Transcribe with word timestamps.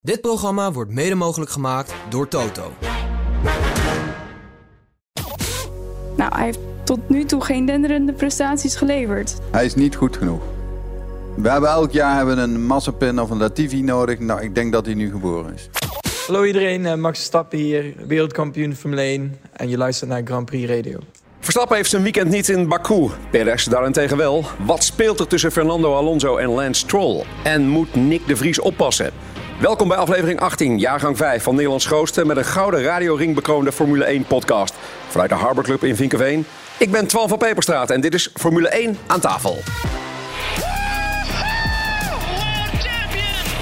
Dit 0.00 0.20
programma 0.20 0.72
wordt 0.72 0.90
mede 0.90 1.14
mogelijk 1.14 1.50
gemaakt 1.50 1.94
door 2.08 2.28
Toto. 2.28 2.72
Nou, 6.16 6.34
hij 6.34 6.44
heeft 6.44 6.58
tot 6.84 7.08
nu 7.08 7.24
toe 7.24 7.44
geen 7.44 7.66
denderende 7.66 8.12
prestaties 8.12 8.76
geleverd. 8.76 9.36
Hij 9.50 9.64
is 9.64 9.74
niet 9.74 9.96
goed 9.96 10.16
genoeg. 10.16 10.42
We 11.36 11.48
hebben 11.50 11.70
elk 11.70 11.92
jaar 11.92 12.16
hebben 12.16 12.38
een 12.38 12.66
Massapin 12.66 13.20
of 13.20 13.30
een 13.30 13.38
Latifi 13.38 13.82
nodig. 13.82 14.18
Nou, 14.18 14.42
ik 14.42 14.54
denk 14.54 14.72
dat 14.72 14.86
hij 14.86 14.94
nu 14.94 15.10
geboren 15.10 15.54
is. 15.54 15.70
Hallo 16.26 16.44
iedereen, 16.44 16.86
eh, 16.86 16.94
Max 16.94 17.18
Verstappen 17.18 17.58
hier, 17.58 17.94
wereldkampioen 18.06 18.74
Formule 18.74 19.02
1 19.02 19.36
en 19.52 19.68
je 19.68 19.76
luistert 19.76 20.10
naar 20.10 20.22
Grand 20.24 20.44
Prix 20.46 20.70
Radio. 20.70 20.98
Verstappen 21.40 21.76
heeft 21.76 21.90
zijn 21.90 22.02
weekend 22.02 22.30
niet 22.30 22.48
in 22.48 22.68
Baku. 22.68 23.08
Perez 23.30 23.64
daarentegen 23.64 24.16
wel. 24.16 24.44
Wat 24.66 24.84
speelt 24.84 25.20
er 25.20 25.26
tussen 25.26 25.52
Fernando 25.52 25.94
Alonso 25.94 26.36
en 26.36 26.48
Lance 26.48 26.80
Stroll? 26.80 27.24
En 27.44 27.68
moet 27.68 27.94
Nick 27.94 28.26
de 28.26 28.36
Vries 28.36 28.60
oppassen? 28.60 29.12
Welkom 29.60 29.88
bij 29.88 29.96
aflevering 29.96 30.40
18, 30.40 30.78
jaargang 30.78 31.16
5 31.16 31.42
van 31.42 31.54
Nederlands 31.54 31.86
grootste... 31.86 32.24
met 32.24 32.36
een 32.36 32.44
gouden 32.44 32.82
radioring 32.82 33.34
bekroonde 33.34 33.72
Formule 33.72 34.04
1 34.04 34.24
podcast. 34.24 34.74
Vanuit 35.08 35.30
de 35.30 35.36
Harbor 35.36 35.64
Club 35.64 35.84
in 35.84 35.96
Vinkenveen. 35.96 36.46
Ik 36.78 36.90
ben 36.90 37.06
Twan 37.06 37.28
van 37.28 37.38
Peperstraat 37.38 37.90
en 37.90 38.00
dit 38.00 38.14
is 38.14 38.30
Formule 38.34 38.68
1 38.68 38.98
aan 39.06 39.20
tafel. 39.20 39.58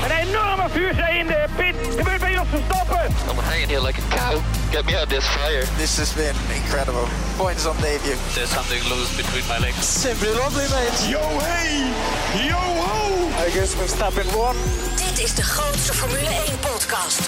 Een 0.04 0.28
enorme 0.28 0.68
vuurzee 0.68 1.18
in 1.18 1.26
de 1.26 1.44
pit. 1.56 1.74
Gebeurt 1.96 2.20
bij 2.20 2.32
Jos 2.32 2.46
Verstappen. 2.50 3.06
I'm 3.30 3.38
hanging 3.38 3.68
here 3.68 3.86
like 3.86 4.00
a 4.00 4.16
cow. 4.16 4.40
Get 4.76 4.84
me 4.86 4.94
out 4.94 5.02
of 5.04 5.08
this 5.08 5.26
fire. 5.26 5.64
This 5.78 5.96
has 5.96 6.12
been 6.12 6.36
incredible. 6.54 7.08
Points 7.36 7.66
on 7.66 7.76
debut. 7.76 8.16
There's 8.34 8.50
something 8.50 8.82
loose 8.92 9.16
between 9.16 9.44
my 9.48 9.58
legs. 9.58 10.00
Simply 10.00 10.28
lovely, 10.28 10.68
mate. 10.74 10.98
Yo 11.08 11.20
hey, 11.40 11.78
yo 12.48 12.56
ho. 12.56 13.26
I 13.46 13.50
guess 13.50 13.74
Verstappen 13.74 14.24
won. 14.34 14.54
Dit 14.96 15.24
is 15.24 15.34
de 15.34 15.42
grootste 15.42 15.94
Formule 15.94 16.28
1-podcast. 16.28 17.20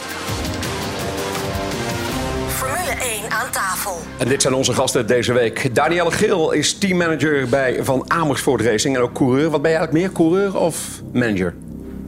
Formule 2.48 2.94
1 3.22 3.30
aan 3.30 3.50
tafel. 3.50 3.96
En 4.18 4.28
dit 4.28 4.42
zijn 4.42 4.54
onze 4.54 4.72
gasten 4.74 5.06
deze 5.06 5.32
week. 5.32 5.74
Danielle 5.74 6.10
Geel 6.10 6.52
is 6.52 6.78
teammanager 6.78 7.48
bij 7.48 7.84
Van 7.84 8.04
Amersfoort 8.10 8.60
Racing 8.60 8.96
en 8.96 9.02
ook 9.02 9.12
coureur. 9.14 9.50
Wat 9.50 9.62
ben 9.62 9.70
je 9.70 9.76
eigenlijk 9.76 10.06
meer, 10.06 10.16
coureur 10.16 10.56
of 10.56 11.02
manager? 11.12 11.54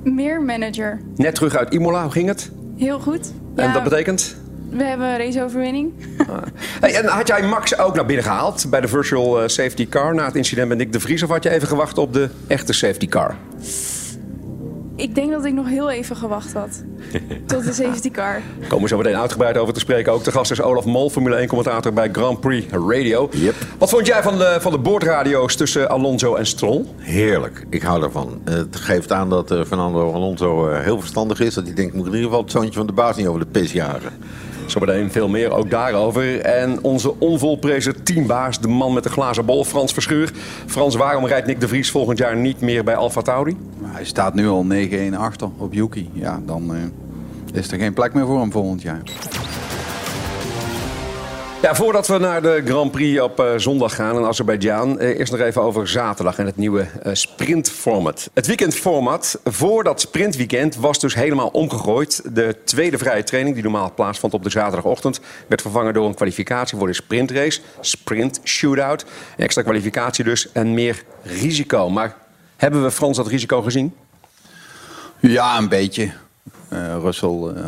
Meer 0.04 0.42
manager. 0.42 1.00
Net 1.16 1.34
terug 1.34 1.56
uit 1.56 1.74
Imola, 1.74 2.02
hoe 2.02 2.12
ging 2.12 2.28
het? 2.28 2.50
Heel 2.76 2.98
goed. 2.98 3.32
En 3.56 3.64
Ja, 3.64 3.72
dat 3.72 3.82
betekent? 3.82 4.39
We 4.70 4.84
hebben 4.84 5.06
een 5.06 5.18
raceoverwinning. 5.18 5.92
Hey, 6.80 6.94
en 6.94 7.06
had 7.06 7.28
jij 7.28 7.42
Max 7.42 7.78
ook 7.78 7.94
naar 7.94 8.06
binnen 8.06 8.24
gehaald 8.24 8.66
bij 8.70 8.80
de 8.80 8.88
virtual 8.88 9.42
eh, 9.42 9.48
safety 9.48 9.88
car 9.88 10.14
na 10.14 10.24
het 10.24 10.34
incident 10.34 10.68
met 10.68 10.78
Nick 10.78 10.92
de 10.92 11.00
Vries? 11.00 11.22
Of 11.22 11.28
had 11.28 11.42
je 11.42 11.50
even 11.50 11.68
gewacht 11.68 11.98
op 11.98 12.12
de 12.12 12.28
echte 12.46 12.72
safety 12.72 13.08
car? 13.08 13.36
Ik 14.96 15.14
denk 15.14 15.30
dat 15.30 15.44
ik 15.44 15.52
nog 15.52 15.68
heel 15.68 15.90
even 15.90 16.16
gewacht 16.16 16.52
had. 16.52 16.82
Tot 17.46 17.64
de 17.64 17.72
safety 17.72 18.10
car. 18.10 18.40
Komen 18.60 18.82
we 18.82 18.88
zo 18.88 18.96
meteen 18.96 19.16
uitgebreid 19.16 19.56
over 19.56 19.74
te 19.74 19.80
spreken. 19.80 20.12
Ook 20.12 20.24
de 20.24 20.30
gast 20.30 20.50
is 20.50 20.62
Olaf 20.62 20.84
Mol, 20.84 21.10
Formule 21.10 21.46
1-commentator 21.46 21.92
bij 21.92 22.08
Grand 22.12 22.40
Prix 22.40 22.66
Radio. 22.72 23.28
Yep. 23.32 23.54
Wat 23.78 23.90
vond 23.90 24.06
jij 24.06 24.22
van 24.22 24.38
de, 24.38 24.56
van 24.60 24.72
de 24.72 24.78
boordradio's 24.78 25.56
tussen 25.56 25.88
Alonso 25.90 26.34
en 26.34 26.46
Stroll? 26.46 26.84
Heerlijk, 26.96 27.66
ik 27.70 27.82
hou 27.82 28.02
ervan. 28.02 28.40
Het 28.44 28.76
geeft 28.76 29.12
aan 29.12 29.30
dat 29.30 29.50
eh, 29.50 29.64
Fernando 29.64 30.12
Alonso 30.12 30.68
eh, 30.68 30.80
heel 30.80 31.00
verstandig 31.00 31.40
is. 31.40 31.54
Dat 31.54 31.64
hij 31.64 31.74
denkt, 31.74 31.94
moet 31.94 32.06
ik 32.06 32.12
in 32.12 32.18
ieder 32.18 32.30
geval 32.30 32.44
het 32.44 32.52
zoontje 32.52 32.78
van 32.78 32.86
de 32.86 32.92
baas 32.92 33.16
niet 33.16 33.26
over 33.26 33.40
de 33.40 33.46
pis 33.46 33.72
jagen. 33.72 34.12
Zometeen 34.70 35.10
veel 35.10 35.28
meer 35.28 35.50
ook 35.50 35.70
daarover. 35.70 36.40
En 36.40 36.82
onze 36.82 37.18
onvolprezen 37.18 38.02
teambaas, 38.02 38.60
de 38.60 38.68
man 38.68 38.92
met 38.92 39.02
de 39.02 39.08
glazen 39.08 39.44
bol, 39.44 39.64
Frans 39.64 39.92
Verschuur. 39.92 40.32
Frans, 40.66 40.94
waarom 40.94 41.26
rijdt 41.26 41.46
Nick 41.46 41.60
de 41.60 41.68
Vries 41.68 41.90
volgend 41.90 42.18
jaar 42.18 42.36
niet 42.36 42.60
meer 42.60 42.84
bij 42.84 42.96
Alfa 42.96 43.22
Tauri? 43.22 43.56
Hij 43.82 44.04
staat 44.04 44.34
nu 44.34 44.48
al 44.48 44.66
9-1 45.12 45.14
achter 45.16 45.48
op 45.56 45.72
Yuki. 45.72 46.10
Ja, 46.12 46.40
dan 46.46 46.74
eh, 46.74 47.58
is 47.58 47.72
er 47.72 47.78
geen 47.78 47.92
plek 47.92 48.14
meer 48.14 48.26
voor 48.26 48.40
hem 48.40 48.52
volgend 48.52 48.82
jaar. 48.82 49.02
Ja, 51.62 51.74
voordat 51.74 52.06
we 52.06 52.18
naar 52.18 52.42
de 52.42 52.62
Grand 52.64 52.90
Prix 52.90 53.20
op 53.20 53.40
eh, 53.40 53.52
zondag 53.56 53.94
gaan 53.94 54.16
in 54.16 54.24
Azerbeidzjan, 54.24 54.98
eh, 54.98 55.18
eerst 55.18 55.32
nog 55.32 55.40
even 55.40 55.62
over 55.62 55.88
zaterdag 55.88 56.38
en 56.38 56.46
het 56.46 56.56
nieuwe 56.56 56.86
eh, 57.02 57.14
sprintformat. 57.14 58.30
Het 58.34 58.46
weekendformat 58.46 59.40
voor 59.44 59.84
dat 59.84 60.00
sprintweekend 60.00 60.76
was 60.76 60.98
dus 60.98 61.14
helemaal 61.14 61.48
omgegooid. 61.48 62.34
De 62.34 62.56
tweede 62.64 62.98
vrije 62.98 63.22
training, 63.22 63.54
die 63.54 63.64
normaal 63.64 63.92
plaatsvond 63.94 64.34
op 64.34 64.42
de 64.42 64.50
zaterdagochtend, 64.50 65.20
werd 65.46 65.62
vervangen 65.62 65.94
door 65.94 66.06
een 66.06 66.14
kwalificatie 66.14 66.78
voor 66.78 66.86
de 66.86 66.92
sprintrace, 66.92 67.60
sprint 67.80 68.40
shootout. 68.44 69.04
Extra 69.36 69.62
kwalificatie 69.62 70.24
dus 70.24 70.52
en 70.52 70.74
meer 70.74 71.02
risico. 71.22 71.90
Maar 71.90 72.16
hebben 72.56 72.82
we 72.82 72.90
Frans 72.90 73.16
dat 73.16 73.26
risico 73.26 73.62
gezien? 73.62 73.94
Ja, 75.18 75.58
een 75.58 75.68
beetje. 75.68 76.10
Eh 76.70 76.96
Russell 77.02 77.52
eh, 77.56 77.66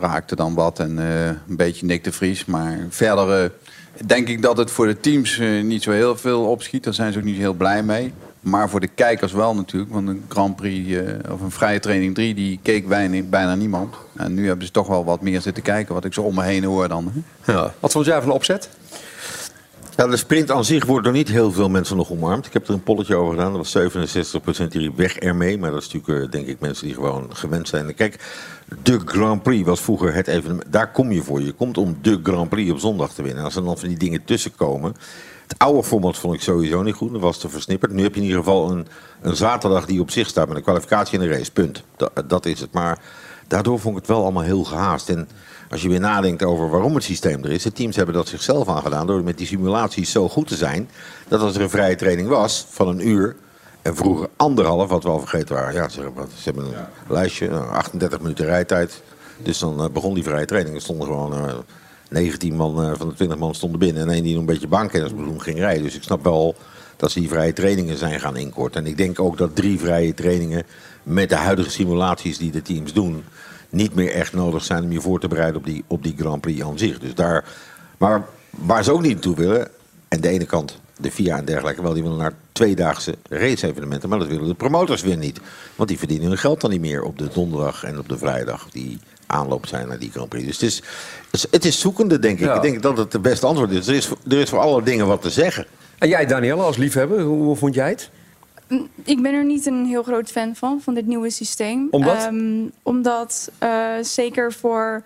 raakte 0.00 0.36
dan 0.36 0.54
wat 0.54 0.78
en 0.78 0.98
eh, 0.98 1.26
een 1.26 1.56
beetje 1.56 1.86
Nick 1.86 2.04
de 2.04 2.12
Vries. 2.12 2.44
Maar 2.44 2.78
verder 2.88 3.52
denk 4.06 4.28
ik 4.28 4.42
dat 4.42 4.56
het 4.56 4.70
voor 4.70 4.86
de 4.86 5.00
teams 5.00 5.40
niet 5.62 5.82
zo 5.82 5.90
heel 5.90 6.16
veel 6.16 6.44
opschiet. 6.44 6.84
Daar 6.84 6.94
zijn 6.94 7.12
ze 7.12 7.18
ook 7.18 7.24
niet 7.24 7.36
heel 7.36 7.52
blij 7.52 7.82
mee. 7.82 8.12
Maar 8.40 8.70
voor 8.70 8.80
de 8.80 8.86
kijkers 8.86 9.32
wel 9.32 9.54
natuurlijk. 9.54 9.92
Want 9.92 10.08
een 10.08 10.24
Grand 10.28 10.56
Prix 10.56 11.00
of 11.30 11.40
een 11.40 11.50
vrije 11.50 11.80
training 11.80 12.14
3, 12.14 12.34
die 12.34 12.58
keek 12.62 12.88
bijna 13.30 13.54
niemand. 13.54 13.94
En 14.16 14.34
nu 14.34 14.46
hebben 14.46 14.66
ze 14.66 14.72
toch 14.72 14.86
wel 14.86 15.04
wat 15.04 15.20
meer 15.20 15.40
zitten 15.40 15.62
kijken, 15.62 15.94
wat 15.94 16.04
ik 16.04 16.12
zo 16.12 16.22
om 16.22 16.34
me 16.34 16.42
heen 16.42 16.64
hoor 16.64 16.88
dan. 16.88 17.12
Ja. 17.44 17.74
Wat 17.80 17.92
vond 17.92 18.06
jij 18.06 18.18
van 18.18 18.28
de 18.28 18.34
opzet? 18.34 18.68
Ja, 19.96 20.06
de 20.06 20.16
sprint 20.16 20.50
aan 20.50 20.64
zich 20.64 20.84
wordt 20.84 21.04
door 21.04 21.12
niet 21.12 21.28
heel 21.28 21.52
veel 21.52 21.68
mensen 21.68 21.96
nog 21.96 22.10
omarmd. 22.10 22.46
Ik 22.46 22.52
heb 22.52 22.68
er 22.68 22.74
een 22.74 22.82
polletje 22.82 23.14
over 23.14 23.34
gedaan. 23.34 23.52
Dat 23.52 23.72
was 23.72 24.34
67% 24.66 24.68
die 24.68 24.92
weg 24.94 25.16
ermee. 25.18 25.58
Maar 25.58 25.70
dat 25.70 25.82
is 25.82 25.92
natuurlijk, 25.92 26.24
eh, 26.24 26.30
denk 26.30 26.46
ik, 26.46 26.60
mensen 26.60 26.86
die 26.86 26.94
gewoon 26.94 27.36
gewend 27.36 27.68
zijn. 27.68 27.94
Kijk, 27.94 28.18
de 28.82 29.00
Grand 29.04 29.42
Prix 29.42 29.66
was 29.66 29.80
vroeger 29.80 30.14
het 30.14 30.26
evenement. 30.26 30.72
Daar 30.72 30.92
kom 30.92 31.12
je 31.12 31.22
voor. 31.22 31.42
Je 31.42 31.52
komt 31.52 31.78
om 31.78 31.98
de 32.02 32.20
Grand 32.22 32.48
Prix 32.48 32.70
op 32.70 32.78
zondag 32.78 33.12
te 33.12 33.22
winnen. 33.22 33.44
Als 33.44 33.56
er 33.56 33.64
dan 33.64 33.78
van 33.78 33.88
die 33.88 33.98
dingen 33.98 34.24
tussenkomen. 34.24 34.94
Het 35.46 35.58
oude 35.58 35.84
format 35.84 36.18
vond 36.18 36.34
ik 36.34 36.40
sowieso 36.40 36.82
niet 36.82 36.94
goed. 36.94 37.12
Dat 37.12 37.20
was 37.20 37.38
te 37.38 37.48
versnipperd. 37.48 37.92
Nu 37.92 38.02
heb 38.02 38.14
je 38.14 38.20
in 38.20 38.26
ieder 38.26 38.42
geval 38.42 38.70
een, 38.70 38.86
een 39.22 39.36
zaterdag 39.36 39.86
die 39.86 40.00
op 40.00 40.10
zich 40.10 40.28
staat 40.28 40.48
met 40.48 40.56
een 40.56 40.62
kwalificatie 40.62 41.18
en 41.18 41.24
een 41.24 41.32
race. 41.32 41.52
Punt. 41.52 41.82
Dat, 41.96 42.22
dat 42.26 42.46
is 42.46 42.60
het. 42.60 42.72
Maar 42.72 42.98
daardoor 43.46 43.80
vond 43.80 43.94
ik 43.94 44.00
het 44.00 44.10
wel 44.10 44.22
allemaal 44.22 44.42
heel 44.42 44.64
gehaast. 44.64 45.08
En 45.08 45.28
als 45.74 45.82
je 45.82 45.88
weer 45.88 46.00
nadenkt 46.00 46.42
over 46.42 46.70
waarom 46.70 46.94
het 46.94 47.04
systeem 47.04 47.44
er 47.44 47.50
is. 47.50 47.62
De 47.62 47.72
teams 47.72 47.96
hebben 47.96 48.14
dat 48.14 48.28
zichzelf 48.28 48.68
aangedaan 48.68 49.06
door 49.06 49.24
met 49.24 49.38
die 49.38 49.46
simulaties 49.46 50.10
zo 50.10 50.28
goed 50.28 50.48
te 50.48 50.56
zijn. 50.56 50.88
Dat 51.28 51.40
als 51.40 51.54
er 51.54 51.60
een 51.60 51.70
vrije 51.70 51.94
training 51.94 52.28
was 52.28 52.66
van 52.68 52.88
een 52.88 53.08
uur. 53.08 53.36
En 53.82 53.96
vroeger 53.96 54.28
anderhalf, 54.36 54.88
wat 54.88 55.02
we 55.02 55.08
al 55.08 55.18
vergeten 55.18 55.54
waren. 55.54 55.74
Ja, 55.74 55.88
ze, 55.88 56.10
hebben 56.44 56.64
een 56.64 56.74
lijstje, 57.08 57.48
nou, 57.48 57.68
38 57.68 58.20
minuten 58.20 58.44
rijtijd. 58.44 59.02
Dus 59.42 59.58
dan 59.58 59.80
eh, 59.80 59.90
begon 59.90 60.14
die 60.14 60.22
vrije 60.22 60.44
training. 60.46 60.74
Er 60.74 60.82
stonden 60.82 61.06
gewoon 61.06 61.34
eh, 61.34 61.54
19 62.08 62.56
man 62.56 62.82
eh, 62.82 62.92
van 62.94 63.08
de 63.08 63.14
20 63.14 63.38
man 63.38 63.54
stonden 63.54 63.78
binnen. 63.78 64.02
En 64.02 64.10
één 64.10 64.22
die 64.22 64.32
nog 64.32 64.40
een 64.40 64.46
beetje 64.46 64.68
bankkennisbedoeling 64.68 65.42
ging 65.42 65.58
rijden. 65.58 65.82
Dus 65.82 65.96
ik 65.96 66.02
snap 66.02 66.24
wel 66.24 66.54
dat 66.96 67.10
ze 67.10 67.20
die 67.20 67.28
vrije 67.28 67.52
trainingen 67.52 67.96
zijn 67.96 68.20
gaan 68.20 68.36
inkorten. 68.36 68.84
En 68.84 68.90
ik 68.90 68.96
denk 68.96 69.20
ook 69.20 69.38
dat 69.38 69.56
drie 69.56 69.78
vrije 69.78 70.14
trainingen 70.14 70.62
met 71.02 71.28
de 71.28 71.36
huidige 71.36 71.70
simulaties 71.70 72.38
die 72.38 72.50
de 72.50 72.62
teams 72.62 72.92
doen... 72.92 73.24
niet 73.74 73.94
meer 73.94 74.10
echt 74.10 74.32
nodig 74.32 74.64
zijn 74.64 74.84
om 74.84 74.92
je 74.92 75.00
voor 75.00 75.20
te 75.20 75.28
bereiden 75.28 75.56
op 75.56 75.64
die, 75.66 75.84
op 75.86 76.02
die 76.02 76.14
Grand 76.18 76.40
Prix 76.40 76.62
aan 76.62 76.78
zich. 76.78 76.98
Dus 76.98 77.14
daar, 77.14 77.44
maar 77.98 78.24
waar 78.50 78.84
ze 78.84 78.92
ook 78.92 79.02
niet 79.02 79.12
naartoe 79.12 79.36
willen... 79.36 79.68
en 80.08 80.20
de 80.20 80.28
ene 80.28 80.44
kant 80.44 80.80
de 80.98 81.10
FIA 81.10 81.36
en 81.38 81.44
dergelijke 81.44 81.82
wel, 81.82 81.92
die 81.92 82.02
willen 82.02 82.18
naar 82.18 82.32
tweedaagse 82.52 83.14
race-evenementen. 83.28 84.08
Maar 84.08 84.18
dat 84.18 84.28
willen 84.28 84.46
de 84.48 84.54
promotors 84.54 85.02
weer 85.02 85.16
niet. 85.16 85.40
Want 85.76 85.88
die 85.88 85.98
verdienen 85.98 86.28
hun 86.28 86.38
geld 86.38 86.60
dan 86.60 86.70
niet 86.70 86.80
meer 86.80 87.02
op 87.02 87.18
de 87.18 87.28
donderdag 87.34 87.84
en 87.84 87.98
op 87.98 88.08
de 88.08 88.18
vrijdag. 88.18 88.68
Die 88.70 88.98
aanloop 89.26 89.66
zijn 89.66 89.88
naar 89.88 89.98
die 89.98 90.10
Grand 90.10 90.28
Prix. 90.28 90.46
Dus 90.46 90.60
het 90.60 90.70
is, 91.32 91.46
het 91.50 91.64
is- 91.64 91.80
zoekende, 91.80 92.18
denk 92.18 92.38
ik. 92.38 92.44
Ja. 92.44 92.54
Ik 92.54 92.62
denk 92.62 92.82
dat 92.82 92.96
het 92.96 93.12
het 93.12 93.22
beste 93.22 93.46
antwoord 93.46 93.70
is. 93.70 93.86
Er 93.86 93.94
is, 93.94 94.06
voor- 94.06 94.18
er 94.28 94.38
is 94.40 94.48
voor 94.50 94.58
alle 94.58 94.82
dingen 94.82 95.06
wat 95.06 95.22
te 95.22 95.30
zeggen. 95.30 95.66
En 95.98 96.08
jij, 96.08 96.26
Danielle, 96.26 96.62
als 96.62 96.76
liefhebber, 96.76 97.20
hoe, 97.20 97.42
hoe 97.42 97.56
vond 97.56 97.74
jij 97.74 97.88
het? 97.88 98.10
Ik 99.04 99.22
ben 99.22 99.34
er 99.34 99.44
niet 99.44 99.66
een 99.66 99.86
heel 99.86 100.02
groot 100.02 100.30
fan 100.30 100.54
van, 100.56 100.80
van 100.80 100.94
dit 100.94 101.06
nieuwe 101.06 101.30
systeem. 101.30 101.88
Omdat? 101.90 102.16
Ehm, 102.16 102.68
omdat 102.82 103.50
eh, 103.58 103.92
zeker 104.00 104.52
voor 104.52 105.04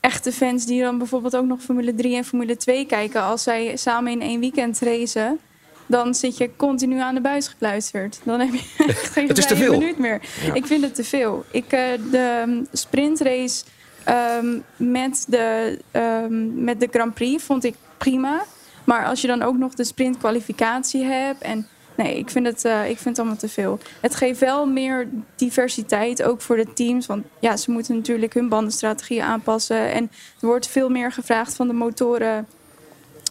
echte 0.00 0.32
fans 0.32 0.66
die 0.66 0.82
dan 0.82 0.98
bijvoorbeeld 0.98 1.36
ook 1.36 1.44
nog 1.44 1.62
Formule 1.62 1.94
3 1.94 2.16
en 2.16 2.24
Formule 2.24 2.56
2 2.56 2.86
kijken... 2.86 3.22
als 3.22 3.42
zij 3.42 3.76
samen 3.76 4.12
in 4.12 4.20
één 4.20 4.40
weekend 4.40 4.78
racen... 4.80 5.38
dan 5.86 6.14
zit 6.14 6.36
je 6.36 6.50
continu 6.56 6.98
aan 6.98 7.14
de 7.14 7.20
buis 7.20 7.48
gekluisterd. 7.48 8.20
Dan 8.24 8.40
heb 8.40 8.54
je 8.54 8.84
echt 8.86 9.10
geen 9.10 9.28
Het 9.28 9.38
is 9.38 9.46
te 9.46 9.56
veel. 9.56 9.78
minuut 9.78 9.98
meer. 9.98 10.20
Ik 10.54 10.66
vind 10.66 10.82
het 10.82 10.94
te 10.94 11.04
veel. 11.04 11.44
Ik, 11.50 11.72
eh, 11.72 11.80
de 12.10 12.42
um, 12.46 12.66
sprintrace 12.72 13.64
ehm, 14.04 14.58
met, 14.76 15.24
de, 15.28 15.78
ehm, 15.90 16.64
met 16.64 16.80
de 16.80 16.88
Grand 16.90 17.14
Prix 17.14 17.42
vond 17.42 17.64
ik 17.64 17.74
prima. 17.98 18.44
Maar 18.84 19.04
als 19.06 19.20
je 19.20 19.26
dan 19.26 19.42
ook 19.42 19.56
nog 19.56 19.74
de 19.74 19.84
sprintkwalificatie 19.84 21.04
hebt... 21.04 21.42
en 21.42 21.68
Nee, 21.94 22.18
ik 22.18 22.30
vind, 22.30 22.46
het, 22.46 22.64
eh, 22.64 22.88
ik 22.90 22.98
vind 22.98 23.18
allemaal 23.18 23.36
te 23.36 23.48
veel. 23.48 23.78
Het 24.00 24.14
geeft 24.14 24.40
wel 24.40 24.66
meer 24.66 25.08
diversiteit, 25.36 26.22
ook 26.22 26.40
voor 26.40 26.56
de 26.56 26.72
teams. 26.72 27.06
Want 27.06 27.24
ja, 27.38 27.56
ze 27.56 27.70
moeten 27.70 27.94
natuurlijk 27.94 28.34
hun 28.34 28.48
bandenstrategie 28.48 29.22
aanpassen. 29.22 29.92
En 29.92 30.10
er 30.40 30.46
wordt 30.46 30.66
veel 30.66 30.88
meer 30.88 31.12
gevraagd 31.12 31.54
van 31.54 31.66
de 31.66 31.74
motoren, 31.74 32.46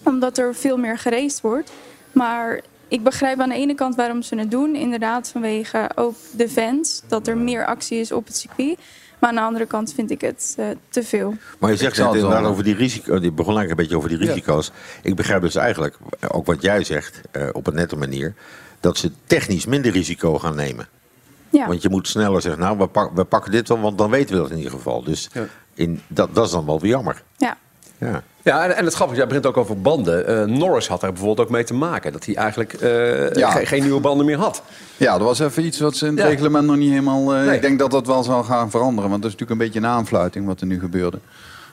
omdat 0.04 0.38
er 0.38 0.56
veel 0.56 0.78
meer 0.78 0.98
geraced 0.98 1.42
wordt. 1.42 1.72
Maar 2.12 2.62
ik 2.88 3.04
begrijp 3.04 3.40
aan 3.40 3.50
de 3.50 3.56
ene 3.56 3.76
kant 3.76 3.96
waarom 3.96 4.22
ze 4.22 4.36
het 4.36 4.52
doen. 4.52 4.76
Inderdaad, 4.76 5.30
vanwege 5.30 5.90
ook 5.96 6.16
de 6.32 6.50
fans, 6.50 7.02
dat 7.08 7.28
er 7.28 7.38
meer 7.38 7.66
actie 7.66 8.00
is 8.00 8.12
op 8.12 8.26
het 8.26 8.38
circuit. 8.38 8.80
Maar 9.24 9.32
aan 9.32 9.38
de 9.38 9.48
andere 9.48 9.66
kant 9.66 9.94
vind 9.94 10.12
ik 10.12 10.22
het 10.22 10.56
eh, 10.58 10.66
te 10.90 11.04
veel. 11.04 11.36
Maar 11.60 11.70
je 11.72 11.78
zegt 11.78 11.98
het 11.98 12.14
inderdaad 12.16 12.44
over 12.44 12.64
die 12.64 12.76
risico's. 12.76 13.22
Je 13.22 13.32
begon 13.32 13.58
eigenlijk 13.58 13.70
een 13.70 13.76
beetje 13.76 13.98
over 13.98 14.10
die 14.10 14.18
risico's. 14.28 14.72
Ik 15.02 15.16
begrijp 15.16 15.42
dus 15.42 15.56
eigenlijk, 15.56 15.98
ook 16.28 16.46
wat 16.46 16.62
jij 16.62 16.84
zegt, 16.84 17.22
eh, 17.32 17.48
op 17.52 17.68
een 17.68 17.74
nette 17.74 17.96
manier, 17.96 18.34
dat 18.80 18.98
ze 18.98 19.12
technisch 19.26 19.66
minder 19.66 19.92
risico 19.92 20.40
gaan 20.40 20.56
nemen. 20.56 20.88
Ja. 21.50 21.68
Want 21.68 21.82
je 21.82 21.90
moet 21.90 22.08
sneller 22.08 22.42
zeggen, 22.42 22.62
nou, 22.62 22.78
we, 22.78 22.88
pak- 22.88 23.16
we 23.16 23.24
pakken 23.24 23.52
dit 23.52 23.68
wel, 23.68 23.80
want 23.80 23.98
dan 23.98 24.10
weten 24.10 24.36
we 24.36 24.42
dat 24.42 24.52
in 24.52 24.58
ieder 24.58 24.72
geval. 24.72 25.04
Dus 25.04 25.30
in, 25.74 26.02
dat, 26.08 26.36
dat 26.36 26.46
is 26.46 26.52
dan 26.52 26.66
wel 26.66 26.80
weer 26.80 26.90
jammer. 26.92 27.24
Ja. 27.38 27.58
Ja. 28.04 28.22
Ja, 28.42 28.64
en, 28.64 28.76
en 28.76 28.86
het 28.86 28.94
grappige, 28.94 29.18
jij 29.18 29.28
begint 29.28 29.46
ook 29.46 29.58
over 29.58 29.82
banden. 29.82 30.28
Eh, 30.28 30.44
Norris 30.46 30.88
had 30.88 31.04
er 31.04 31.10
bijvoorbeeld 31.12 31.48
ook 31.48 31.54
mee 31.54 31.64
te 31.64 31.74
maken. 31.74 32.12
Dat 32.12 32.26
hij 32.26 32.36
eigenlijk 32.36 32.74
eh, 32.74 33.32
Ja. 33.32 33.50
geen 33.52 33.82
nieuwe 33.84 34.00
banden 34.00 34.26
meer 34.26 34.38
had. 34.38 34.62
Ja, 34.98 35.18
dat 35.18 35.28
was 35.28 35.40
even 35.40 35.66
iets 35.66 35.80
wat 35.80 35.96
ze 35.96 36.06
in 36.06 36.12
het 36.12 36.22
Ja. 36.22 36.28
reglement 36.30 36.66
nog 36.66 36.76
niet 36.76 36.90
helemaal... 36.90 37.36
eh, 37.36 37.46
Nee. 37.46 37.56
Ik 37.56 37.62
denk 37.62 37.80
dat 37.80 37.92
dat 37.92 38.08
wel 38.08 38.24
zal 38.24 38.44
gaan 38.44 38.70
veranderen. 38.70 39.10
Want 39.10 39.22
dat 39.22 39.32
is 39.32 39.38
natuurlijk 39.38 39.52
een 39.62 39.72
beetje 39.72 39.88
een 39.90 39.96
aanfluiting 39.96 40.46
wat 40.46 40.62
er 40.62 40.68
nu 40.68 40.80
gebeurde. 40.80 41.20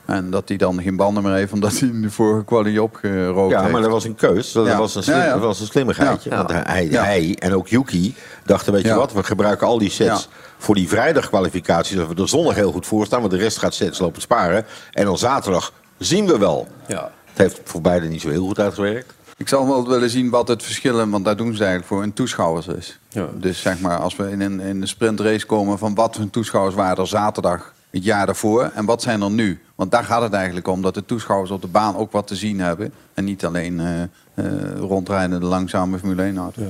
En 0.05 0.29
dat 0.29 0.47
hij 0.47 0.57
dan 0.57 0.81
geen 0.81 0.95
banden 0.95 1.23
meer 1.23 1.33
heeft 1.33 1.51
omdat 1.53 1.79
hij 1.79 1.89
in 1.89 2.01
de 2.01 2.09
vorige 2.11 2.43
kwalie 2.45 2.83
opgerookt 2.83 3.51
Ja, 3.51 3.59
heeft. 3.59 3.71
maar 3.71 3.81
dat 3.81 3.91
was 3.91 4.03
een 4.05 4.15
keus. 4.15 4.51
Dat, 4.51 4.65
Ja. 4.67 4.77
was, 4.77 4.95
een 4.95 5.03
slim, 5.03 5.17
Ja, 5.17 5.25
ja. 5.25 5.31
dat 5.33 5.41
was 5.41 5.59
een 5.59 5.65
slimmigheidje. 5.65 6.29
Ja. 6.29 6.35
Want 6.45 6.49
hij, 6.67 6.87
Ja. 6.89 7.03
hij 7.03 7.35
en 7.39 7.53
ook 7.55 7.67
Yuki 7.67 8.15
dachten, 8.45 8.73
weet 8.73 8.83
je 8.85 8.93
wat, 8.93 9.13
we 9.13 9.23
gebruiken 9.23 9.67
al 9.67 9.77
die 9.77 9.89
sets 9.89 10.27
Ja. 10.31 10.35
voor 10.57 10.75
die 10.75 10.87
vrijdagkwalificaties. 10.89 11.95
Dat 11.95 12.07
we 12.07 12.21
er 12.21 12.29
zondag 12.29 12.55
heel 12.55 12.71
goed 12.71 12.85
voor 12.87 13.05
staan, 13.05 13.19
want 13.19 13.31
de 13.31 13.37
rest 13.37 13.57
gaat 13.57 13.73
sets 13.73 13.99
lopen 13.99 14.21
sparen. 14.21 14.65
En 14.91 15.05
dan 15.05 15.17
zaterdag 15.17 15.73
zien 16.01 16.25
we 16.25 16.37
wel. 16.37 16.67
Ja. 16.87 17.11
Het 17.25 17.37
heeft 17.37 17.61
voor 17.63 17.81
beide 17.81 18.07
niet 18.07 18.21
zo 18.21 18.29
heel 18.29 18.45
goed 18.45 18.59
uitgewerkt. 18.59 19.13
Ik 19.37 19.47
zal 19.47 19.67
wel 19.67 19.87
willen 19.87 20.09
zien 20.09 20.29
wat 20.29 20.47
het 20.47 20.63
verschil, 20.63 21.09
want 21.09 21.25
daar 21.25 21.37
doen 21.37 21.55
ze 21.55 21.59
eigenlijk 21.59 21.87
voor, 21.87 22.03
in 22.03 22.13
toeschouwers 22.13 22.67
is. 22.67 22.99
Ja. 23.09 23.27
Dus 23.33 23.61
zeg 23.61 23.79
maar, 23.79 23.97
als 23.97 24.15
we 24.15 24.29
in 24.29 24.41
een, 24.41 24.59
in 24.59 24.81
een 24.81 24.87
sprintrace 24.87 25.45
komen 25.45 25.77
van 25.77 25.95
wat 25.95 26.15
voor 26.15 26.29
toeschouwers 26.29 26.75
waren 26.75 26.97
er 26.97 27.07
zaterdag 27.07 27.73
het 27.89 28.03
jaar 28.03 28.25
daarvoor 28.25 28.71
en 28.75 28.85
wat 28.85 29.01
zijn 29.01 29.21
er 29.21 29.31
nu? 29.31 29.61
Want 29.75 29.91
daar 29.91 30.03
gaat 30.03 30.21
het 30.21 30.33
eigenlijk 30.33 30.67
om, 30.67 30.81
dat 30.81 30.93
de 30.93 31.05
toeschouwers 31.05 31.51
op 31.51 31.61
de 31.61 31.67
baan 31.67 31.95
ook 31.95 32.11
wat 32.11 32.27
te 32.27 32.35
zien 32.35 32.59
hebben. 32.59 32.93
En 33.13 33.23
niet 33.23 33.45
alleen 33.45 33.79
eh 33.79 34.01
eh, 34.33 34.77
rondrijdende 34.77 35.45
langzame 35.45 35.99
Formule 35.99 36.21
1 36.21 36.37
auto. 36.37 36.61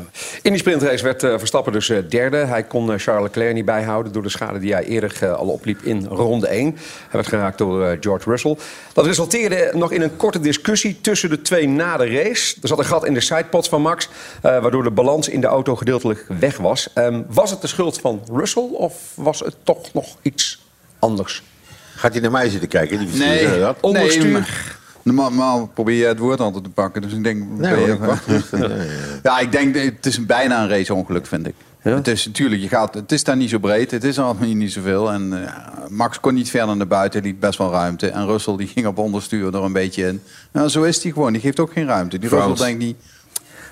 In 0.43 0.51
die 0.51 0.59
sprintrace 0.59 1.03
werd 1.03 1.23
eh, 1.23 1.37
Verstappen 1.37 1.73
dus 1.73 1.89
eh, 1.89 1.97
derde. 2.09 2.37
Hij 2.37 2.63
kon 2.63 2.93
eh, 2.93 2.99
Charles 2.99 3.23
Leclerc 3.23 3.53
niet 3.53 3.65
bijhouden 3.65 4.11
door 4.11 4.23
de 4.23 4.29
schade 4.29 4.59
die 4.59 4.73
hij 4.73 4.83
eerder 4.83 5.31
al 5.35 5.47
opliep 5.47 5.81
in 5.81 6.05
ronde 6.05 6.47
1. 6.47 6.65
Hij 6.75 6.75
werd 7.11 7.27
geraakt 7.27 7.57
door 7.57 7.85
eh, 7.85 7.97
George 7.99 8.29
Russell. 8.29 8.57
Dat 8.93 9.05
resulteerde 9.05 9.71
nog 9.73 9.91
in 9.91 10.01
een 10.01 10.17
korte 10.17 10.39
discussie 10.39 11.01
tussen 11.01 11.29
de 11.29 11.41
twee 11.41 11.67
na 11.67 11.97
de 11.97 12.05
race. 12.09 12.55
Er 12.61 12.67
zat 12.67 12.79
een 12.79 12.85
gat 12.85 13.05
in 13.05 13.13
de 13.13 13.19
sidepods 13.21 13.69
van 13.69 13.81
Max, 13.81 14.09
eh, 14.41 14.61
waardoor 14.61 14.83
de 14.83 14.91
balans 14.91 15.29
in 15.29 15.41
de 15.41 15.47
auto 15.47 15.75
gedeeltelijk 15.75 16.25
weg 16.39 16.57
was. 16.57 16.89
Ehm, 16.93 17.21
was 17.27 17.51
het 17.51 17.61
de 17.61 17.67
schuld 17.67 17.99
van 17.99 18.21
Russell 18.33 18.69
of 18.71 18.93
was 19.15 19.39
het 19.39 19.55
toch 19.63 19.93
nog 19.93 20.15
iets 20.21 20.65
anders? 20.99 21.43
Gaat 21.95 22.11
hij 22.11 22.21
naar 22.21 22.31
mij 22.31 22.49
zitten 22.49 22.69
kijken? 22.69 22.99
Die 22.99 23.07
verstuurde 23.07 23.59
dat? 23.59 23.77
Onderstuur. 23.81 24.23
Nee, 24.23 24.31
maar- 24.31 24.79
normaal 25.03 25.69
probeer 25.73 25.95
je 25.97 26.05
het 26.05 26.19
woord 26.19 26.39
altijd 26.39 26.63
te 26.63 26.69
pakken. 26.69 27.01
Dus 27.01 27.13
ik 27.13 27.23
denk... 27.23 27.43
Nee, 27.49 27.73
hoor, 27.91 28.19
ik. 28.27 28.43
Ja, 28.59 28.69
ja, 29.23 29.39
ik 29.39 29.51
denk, 29.51 29.75
het 29.75 30.05
is 30.05 30.25
bijna 30.25 30.61
een 30.63 30.69
raceongeluk, 30.69 31.25
vind 31.25 31.47
ik. 31.47 31.55
Ja? 31.83 31.95
Het 31.95 32.07
is 32.07 32.25
natuurlijk, 32.25 32.61
je 32.61 32.67
gaat, 32.67 32.93
het 32.93 33.11
is 33.11 33.23
daar 33.23 33.35
niet 33.37 33.49
zo 33.49 33.57
breed, 33.59 33.91
het 33.91 34.03
is 34.03 34.19
allemaal 34.19 34.47
niet 34.47 34.71
zoveel. 34.71 35.11
En 35.11 35.45
eh, 35.45 35.53
Max 35.89 36.19
kon 36.19 36.33
niet 36.33 36.49
verder 36.49 36.77
naar 36.77 36.87
buiten, 36.87 37.21
die 37.21 37.31
liet 37.31 37.39
best 37.39 37.57
wel 37.57 37.71
ruimte. 37.71 38.09
En 38.09 38.25
Russell 38.25 38.55
die 38.57 38.67
ging 38.67 38.85
op 38.87 38.97
onderstuur 38.97 39.55
er 39.55 39.63
een 39.63 39.73
beetje 39.73 40.07
in. 40.07 40.21
Nou, 40.51 40.67
zo 40.69 40.83
is 40.83 41.03
hij 41.03 41.11
gewoon, 41.11 41.31
die 41.33 41.41
geeft 41.41 41.59
ook 41.59 41.71
geen 41.71 41.85
ruimte. 41.87 42.19
Die 42.19 42.29
Frans. 42.29 42.47
Russell 42.47 42.65
denkt 42.65 42.83
niet... 42.83 42.95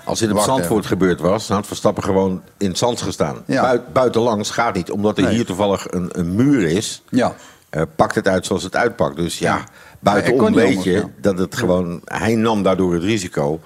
Als 0.04 0.18
dit 0.18 0.28
op 0.30 0.34
Wacht 0.34 0.46
Zandvoort 0.48 0.86
gebeurd 0.86 1.20
was, 1.20 1.46
dan 1.46 1.56
had 1.56 1.66
Verstappen 1.66 2.02
gewoon 2.02 2.42
in 2.58 2.68
het 2.68 2.78
zand 2.78 3.00
gestaan. 3.02 3.36
Ja. 3.46 3.62
Buit- 3.62 3.92
buitenlangs 3.92 4.50
gaat 4.50 4.74
niet, 4.74 4.90
omdat 4.90 5.16
er 5.18 5.24
Nee. 5.24 5.34
hier 5.34 5.44
toevallig 5.44 5.86
een, 5.90 6.08
een 6.12 6.34
muur 6.34 6.62
is. 6.68 7.02
Ja, 7.08 7.34
eh, 7.70 7.82
pakt 7.96 8.14
het 8.14 8.28
uit 8.28 8.46
zoals 8.46 8.62
het 8.62 8.76
uitpakt. 8.76 9.16
Dus 9.16 9.38
ja, 9.38 9.54
Ja. 9.56 9.64
Buitenom 10.00 10.54
weet 10.54 10.66
anders, 10.66 10.84
je 10.84 10.90
ja. 10.92 11.08
dat 11.20 11.38
het 11.38 11.56
gewoon... 11.56 12.00
Hij 12.04 12.34
nam 12.34 12.62
daardoor 12.62 12.92
het 12.94 13.02
risico. 13.02 13.60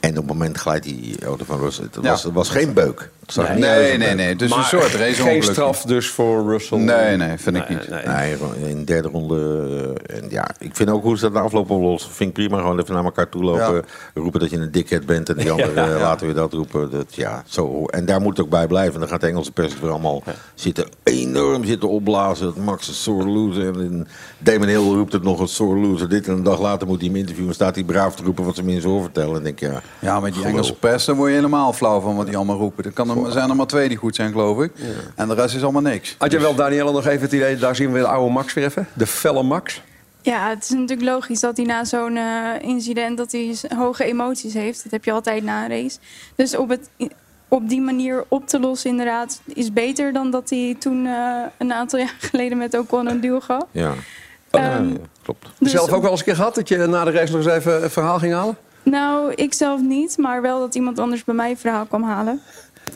En 0.00 0.10
op 0.10 0.16
het 0.16 0.26
moment 0.26 0.58
glijdt 0.58 0.84
die 0.84 1.24
auto 1.24 1.44
van 1.44 1.58
Russell. 1.58 1.84
Het 1.84 1.98
Ja. 2.02 2.10
was, 2.10 2.22
het 2.22 2.32
was 2.32 2.48
geen 2.48 2.72
beuk. 2.72 3.10
Zag 3.26 3.48
nee, 3.48 3.96
nee, 3.98 4.14
nee. 4.14 4.34
Maar 4.48 4.58
een 4.58 4.64
soort 4.64 4.84
geen 4.84 5.06
raceongeluk. 5.06 5.42
straf 5.42 5.82
dus 5.82 6.08
voor 6.10 6.50
Russell? 6.50 6.78
Nee, 6.78 7.16
nee, 7.16 7.38
vind 7.38 7.56
ik 7.56 7.68
niet. 7.68 7.88
nee. 8.06 8.36
In 8.68 8.76
de 8.78 8.84
derde 8.84 9.08
ronde. 9.08 9.38
eh, 10.06 10.16
En 10.16 10.24
ja, 10.30 10.50
ik 10.58 10.76
vind 10.76 10.90
ook 10.90 11.02
hoe 11.02 11.16
ze 11.18 11.22
dat 11.24 11.32
na 11.32 11.40
afloop 11.40 11.70
oplossen. 11.70 12.10
Vind 12.12 12.28
ik 12.28 12.34
prima. 12.34 12.58
Gewoon 12.60 12.80
even 12.80 12.94
naar 12.94 13.04
elkaar 13.04 13.28
toe 13.28 13.42
lopen. 13.44 13.74
Ja. 13.74 13.80
Roepen 14.14 14.40
dat 14.40 14.50
je 14.50 14.56
een 14.56 14.70
dickhead 14.70 15.06
bent. 15.06 15.28
En 15.28 15.36
die 15.36 15.50
andere 15.52 15.74
Ja, 15.74 15.86
ja. 15.86 15.94
eh, 15.94 16.00
laten 16.00 16.26
we 16.26 16.32
dat 16.32 16.52
roepen. 16.52 16.90
Dat, 16.90 17.14
ja, 17.14 17.42
zo. 17.46 17.84
En 17.86 18.04
daar 18.06 18.20
moet 18.20 18.36
het 18.36 18.46
ook 18.46 18.52
bij 18.52 18.66
blijven. 18.66 19.00
Dan 19.00 19.08
gaat 19.08 19.20
de 19.20 19.26
Engelse 19.26 19.52
pers 19.52 19.80
weer 19.80 19.90
allemaal 19.90 20.22
zitten, 20.54 20.86
enorm 21.02 21.64
zitten 21.64 21.88
opblazen. 21.88 22.46
Dat 22.46 22.56
Max 22.56 22.88
een 22.88 22.94
sore 22.94 23.26
loser. 23.28 23.80
En 23.80 24.06
Damon 24.38 24.68
Hill 24.68 24.76
roept 24.76 25.12
het 25.12 25.22
nog 25.22 25.40
een 25.40 25.48
sore 25.48 25.80
loser. 25.80 26.08
Dit 26.08 26.26
en 26.26 26.32
een 26.32 26.42
dag 26.42 26.60
later 26.60 26.86
moet 26.86 26.98
hij 27.00 27.08
hem 27.08 27.16
interviewen. 27.18 27.54
staat 27.54 27.74
hij 27.74 27.84
braaf 27.84 28.14
te 28.14 28.22
roepen 28.22 28.44
wat 28.44 28.54
ze 28.56 28.62
mensen 28.64 28.88
horen 28.88 29.02
vertellen. 29.04 29.36
En 29.36 29.42
denk 29.42 29.58
ja, 29.60 29.80
Ja, 29.98 30.20
met 30.20 30.32
die 30.32 30.32
gelul. 30.42 30.48
Engelse 30.56 30.74
pers, 30.74 31.04
dan 31.04 31.16
word 31.16 31.28
je 31.30 31.34
helemaal 31.36 31.72
flauw 31.72 32.00
van 32.00 32.16
wat 32.16 32.26
die 32.26 32.36
allemaal 32.36 32.56
roepen. 32.58 32.84
Er 32.84 32.92
kan 32.92 33.10
er, 33.24 33.32
zijn 33.32 33.50
er 33.50 33.56
maar 33.56 33.66
twee 33.66 33.88
die 33.88 33.96
goed 33.96 34.14
zijn, 34.14 34.30
geloof 34.32 34.62
ik. 34.62 34.72
En 35.14 35.28
de 35.28 35.34
rest 35.34 35.54
is 35.54 35.62
allemaal 35.62 35.82
niks. 35.82 36.14
Had 36.18 36.32
je 36.32 36.38
wel, 36.40 36.54
Danielle, 36.54 36.92
nog 36.92 37.06
even 37.06 37.20
het 37.22 37.32
idee... 37.32 37.56
daar 37.56 37.76
zien 37.76 37.92
we 37.92 37.98
de 37.98 38.06
oude 38.06 38.32
Max 38.32 38.52
weer 38.54 38.64
even? 38.64 38.86
De 38.94 39.06
felle 39.06 39.42
Max? 39.42 39.82
Ja, 40.22 40.48
het 40.48 40.62
is 40.62 40.68
natuurlijk 40.70 41.02
logisch 41.08 41.40
dat 41.40 41.56
hij 41.56 41.66
na 41.66 41.84
zo'n 41.84 42.16
eh, 42.16 42.24
incident 42.60 43.16
dat 43.16 43.32
hij 43.32 43.54
hoge 43.76 44.04
emoties 44.04 44.54
heeft. 44.54 44.82
Dat 44.82 44.92
heb 44.92 45.04
je 45.04 45.12
altijd 45.12 45.42
na 45.44 45.62
een 45.64 45.70
race. 45.70 45.98
Dus 46.34 46.56
op, 46.56 46.68
het, 46.68 46.90
op 47.48 47.68
die 47.68 47.80
manier 47.80 48.24
op 48.28 48.46
te 48.48 48.60
lossen 48.60 48.90
inderdaad 48.90 49.40
is 49.46 49.72
beter 49.72 50.12
dan 50.12 50.30
dat 50.30 50.50
hij 50.50 50.76
toen 50.78 51.06
eh, 51.06 51.40
een 51.58 51.72
aantal 51.72 51.98
jaar 52.04 52.16
geleden 52.18 52.58
met 52.58 52.78
Ocon 52.78 53.10
een 53.10 53.20
duel 53.20 53.40
gaf. 53.40 53.62
ja. 53.70 53.92
Ehm, 54.50 54.88
Ja, 54.88 54.96
klopt. 55.22 55.46
dus- 55.58 55.70
Zelf 55.70 55.92
ook 55.92 56.02
wel 56.02 56.10
eens 56.10 56.20
een 56.20 56.26
keer 56.26 56.34
gehad 56.36 56.54
dat 56.54 56.68
je 56.68 56.76
na 56.76 57.04
de 57.04 57.10
race 57.10 57.32
nog 57.36 57.44
eens 57.44 57.54
even 57.54 57.82
een 57.82 57.90
verhaal 57.90 58.18
ging 58.18 58.32
halen? 58.34 58.56
Nou, 58.82 59.32
ik 59.34 59.54
zelf 59.54 59.80
niet, 59.80 60.18
maar 60.18 60.42
wel 60.42 60.58
dat 60.60 60.74
iemand 60.74 60.98
anders 60.98 61.24
bij 61.24 61.34
mij 61.34 61.50
een 61.50 61.56
verhaal 61.56 61.84
kwam 61.86 62.02
halen. 62.02 62.40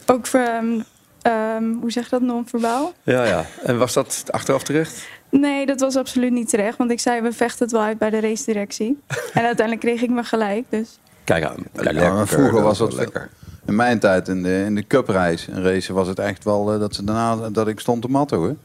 Ook 0.06 0.26
voor, 0.26 0.40
ehm, 0.40 0.80
ehm, 1.22 1.72
hoe 1.80 1.90
zeg 1.90 2.04
je 2.04 2.10
dat, 2.10 2.20
non-verbaal? 2.20 2.92
Ja, 3.02 3.24
ja. 3.24 3.44
En 3.62 3.78
was 3.78 3.92
dat 3.92 4.24
achteraf 4.30 4.62
terecht? 4.62 5.06
Nee, 5.30 5.66
dat 5.66 5.80
was 5.80 5.96
absoluut 5.96 6.32
niet 6.32 6.48
terecht, 6.48 6.78
want 6.78 6.90
ik 6.90 7.00
zei 7.00 7.20
we 7.20 7.32
vechten 7.32 7.64
het 7.64 7.72
wel 7.72 7.82
uit 7.82 7.98
bij 7.98 8.10
de 8.10 8.20
race 8.20 8.44
directie. 8.44 9.02
en 9.34 9.44
uiteindelijk 9.44 9.80
kreeg 9.80 10.02
ik 10.02 10.10
me 10.10 10.22
gelijk, 10.24 10.64
dus... 10.68 10.98
Kijk 11.24 11.44
aan. 11.44 11.56
Kijk 11.74 11.92
Ja, 11.96 12.26
vroeger 12.26 12.62
was 12.62 12.78
dat 12.78 12.92
lekker. 12.92 13.30
In 13.66 13.74
mijn 13.74 13.98
tijd 13.98 14.28
in 14.28 14.42
de, 14.42 14.62
in 14.66 14.74
de 14.74 14.86
cuprace, 14.86 15.52
een 15.52 15.62
race, 15.62 15.92
was 15.92 16.08
het 16.08 16.18
echt 16.18 16.44
wel 16.44 16.72
eh, 16.72 16.80
dat 16.80 16.94
ze 16.94 17.04
daarna 17.04 17.50
dat 17.50 17.68
ik 17.68 17.80
stond 17.80 18.02
te 18.02 18.08
matten 18.08 18.38
hoor. 18.38 18.56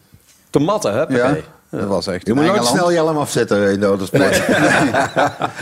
Te 0.49 0.59
matten, 0.59 0.93
hè? 0.93 1.01
Ja, 1.01 1.37
dat 1.79 1.87
was 1.87 2.07
echt. 2.07 2.27
Je 2.27 2.33
moet 2.33 2.45
nooit 2.45 2.65
snel 2.65 2.89
je 2.91 2.95
helm 2.95 3.17
afzetten 3.17 3.71
in 3.71 3.79
de 3.79 3.85
autosport. 3.85 4.41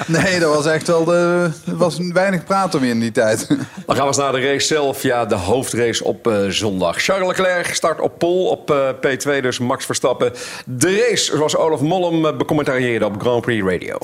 Nee, 0.07 0.39
dat 0.39 0.55
was 0.55 0.65
echt 0.65 0.88
wel 0.88 1.03
de. 1.03 1.50
Er 1.65 1.77
was 1.77 1.97
weinig 2.13 2.43
praten 2.43 2.81
meer 2.81 2.89
in 2.89 3.00
die 3.00 3.12
tijd. 3.12 3.47
Dan 3.47 3.57
gaan 3.85 3.97
we 3.97 4.03
eens 4.03 4.17
naar 4.17 4.31
de 4.31 4.41
race 4.41 4.67
zelf. 4.67 5.03
Ja, 5.03 5.25
de 5.25 5.35
hoofdrace 5.35 6.03
op 6.03 6.27
eh, 6.27 6.47
zondag. 6.47 7.01
Charles 7.01 7.27
Leclerc 7.27 7.74
start 7.74 8.00
op 8.00 8.17
pole 8.17 8.50
op 8.50 8.71
eh, 8.71 8.89
P2, 8.89 9.41
dus 9.41 9.59
Max 9.59 9.85
Verstappen. 9.85 10.33
De 10.65 11.07
race, 11.07 11.35
zoals 11.35 11.55
Olaf 11.55 11.81
Mollem 11.81 12.25
eh, 12.25 12.38
becommentarieerde 12.38 13.05
op 13.05 13.21
Grand 13.21 13.41
Prix 13.41 13.65
Radio. 13.65 13.97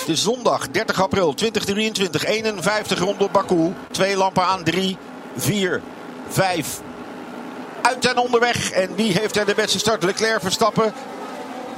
Het 0.00 0.08
is 0.08 0.22
zondag 0.22 0.68
30 0.70 1.02
april 1.02 1.34
2023, 1.34 2.24
51 2.24 2.98
rond 2.98 3.22
op 3.22 3.32
Baku. 3.32 3.72
Twee 3.90 4.16
lampen 4.16 4.44
aan, 4.44 4.64
drie, 4.64 4.96
vier, 5.36 5.80
vijf. 6.28 6.80
Uit 7.82 8.06
en 8.06 8.18
onderweg. 8.18 8.70
En 8.70 8.88
wie 8.96 9.12
heeft 9.12 9.36
er 9.36 9.46
de 9.46 9.54
beste 9.54 9.78
start? 9.78 10.02
Leclerc, 10.02 10.40
Verstappen. 10.40 10.92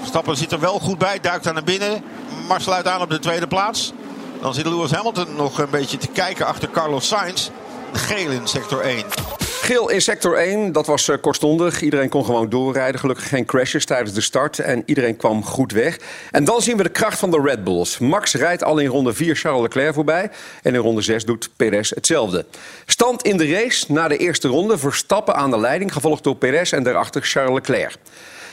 Verstappen 0.02 0.36
zit 0.36 0.52
er 0.52 0.60
wel 0.60 0.78
goed 0.78 0.98
bij, 0.98 1.20
duikt 1.20 1.44
daar 1.44 1.54
naar 1.54 1.64
binnen. 1.64 2.02
Max 2.48 2.64
sluit 2.64 2.86
aan 2.86 3.00
op 3.00 3.10
de 3.10 3.18
tweede 3.18 3.46
plaats. 3.46 3.92
Dan 4.40 4.54
zit 4.54 4.66
Lewis 4.66 4.90
Hamilton 4.90 5.36
nog 5.36 5.58
een 5.58 5.70
beetje 5.70 5.96
te 5.96 6.08
kijken 6.08 6.46
achter 6.46 6.70
Carlos 6.70 7.08
Sainz. 7.08 7.50
Geel 7.92 8.30
in 8.30 8.46
sector 8.46 8.80
1. 8.80 9.04
Geel 9.38 9.88
in 9.90 10.02
sector 10.02 10.36
1, 10.36 10.72
dat 10.72 10.86
was 10.86 11.08
eh, 11.08 11.16
kortstondig. 11.20 11.80
Iedereen 11.80 12.08
kon 12.08 12.24
gewoon 12.24 12.48
doorrijden. 12.48 13.00
Gelukkig 13.00 13.28
geen 13.28 13.44
crashes 13.44 13.84
tijdens 13.84 14.12
de 14.12 14.20
start. 14.20 14.58
En 14.58 14.82
iedereen 14.86 15.16
kwam 15.16 15.44
goed 15.44 15.72
weg. 15.72 15.98
En 16.30 16.44
dan 16.44 16.62
zien 16.62 16.76
we 16.76 16.82
de 16.82 16.88
kracht 16.88 17.18
van 17.18 17.30
de 17.30 17.40
Red 17.44 17.64
Bulls. 17.64 17.98
Max 17.98 18.34
rijdt 18.34 18.64
al 18.64 18.78
in 18.78 18.86
ronde 18.86 19.12
4 19.12 19.36
Charles 19.36 19.62
Leclerc 19.62 19.94
voorbij. 19.94 20.30
En 20.62 20.74
in 20.74 20.80
ronde 20.80 21.02
6 21.02 21.24
doet 21.24 21.50
Perez 21.56 21.90
hetzelfde. 21.90 22.44
Stand 22.86 23.22
in 23.22 23.36
de 23.36 23.52
race 23.52 23.92
na 23.92 24.08
de 24.08 24.16
eerste 24.16 24.48
ronde. 24.48 24.78
Verstappen 24.78 25.34
aan 25.34 25.50
de 25.50 25.58
leiding, 25.58 25.92
gevolgd 25.92 26.24
door 26.24 26.36
Perez 26.36 26.72
en 26.72 26.82
daarachter 26.82 27.22
Charles 27.22 27.54
Leclerc. 27.54 27.96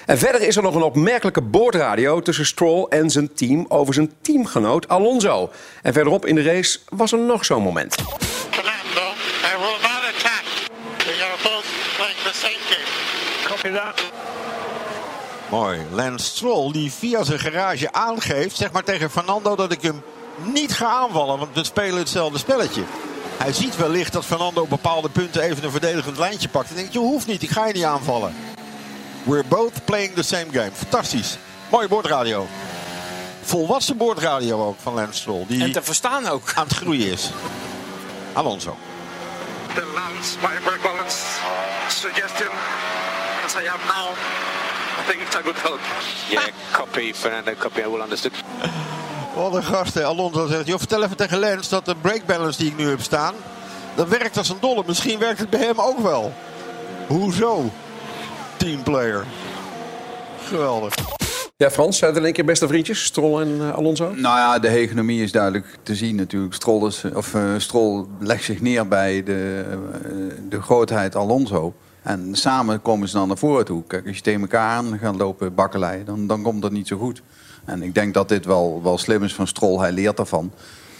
En 0.10 0.18
verder 0.18 0.42
is 0.42 0.56
er 0.56 0.63
nog 0.63 0.75
een 0.75 0.82
opmerkelijke 0.82 1.42
boordradio 1.42 2.22
tussen 2.22 2.46
Stroll 2.46 2.86
en 2.89 3.10
zijn 3.10 3.34
team 3.34 3.66
over 3.68 3.94
zijn 3.94 4.12
teamgenoot 4.22 4.88
Alonso. 4.88 5.50
En 5.82 5.94
verderop 5.94 6.25
in 6.25 6.36
de 6.36 6.42
race 6.42 6.80
was 6.89 7.12
er 7.12 7.20
nog 7.20 7.46
zo'n 7.46 7.63
moment. 7.63 7.96
Fernando, 8.50 9.01
I 9.44 9.58
will 9.58 9.78
not 9.82 10.01
attack. 10.16 10.44
We 10.98 11.24
are 11.24 11.38
both 11.44 11.66
playing 11.98 12.18
the 12.18 12.34
same 12.34 12.58
game. 12.70 12.88
Copy 13.48 13.75
that. 13.75 14.12
Mooi. 15.50 15.80
Lance 15.92 16.25
Stroll 16.25 16.72
die 16.72 16.92
via 16.92 17.24
zijn 17.24 17.39
garage 17.39 17.92
aangeeft, 17.92 18.56
zeg 18.56 18.72
maar 18.72 18.84
tegen 18.84 19.12
Fernando, 19.12 19.56
dat 19.56 19.72
ik 19.72 19.82
hem 19.82 20.01
niet 20.44 20.74
ga 20.74 20.88
aanvallen. 20.88 21.39
Want 21.39 21.56
we 21.56 21.63
spelen 21.63 21.98
hetzelfde 21.98 22.38
spelletje. 22.38 22.84
Hij 23.38 23.54
ziet 23.54 23.78
wellicht 23.78 24.13
dat 24.13 24.25
Fernando 24.25 24.62
op 24.62 24.70
bepaalde 24.70 25.10
punten 25.10 25.42
even 25.42 25.63
een 25.63 25.72
verdedigend 25.72 26.18
lijntje 26.18 26.50
pakt. 26.50 26.70
En 26.70 26.75
denkt, 26.75 26.94
je 26.94 27.00
hoeft 27.00 27.28
niet, 27.28 27.42
ik 27.42 27.50
ga 27.50 27.68
je 27.68 27.74
niet 27.74 27.84
aanvallen. 27.84 28.34
We're 29.24 29.44
both 29.48 29.86
playing 29.86 30.14
the 30.16 30.24
same 30.24 30.46
game. 30.52 30.72
Fantastisch. 30.74 31.38
Mooie 31.70 31.88
boordradio. 31.88 32.48
Volwassen 33.42 33.98
boordradio 33.98 34.66
ook 34.68 34.76
van 34.82 34.94
Lance 34.94 35.20
Stroll. 35.20 35.46
Die 35.48 35.64
En 35.64 35.72
te 35.72 35.82
verstaan 35.82 36.28
ook. 36.28 36.52
aan 36.56 36.64
het 36.68 36.74
groeien 36.78 37.12
is. 37.12 37.30
Alonso. 38.34 38.76
The 39.74 39.86
Lance, 39.94 40.38
my 40.42 40.60
brake 40.64 40.82
balance 40.82 41.18
suggestion, 41.88 42.50
as 43.46 43.54
I 43.56 43.66
have 43.68 43.86
now, 43.86 44.10
I 45.00 45.12
think 45.12 45.22
it's 45.22 45.36
a 45.36 45.42
good 45.42 45.62
help. 45.62 45.80
Yeah, 46.30 46.44
copy, 46.72 47.14
Fernando, 47.14 47.52
copy, 47.58 47.80
I 47.82 47.88
will 47.88 48.02
understood. 48.02 48.34
Wat 49.36 49.54
een 49.56 49.64
gast, 49.64 49.94
hè. 49.94 50.06
Alonso 50.06 50.48
zegt, 50.48 50.68
joh, 50.68 50.78
vertel 50.78 51.04
even 51.04 51.18
tegen 51.18 51.40
Lance 51.40 51.70
dat 51.70 51.86
de 51.86 51.96
brake 51.96 52.22
balance 52.26 52.58
die 52.60 52.68
ik 52.72 52.78
nu 52.78 52.90
heb 52.90 53.02
staan, 53.02 53.34
dat 53.96 54.08
werkt 54.08 54.38
als 54.38 54.50
een 54.50 54.58
dolle. 54.60 54.84
Misschien 54.86 55.20
werkt 55.20 55.40
het 55.40 55.50
bij 55.50 55.60
hem 55.66 55.80
ook 55.80 56.00
wel. 56.00 56.34
Hoezo? 57.08 57.72
Teamplayer. 58.60 59.25
Geweldig. 60.44 60.94
Ja, 61.58 61.72
Frans, 61.72 61.98
zijn 61.98 62.10
het 62.10 62.20
in 62.20 62.25
één 62.25 62.34
keer 62.34 62.46
beste 62.46 62.68
vriendjes? 62.68 63.04
Stroll 63.04 63.42
en 63.42 63.60
eh, 63.60 63.75
Alonso? 63.75 64.04
Nou 64.06 64.38
ja, 64.38 64.60
de 64.60 64.68
hegemonie 64.68 65.24
is 65.24 65.32
duidelijk 65.32 65.78
te 65.84 65.96
zien 65.96 66.16
natuurlijk. 66.16 66.54
Stroll, 66.54 66.88
is, 66.88 67.04
of, 67.13 67.34
eh, 67.34 67.54
Stroll 67.58 68.06
legt 68.20 68.44
zich 68.44 68.62
neer 68.62 68.88
bij 68.88 69.24
de, 69.24 69.66
eh, 70.04 70.10
de 70.50 70.62
grootheid 70.62 71.16
Alonso. 71.16 71.74
En 72.01 72.36
samen 72.36 72.82
komen 72.82 73.08
ze 73.08 73.18
dan 73.18 73.28
naar 73.28 73.38
voren 73.38 73.66
toe. 73.66 73.84
Kijk, 73.88 74.08
als 74.08 74.16
je 74.16 74.22
tegen 74.22 74.42
elkaar 74.42 74.70
aan 74.70 74.98
gaat 75.00 75.16
lopen 75.16 75.56
bakkeleien, 75.56 76.06
dan, 76.06 76.28
dan 76.28 76.42
komt 76.42 76.62
dat 76.62 76.72
niet 76.72 76.88
zo 76.88 76.98
goed. 76.98 77.22
En 77.66 77.84
ik 77.84 77.94
denk 77.94 78.13
dat 78.13 78.30
dit 78.30 78.46
wel, 78.46 78.84
wel 78.84 78.98
slim 78.98 79.24
is 79.24 79.34
van 79.34 79.48
Stroll. 79.48 79.80
Hij 79.80 79.92
leert 79.92 80.18
daarvan. 80.18 80.51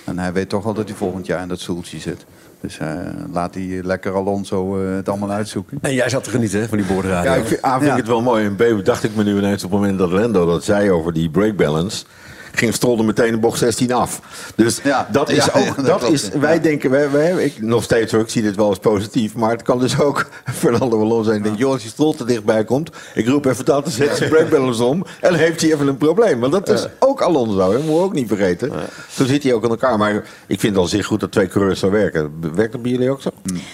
En 0.06 0.20
hij 0.20 0.34
weet 0.34 0.50
toch 0.50 0.64
wel 0.64 0.74
dat 0.74 0.88
hij 0.88 0.98
volgend 0.98 1.26
jaar 1.26 1.42
in 1.42 1.48
dat 1.48 1.60
stoeltje 1.60 2.00
zit. 2.00 2.26
Dus 2.62 2.78
eh, 2.78 2.88
laat 3.32 3.54
hij 3.56 3.80
lekker 3.84 4.14
Alonso 4.14 4.82
eh, 4.82 4.96
het 4.96 5.10
allemaal 5.10 5.32
uitzoeken. 5.32 5.78
En 5.82 5.94
jij 5.94 6.10
zat 6.10 6.24
te 6.24 6.30
genieten 6.30 6.60
hè, 6.60 6.68
van 6.68 6.78
die 6.78 6.88
boordradio. 6.88 7.32
Ja, 7.32 7.38
ik 7.38 7.46
vind, 7.46 7.66
A, 7.66 7.72
vind 7.74 7.86
Ja. 7.86 7.92
ik 7.92 7.98
het 7.98 8.08
wel 8.08 8.22
mooi. 8.22 8.46
En 8.46 8.56
B, 8.56 8.86
dacht 8.86 9.04
ik 9.04 9.16
me 9.16 9.24
nu 9.24 9.38
ineens 9.38 9.64
op 9.64 9.72
het 9.72 9.80
moment 9.80 10.00
dat 10.00 10.12
Lando 10.12 10.46
dat 10.46 10.64
zei 10.64 10.92
over 10.92 11.14
die 11.14 11.30
brake 11.30 11.54
balance. 11.54 12.06
Ging 12.52 12.74
Stroll 12.74 12.98
er 12.98 13.06
meteen 13.06 13.34
in 13.34 13.40
bocht 13.40 13.58
16 13.60 13.92
af. 13.92 14.22
Dus 14.56 14.80
Ja. 14.84 15.08
dat 15.12 15.30
is 15.30 15.46
Ja, 15.46 15.52
ook. 15.56 15.66
ja, 15.66 15.74
dat 15.74 15.86
dat 16.02 16.12
is, 16.12 16.30
ja. 16.34 16.40
wij 16.40 16.62
denken, 16.62 16.90
wij, 16.90 17.12
wij, 17.12 17.44
ik, 17.44 17.62
nog 17.62 17.84
steeds 17.84 18.12
hoor, 18.12 18.22
ik 18.22 18.30
zie 18.30 18.42
dit 18.42 18.56
wel 18.56 18.68
als 18.68 18.78
positief. 18.80 19.36
Maar 19.36 19.52
het 19.52 19.62
kan 19.62 19.80
dus 19.80 20.00
ook 20.00 20.28
Fernando 20.54 21.00
Alonso 21.02 21.30
zijn. 21.30 21.42
denkt, 21.42 21.58
joh, 21.60 21.72
als 21.72 21.82
die 21.82 21.92
Stroll 21.92 22.16
te 22.16 22.26
dichtbij 22.26 22.64
komt. 22.64 22.90
Ik 23.14 23.28
roep 23.28 23.46
even 23.46 23.66
dat, 23.66 23.84
dan 23.84 23.94
zet 23.94 24.18
zijn 24.18 24.82
om. 24.82 25.06
En 25.22 25.30
dan 25.30 25.40
heeft 25.40 25.62
hij 25.62 25.74
even 25.74 25.88
een 25.88 25.98
probleem. 25.98 26.40
Want 26.40 26.52
dat 26.54 26.70
is 26.70 26.88
ook 27.00 27.22
Alonso, 27.22 27.58
hè, 27.72 27.76
moeten 27.78 27.94
we 27.94 28.00
ook 28.02 28.14
niet 28.14 28.28
vergeten. 28.28 28.72
Zo 29.10 29.26
zit 29.26 29.44
hij 29.44 29.54
ook 29.54 29.64
aan 29.64 29.70
elkaar. 29.70 29.98
Maar 29.98 30.14
ik 30.48 30.60
vind 30.60 30.74
het 30.74 30.78
al 30.78 30.88
zeer 30.88 31.04
goed 31.04 31.20
dat 31.20 31.32
twee 31.32 31.48
coureurs 31.48 31.80
zo 31.80 31.90
werken. 31.90 32.34
Werkt 32.56 32.72
dat 32.72 32.82
bij 32.82 32.92
jullie 32.92 33.10
ook 33.10 33.22
zo? 33.22 33.30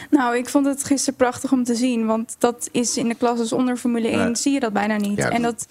Nou, 0.10 0.38
ik 0.38 0.50
vond 0.50 0.66
het 0.66 0.84
gisteren 0.84 1.16
prachtig 1.16 1.52
om 1.52 1.64
te 1.64 1.76
zien. 1.76 2.06
Want 2.06 2.36
dat 2.38 2.70
is 2.72 2.98
in 2.98 3.08
de 3.08 3.16
klasses 3.16 3.54
onder 3.54 3.78
Formule 3.78 4.08
1 4.08 4.36
zie 4.36 4.54
je 4.54 4.60
dat 4.60 4.74
bijna 4.74 4.98
niet. 4.98 5.18
Ja, 5.18 5.30
en 5.30 5.42
dat 5.42 5.66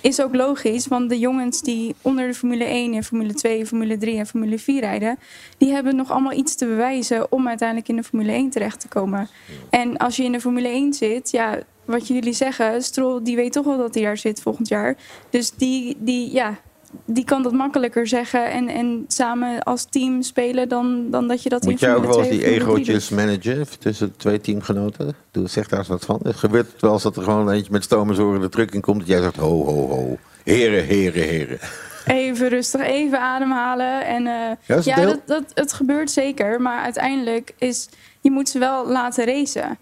is 0.00 0.22
ook 0.22 0.34
logisch, 0.34 0.86
want 0.86 1.08
de 1.08 1.18
jongens 1.18 1.62
die 1.62 1.94
onder 2.02 2.26
de 2.26 2.34
Formule 2.34 2.64
1 2.64 2.94
en 2.94 3.04
Formule 3.04 3.34
2, 3.34 3.66
Formule 3.66 3.98
3 3.98 4.18
en 4.18 4.26
Formule 4.26 4.58
4 4.58 4.80
rijden, 4.80 5.18
die 5.58 5.72
hebben 5.72 5.96
nog 5.96 6.10
allemaal 6.10 6.32
iets 6.32 6.54
te 6.54 6.66
bewijzen 6.66 7.32
om 7.32 7.48
uiteindelijk 7.48 7.88
in 7.88 7.96
de 7.96 8.04
Formule 8.04 8.32
1 8.32 8.50
terecht 8.50 8.80
te 8.80 8.88
komen. 8.88 9.28
En 9.70 9.96
als 9.96 10.16
je 10.16 10.24
in 10.24 10.32
de 10.32 10.40
Formule 10.40 10.68
1 10.68 10.92
zit, 10.92 11.30
ja, 11.30 11.58
wat 11.84 12.08
jullie 12.08 12.32
zeggen, 12.32 12.82
Stroll 12.82 13.22
die 13.22 13.36
weet 13.36 13.52
toch 13.52 13.64
wel 13.64 13.76
dat 13.76 13.94
hij 13.94 14.02
daar 14.02 14.16
zit 14.16 14.42
volgend 14.42 14.68
jaar. 14.68 14.96
Dus 15.30 15.50
die, 15.50 15.96
die 15.98 16.32
ja, 16.32 16.58
die 17.04 17.24
kan 17.24 17.42
dat 17.42 17.52
makkelijker 17.52 18.06
zeggen 18.06 18.50
en, 18.50 18.68
en 18.68 19.04
samen 19.08 19.62
als 19.62 19.84
team 19.84 20.22
spelen 20.22 20.68
dan, 20.68 21.10
dan 21.10 21.28
dat 21.28 21.42
je 21.42 21.48
dat 21.48 21.62
Moet 21.62 21.72
in 21.72 21.78
jij 21.78 21.94
ook 21.94 22.04
wel 22.04 22.18
eens 22.18 22.26
2 22.26 22.38
die 22.38 22.48
of 22.48 22.54
Formule 22.54 22.82
3 22.82 22.84
egootjes 22.84 23.08
managen 23.08 23.78
tussen 23.78 24.16
twee 24.16 24.40
teamgenoten? 24.40 25.14
Doe, 25.30 25.48
zeg 25.48 25.68
daar 25.68 25.78
eens 25.78 25.88
wat 25.88 26.04
van. 26.04 26.20
Het 26.22 26.36
gebeurt 26.36 26.80
wel 26.80 26.92
eens 26.92 27.02
dat 27.02 27.16
er 27.16 27.22
gewoon 27.22 27.50
eentje 27.50 27.72
met 27.72 27.84
stomenzoren 27.84 28.40
de 28.40 28.48
truck 28.48 28.74
in 28.74 28.80
komt. 28.80 28.98
Dat 28.98 29.08
jij 29.08 29.20
zegt, 29.20 29.36
ho, 29.36 29.64
ho, 29.64 29.88
ho. 29.88 30.18
Heren, 30.44 30.84
heren, 30.84 31.22
heren. 31.22 31.58
Even 32.06 32.48
rustig, 32.48 32.80
even 32.80 33.20
ademhalen. 33.20 34.06
En 34.06 34.26
eh, 34.26 34.84
Ja, 34.84 34.94
het 34.94 35.08
dat, 35.08 35.20
dat, 35.26 35.44
het 35.54 35.72
gebeurt 35.72 36.10
zeker. 36.10 36.60
Maar 36.60 36.82
uiteindelijk 36.82 37.54
is, 37.58 37.88
je 38.20 38.30
moet 38.30 38.48
ze 38.48 38.58
wel 38.58 38.88
laten 38.88 39.24
racen. 39.24 39.78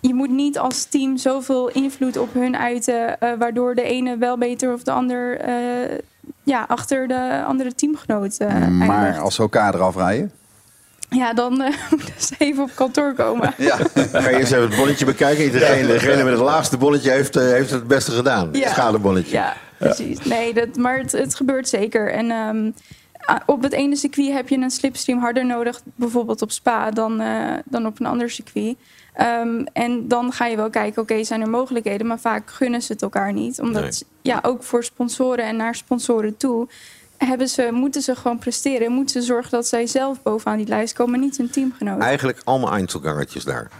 Je 0.00 0.14
moet 0.14 0.30
niet 0.30 0.58
als 0.58 0.84
team 0.84 1.16
zoveel 1.16 1.68
invloed 1.68 2.16
op 2.16 2.32
hun 2.32 2.56
uiten, 2.56 3.20
eh, 3.20 3.32
waardoor 3.38 3.74
de 3.74 3.82
ene 3.82 4.16
wel 4.16 4.38
beter 4.38 4.72
of 4.72 4.82
de 4.82 4.90
ander 4.90 5.38
eh, 5.38 5.98
ja, 6.44 6.64
achter 6.68 7.08
de 7.08 7.42
andere 7.46 7.74
teamgenoot 7.74 8.36
eh, 8.36 8.68
maar 8.68 8.88
eindigt. 8.88 9.18
als 9.18 9.34
ze 9.34 9.42
elkaar 9.42 9.74
eraf 9.74 9.96
rijden. 9.96 10.32
Ja, 11.14 11.32
dan 11.32 11.62
eh, 11.62 11.74
moeten 11.90 12.14
ze 12.18 12.34
even 12.38 12.62
op 12.62 12.70
kantoor 12.74 13.14
komen. 13.14 13.54
Ja. 13.58 13.76
Ga 13.94 14.28
je 14.28 14.36
eens 14.36 14.50
even 14.50 14.68
het 14.68 14.76
bonnetje 14.76 15.04
bekijken. 15.04 15.52
Degene, 15.52 15.86
degene 15.86 16.24
met 16.24 16.32
het 16.32 16.42
laagste 16.42 16.76
bonnetje 16.76 17.10
heeft, 17.10 17.36
eh, 17.36 17.42
heeft 17.42 17.70
het 17.70 17.86
beste 17.86 18.10
gedaan. 18.10 18.48
Ja. 18.52 18.60
Het 18.60 18.68
schadebonnetje. 18.68 19.36
Ja, 19.36 19.56
precies. 19.78 20.24
Nee, 20.24 20.54
dat, 20.54 20.76
maar 20.76 20.98
het, 20.98 21.12
het 21.12 21.34
gebeurt 21.34 21.68
zeker. 21.68 22.12
En 22.12 22.30
ehm, 22.30 22.70
ah, 23.18 23.40
op 23.46 23.62
het 23.62 23.72
ene 23.72 23.96
circuit 23.96 24.32
heb 24.32 24.48
je 24.48 24.56
een 24.56 24.70
slipstream 24.70 25.20
harder 25.20 25.46
nodig, 25.46 25.80
bijvoorbeeld 25.94 26.42
op 26.42 26.50
Spa, 26.50 26.90
dan, 26.90 27.20
eh, 27.20 27.52
dan 27.64 27.86
op 27.86 28.00
een 28.00 28.06
ander 28.06 28.30
circuit. 28.30 28.76
Ehm, 29.14 29.64
en 29.72 30.08
dan 30.08 30.32
ga 30.32 30.46
je 30.46 30.56
wel 30.56 30.70
kijken, 30.70 31.02
oké, 31.02 31.24
zijn 31.24 31.40
er 31.40 31.48
mogelijkheden? 31.48 32.06
Maar 32.06 32.18
vaak 32.18 32.50
gunnen 32.50 32.82
ze 32.82 32.92
het 32.92 33.02
elkaar 33.02 33.32
niet. 33.32 33.60
Omdat, 33.60 33.82
Nee. 33.82 34.02
ja, 34.22 34.38
ook 34.42 34.62
voor 34.62 34.84
sponsoren 34.84 35.44
en 35.44 35.56
naar 35.56 35.74
sponsoren 35.74 36.36
toe... 36.36 36.68
Hebben 37.18 37.48
ze, 37.48 37.68
moeten 37.72 38.02
ze 38.02 38.16
gewoon 38.16 38.38
presteren. 38.38 38.92
Moeten 38.92 39.20
ze 39.20 39.26
zorgen 39.26 39.50
dat 39.50 39.66
zij 39.66 39.86
zelf 39.86 40.22
bovenaan 40.22 40.56
die 40.56 40.66
lijst 40.66 40.94
komen, 40.94 41.20
niet 41.20 41.36
hun 41.36 41.50
teamgenoot. 41.50 42.00
Eigenlijk 42.00 42.40
allemaal 42.44 42.72
Einzelgangertjes 42.72 43.44
daar. 43.44 43.70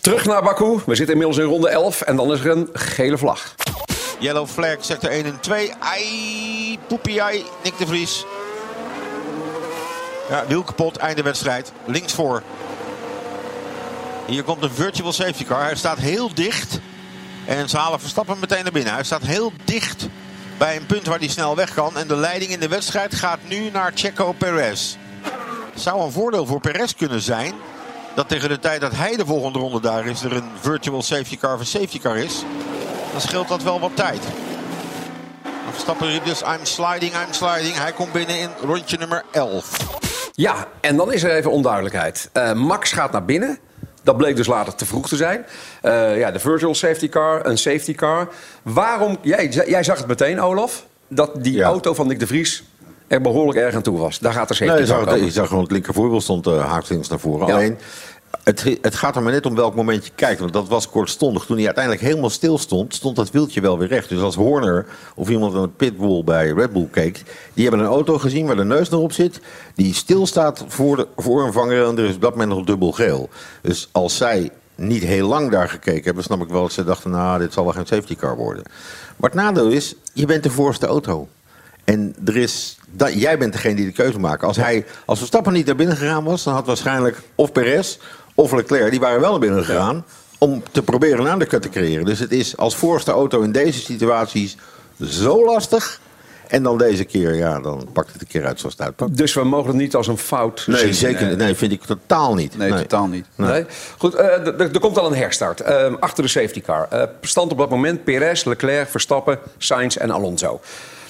Terug 0.00 0.26
naar 0.26 0.42
Baku. 0.42 0.78
We 0.86 0.94
zitten 0.94 1.14
inmiddels 1.14 1.38
in 1.38 1.44
ronde 1.44 1.68
11 1.68 2.00
en 2.00 2.16
dan 2.16 2.32
is 2.32 2.40
er 2.40 2.50
een 2.50 2.68
gele 2.72 3.18
vlag. 3.18 3.54
Yellow 4.18 4.46
flag, 4.46 4.76
sector 4.80 5.10
1 5.10 5.24
en 5.24 5.40
2. 5.40 5.72
Ai, 5.78 6.78
poepie, 6.86 7.22
ai, 7.22 7.44
Nick 7.64 7.78
de 7.78 7.86
Vries. 7.86 8.26
Ja, 10.28 10.44
wiel 10.48 10.62
kapot, 10.62 10.96
einde 10.96 11.22
wedstrijd. 11.22 11.72
Links 11.84 12.14
voor. 12.14 12.42
Hier 14.26 14.42
komt 14.42 14.62
een 14.62 14.70
virtual 14.70 15.12
safety 15.12 15.44
car. 15.44 15.62
Hij 15.62 15.76
staat 15.76 15.98
heel 15.98 16.34
dicht. 16.34 16.80
En 17.46 17.68
ze 17.68 17.76
halen 17.76 18.00
Verstappen 18.00 18.38
meteen 18.40 18.62
naar 18.62 18.72
binnen. 18.72 18.92
Hij 18.94 19.04
staat 19.04 19.22
heel 19.22 19.52
dicht 19.64 20.08
bij 20.58 20.76
een 20.76 20.86
punt 20.86 21.06
waar 21.06 21.18
hij 21.18 21.28
snel 21.28 21.56
weg 21.56 21.74
kan. 21.74 21.96
En 21.96 22.06
de 22.06 22.16
leiding 22.16 22.50
in 22.50 22.60
de 22.60 22.68
wedstrijd 22.68 23.14
gaat 23.14 23.38
nu 23.48 23.70
naar 23.70 23.92
Checo 23.94 24.32
Perez. 24.32 24.96
Zou 25.74 26.02
een 26.02 26.12
voordeel 26.12 26.46
voor 26.46 26.60
Perez 26.60 26.94
kunnen 26.94 27.20
zijn. 27.20 27.54
Dat 28.14 28.28
tegen 28.28 28.48
de 28.48 28.58
tijd 28.58 28.80
dat 28.80 28.96
hij 28.96 29.16
de 29.16 29.26
volgende 29.26 29.58
ronde 29.58 29.80
daar 29.80 30.06
is, 30.06 30.22
er 30.22 30.32
een 30.32 30.50
virtual 30.60 31.02
safety 31.02 31.38
car 31.38 31.54
of 31.54 31.66
safety 31.66 31.98
car 31.98 32.16
is. 32.16 32.42
Dan 33.12 33.20
scheelt 33.20 33.48
dat 33.48 33.62
wel 33.62 33.80
wat 33.80 33.96
tijd. 33.96 34.20
Verstappen 35.70 36.08
riep 36.08 36.24
dus 36.24 36.42
I'm 36.42 36.64
sliding, 36.64 37.12
I'm 37.12 37.32
sliding. 37.32 37.76
Hij 37.76 37.92
komt 37.92 38.12
binnen 38.12 38.38
in 38.38 38.50
rondje 38.62 38.98
nummer 38.98 39.24
11. 39.30 39.76
Ja, 40.32 40.66
en 40.80 40.96
dan 40.96 41.12
is 41.12 41.22
er 41.22 41.30
even 41.36 41.50
onduidelijkheid. 41.50 42.30
Eh, 42.32 42.52
Max 42.52 42.92
gaat 42.92 43.12
naar 43.12 43.24
binnen. 43.24 43.58
Dat 44.02 44.16
bleek 44.16 44.36
dus 44.36 44.46
later 44.46 44.74
te 44.74 44.86
vroeg 44.86 45.08
te 45.08 45.16
zijn. 45.16 45.44
Eh, 45.82 46.18
ja, 46.18 46.30
de 46.30 46.38
virtual 46.38 46.74
safety 46.74 47.08
car, 47.08 47.46
een 47.46 47.58
safety 47.58 47.94
car. 47.94 48.28
Waarom, 48.62 49.18
jij, 49.20 49.48
jij 49.48 49.82
zag 49.82 49.98
het 49.98 50.06
meteen, 50.06 50.40
Olaf, 50.40 50.86
dat 51.08 51.44
die 51.44 51.62
auto 51.62 51.94
van 51.94 52.06
Nick 52.06 52.18
de 52.18 52.26
Vries 52.26 52.64
er 53.12 53.20
behoorlijk 53.20 53.58
erg 53.58 53.74
aan 53.74 53.82
toe 53.82 53.98
was. 53.98 54.18
Daar 54.18 54.32
gaat 54.32 54.48
de 54.48 54.54
safety 54.54 54.72
Nee, 54.72 54.86
je, 54.86 54.92
car 54.92 55.08
zag, 55.08 55.18
je 55.18 55.30
zag 55.30 55.48
gewoon 55.48 55.62
het 55.62 55.72
linkervoorwiel 55.72 56.20
stond 56.20 56.46
uh, 56.46 56.78
naar 57.08 57.18
voren. 57.18 57.46
Ja. 57.46 57.54
Alleen, 57.54 57.78
het, 58.44 58.78
het 58.80 58.94
gaat 58.94 59.16
er 59.16 59.22
maar 59.22 59.32
net 59.32 59.46
om 59.46 59.54
welk 59.54 59.74
moment 59.74 60.04
je 60.04 60.10
kijkt. 60.14 60.40
Want 60.40 60.52
dat 60.52 60.68
was 60.68 60.88
kortstondig. 60.88 61.44
Toen 61.44 61.56
hij 61.56 61.64
uiteindelijk 61.64 62.04
helemaal 62.04 62.30
stil 62.30 62.58
stond, 62.58 62.94
stond 62.94 63.16
dat 63.16 63.30
wieltje 63.30 63.60
wel 63.60 63.78
weer 63.78 63.88
recht. 63.88 64.08
Dus 64.08 64.20
als 64.20 64.34
Horner 64.34 64.86
of 65.14 65.28
iemand 65.28 65.54
aan 65.54 65.62
het 65.62 65.76
pitbull 65.76 66.24
bij 66.24 66.50
Red 66.50 66.72
Bull 66.72 66.88
keek... 66.90 67.22
die 67.54 67.68
hebben 67.68 67.86
een 67.86 67.92
auto 67.92 68.18
gezien 68.18 68.46
waar 68.46 68.56
de 68.56 68.64
neus 68.64 68.88
nog 68.88 69.00
op 69.00 69.12
zit... 69.12 69.40
die 69.74 69.94
stilstaat 69.94 70.64
voor, 70.68 70.96
de, 70.96 71.06
voor 71.16 71.44
een 71.44 71.52
vanger 71.52 71.86
en 71.86 71.98
er 71.98 72.04
is 72.04 72.14
op 72.14 72.20
dat 72.20 72.30
moment 72.30 72.50
nog 72.50 72.64
dubbel 72.64 72.92
geel. 72.92 73.28
Dus 73.62 73.88
als 73.92 74.16
zij 74.16 74.50
niet 74.74 75.02
heel 75.02 75.28
lang 75.28 75.50
daar 75.50 75.68
gekeken 75.68 76.04
hebben... 76.04 76.24
snap 76.24 76.42
ik 76.42 76.48
wel 76.48 76.62
dat 76.62 76.72
ze 76.72 76.84
dachten, 76.84 77.10
nou, 77.10 77.38
dit 77.38 77.52
zal 77.52 77.64
wel 77.64 77.72
geen 77.72 77.86
safety 77.86 78.16
car 78.16 78.36
worden. 78.36 78.64
Maar 79.16 79.30
het 79.30 79.40
nadeel 79.40 79.68
is, 79.68 79.94
je 80.12 80.26
bent 80.26 80.42
de 80.42 80.50
voorste 80.50 80.86
auto. 80.86 81.28
En 81.84 82.14
er 82.24 82.36
is, 82.36 82.78
dat, 82.90 83.12
jij 83.12 83.38
bent 83.38 83.52
degene 83.52 83.74
die 83.74 83.86
de 83.86 83.92
keuze 83.92 84.18
maakt. 84.18 84.44
Als, 84.44 84.56
hij, 84.56 84.86
als 85.04 85.18
Verstappen 85.18 85.52
niet 85.52 85.66
naar 85.66 85.76
binnen 85.76 85.96
gegaan 85.96 86.24
was, 86.24 86.42
dan 86.42 86.54
had 86.54 86.66
waarschijnlijk 86.66 87.22
of 87.34 87.52
Perez 87.52 87.98
of 88.34 88.52
Leclerc, 88.52 88.90
die 88.90 89.00
waren 89.00 89.20
wel 89.20 89.30
naar 89.30 89.40
binnen 89.40 89.64
gegaan. 89.64 90.04
Om 90.38 90.62
te 90.72 90.82
proberen 90.82 91.24
een 91.26 91.32
undercut 91.32 91.62
te 91.62 91.68
creëren. 91.68 92.04
Dus 92.04 92.18
het 92.18 92.32
is 92.32 92.56
als 92.56 92.76
voorste 92.76 93.10
auto 93.10 93.40
in 93.40 93.52
deze 93.52 93.80
situaties 93.80 94.56
zo 95.04 95.44
lastig. 95.44 96.00
En 96.48 96.62
dan 96.62 96.78
deze 96.78 97.04
keer, 97.04 97.34
ja, 97.34 97.60
dan 97.60 97.88
pakt 97.92 98.12
het 98.12 98.20
een 98.20 98.26
keer 98.26 98.46
uit 98.46 98.58
zoals 98.60 98.74
het 98.74 98.86
uitpakt. 98.86 99.16
Dus 99.16 99.34
we 99.34 99.44
mogen 99.44 99.66
het 99.68 99.76
niet 99.76 99.94
als 99.94 100.06
een 100.06 100.18
fout 100.18 100.64
Nee, 100.66 100.78
zien. 100.78 100.94
zeker 100.94 101.26
niet. 101.28 101.36
Nee, 101.36 101.54
vind 101.54 101.72
ik 101.72 101.82
totaal 101.82 102.34
niet. 102.34 102.56
Nee, 102.56 102.74
totaal 102.74 103.06
niet. 103.06 103.26
Nee. 103.34 103.64
Goed, 103.98 104.14
eh, 104.14 104.46
er 104.60 104.80
komt 104.80 104.98
al 104.98 105.06
een 105.06 105.16
herstart. 105.16 105.60
Eh, 105.60 105.92
achter 106.00 106.22
de 106.22 106.28
safety 106.28 106.60
car. 106.60 106.86
Eh, 106.90 107.02
stand 107.20 107.52
op 107.52 107.58
dat 107.58 107.70
moment 107.70 108.04
Perez, 108.04 108.44
Leclerc, 108.44 108.88
Verstappen, 108.88 109.38
Sainz 109.58 109.96
en 109.96 110.10
Alonso. 110.10 110.60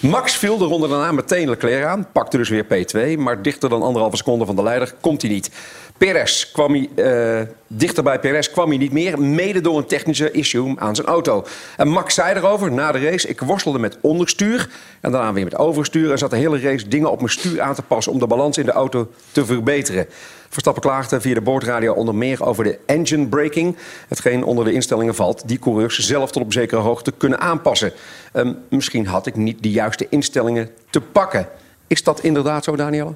Max 0.02 0.36
viel 0.36 0.58
de 0.58 0.64
ronde 0.64 0.88
daarna 0.88 1.12
meteen 1.12 1.48
Leclerc 1.48 1.84
aan. 1.84 2.06
Pakte 2.12 2.36
dus 2.36 2.48
weer 2.48 2.64
P2. 2.64 3.18
Maar 3.18 3.42
dichter 3.42 3.68
dan 3.68 3.82
anderhalve 3.82 4.16
seconde 4.16 4.46
van 4.46 4.56
de 4.56 4.62
leider 4.62 4.94
komt 5.00 5.22
hij 5.22 5.30
niet. 5.30 5.50
Perez 5.98 6.52
kwam 6.52 6.72
hij, 6.72 6.88
eh, 6.94 7.46
dichter 7.66 8.02
bij 8.02 8.20
Perez 8.20 8.50
kwam 8.50 8.68
hij 8.68 8.78
niet 8.78 8.92
meer. 8.92 9.20
Mede 9.20 9.60
door 9.60 9.78
een 9.78 9.86
technische 9.86 10.30
issue 10.30 10.74
aan 10.78 10.94
zijn 10.94 11.06
auto. 11.06 11.44
En 11.76 11.88
Max 11.88 12.14
zei 12.14 12.34
erover 12.34 12.72
na 12.72 12.92
de 12.92 12.98
race. 12.98 13.28
Ik 13.28 13.40
worstelde 13.40 13.78
met 13.78 13.98
onderstuur. 14.00 14.68
En 15.00 15.12
daarna 15.12 15.32
weer 15.32 15.44
met 15.44 15.56
overstuur. 15.56 16.10
En 16.10 16.18
zat 16.18 16.30
de 16.30 16.36
hele 16.36 16.60
race 16.60 16.88
dingen 16.88 17.10
op 17.10 17.18
mijn 17.18 17.32
stuur 17.32 17.60
aan 17.60 17.74
te 17.74 17.82
passen. 17.82 18.12
om 18.12 18.18
de 18.18 18.26
balans 18.26 18.58
in 18.58 18.66
de 18.66 18.72
auto 18.72 19.08
te 19.32 19.44
verbeteren. 19.44 20.06
Verstappen 20.52 20.82
klaagde 20.82 21.20
via 21.20 21.34
de 21.34 21.40
boordradio 21.40 21.92
onder 21.92 22.14
meer 22.14 22.44
over 22.44 22.64
de 22.64 22.78
engine 22.86 23.26
braking. 23.26 23.76
Hetgeen 24.08 24.44
onder 24.44 24.64
de 24.64 24.72
instellingen 24.72 25.14
valt 25.14 25.48
die 25.48 25.58
coureurs 25.58 25.98
zelf 25.98 26.32
tot 26.32 26.42
op 26.42 26.52
zekere 26.52 26.80
hoogte 26.80 27.12
kunnen 27.12 27.40
aanpassen. 27.40 27.92
Ehm, 28.32 28.54
misschien 28.68 29.06
had 29.06 29.26
ik 29.26 29.36
niet 29.36 29.62
de 29.62 29.70
juiste 29.70 30.06
instellingen 30.10 30.70
te 30.90 31.00
pakken. 31.00 31.48
Is 31.86 32.02
dat 32.02 32.20
inderdaad 32.20 32.64
zo, 32.64 32.76
Danielle? 32.76 33.14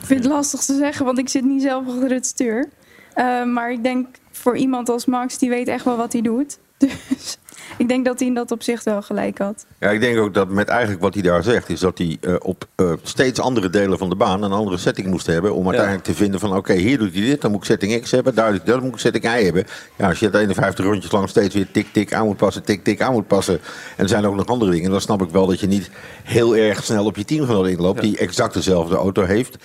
Ik 0.00 0.06
vind 0.06 0.24
het 0.24 0.32
lastig 0.32 0.60
te 0.60 0.76
zeggen, 0.76 1.04
want 1.04 1.18
ik 1.18 1.28
zit 1.28 1.44
niet 1.44 1.62
zelf 1.62 1.88
achter 1.88 2.10
het 2.10 2.26
stuur. 2.26 2.68
Eh, 3.14 3.44
maar 3.44 3.72
ik 3.72 3.82
denk 3.82 4.06
voor 4.30 4.56
iemand 4.56 4.88
als 4.88 5.06
Max, 5.06 5.38
die 5.38 5.48
weet 5.48 5.68
echt 5.68 5.84
wel 5.84 5.96
wat 5.96 6.12
hij 6.12 6.22
doet. 6.22 6.58
Dus 6.78 7.38
ik 7.78 7.88
denk 7.88 8.04
dat 8.04 8.18
hij 8.18 8.28
in 8.28 8.34
dat 8.34 8.50
opzicht 8.50 8.84
wel 8.84 9.02
gelijk 9.02 9.38
had. 9.38 9.66
Ja, 9.78 9.90
ik 9.90 10.00
denk 10.00 10.18
ook 10.18 10.34
dat 10.34 10.48
met 10.48 10.68
eigenlijk 10.68 11.00
wat 11.00 11.14
hij 11.14 11.22
daar 11.22 11.42
zegt, 11.42 11.68
is 11.68 11.80
dat 11.80 11.98
hij 11.98 12.16
eh, 12.20 12.34
op 12.38 12.64
eh, 12.74 12.92
steeds 13.02 13.40
andere 13.40 13.70
delen 13.70 13.98
van 13.98 14.08
de 14.08 14.16
baan 14.16 14.42
een 14.42 14.52
andere 14.52 14.76
setting 14.76 15.06
moest 15.06 15.26
hebben. 15.26 15.54
Om 15.54 15.66
uiteindelijk 15.66 16.04
te 16.04 16.14
vinden 16.14 16.40
van 16.40 16.56
oké, 16.56 16.72
hier 16.72 16.98
doet 16.98 17.12
hij 17.12 17.22
dit, 17.22 17.40
dan 17.40 17.50
moet 17.50 17.60
ik 17.60 17.66
setting 17.66 18.02
X 18.02 18.10
hebben, 18.10 18.34
daar 18.34 18.50
doet 18.50 18.62
hij 18.62 18.66
dat, 18.66 18.74
dan 18.74 18.84
moet 18.84 18.94
ik 18.94 19.00
setting 19.00 19.24
Y 19.24 19.44
hebben. 19.44 19.66
Ja, 19.96 20.08
als 20.08 20.18
je 20.18 20.26
het 20.26 20.34
51 20.34 20.84
rondjes 20.84 21.12
lang 21.12 21.28
steeds 21.28 21.54
weer 21.54 21.70
tik, 21.72 21.92
tik 21.92 22.12
aan 22.12 22.26
moet 22.26 22.36
passen, 22.36 22.64
tik, 22.64 22.84
tik 22.84 23.02
aan 23.02 23.12
moet 23.12 23.26
passen. 23.26 23.60
En 23.96 24.02
er 24.02 24.08
zijn 24.08 24.26
ook 24.26 24.34
nog 24.34 24.46
andere 24.46 24.70
dingen. 24.70 24.90
Dan 24.90 25.00
snap 25.00 25.22
ik 25.22 25.30
wel 25.30 25.46
dat 25.46 25.60
je 25.60 25.66
niet 25.66 25.90
heel 26.24 26.56
erg 26.56 26.84
snel 26.84 27.04
op 27.04 27.16
je 27.16 27.24
teamgenoot 27.24 27.66
inloopt, 27.66 28.00
die 28.00 28.18
exact 28.18 28.54
dezelfde 28.54 28.96
auto 28.96 29.24
heeft. 29.24 29.56